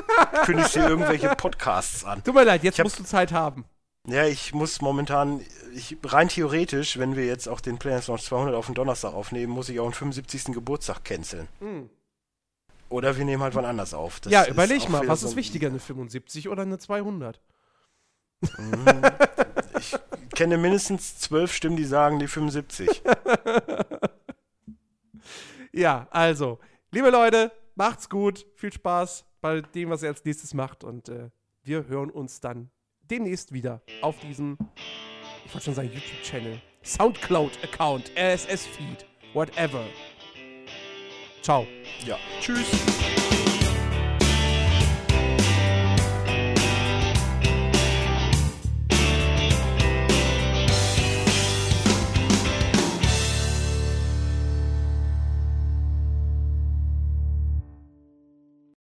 [0.44, 2.23] kündigst dir irgendwelche Podcasts an.
[2.24, 3.65] Tut mir leid, jetzt hab- musst du Zeit haben.
[4.07, 5.40] Ja, ich muss momentan,
[5.74, 9.52] ich, rein theoretisch, wenn wir jetzt auch den Players Launch 200 auf den Donnerstag aufnehmen,
[9.52, 10.55] muss ich auch den 75.
[10.55, 11.48] Geburtstag canceln.
[12.89, 14.20] Oder wir nehmen halt wann anders auf.
[14.20, 17.40] Das ja, überleg mal, was ist wichtiger, eine 75 oder eine 200?
[19.78, 19.97] Ich
[20.35, 23.02] kenne mindestens zwölf Stimmen, die sagen die 75.
[25.73, 26.59] Ja, also,
[26.91, 31.31] liebe Leute, macht's gut, viel Spaß bei dem, was ihr als nächstes macht und äh,
[31.63, 32.71] wir hören uns dann
[33.03, 34.59] demnächst wieder auf diesem,
[35.45, 39.85] ich wollte schon sagen YouTube-Channel, Soundcloud-Account, RSS-Feed, whatever.
[41.43, 41.67] Ciao.
[42.05, 42.69] Ja, tschüss.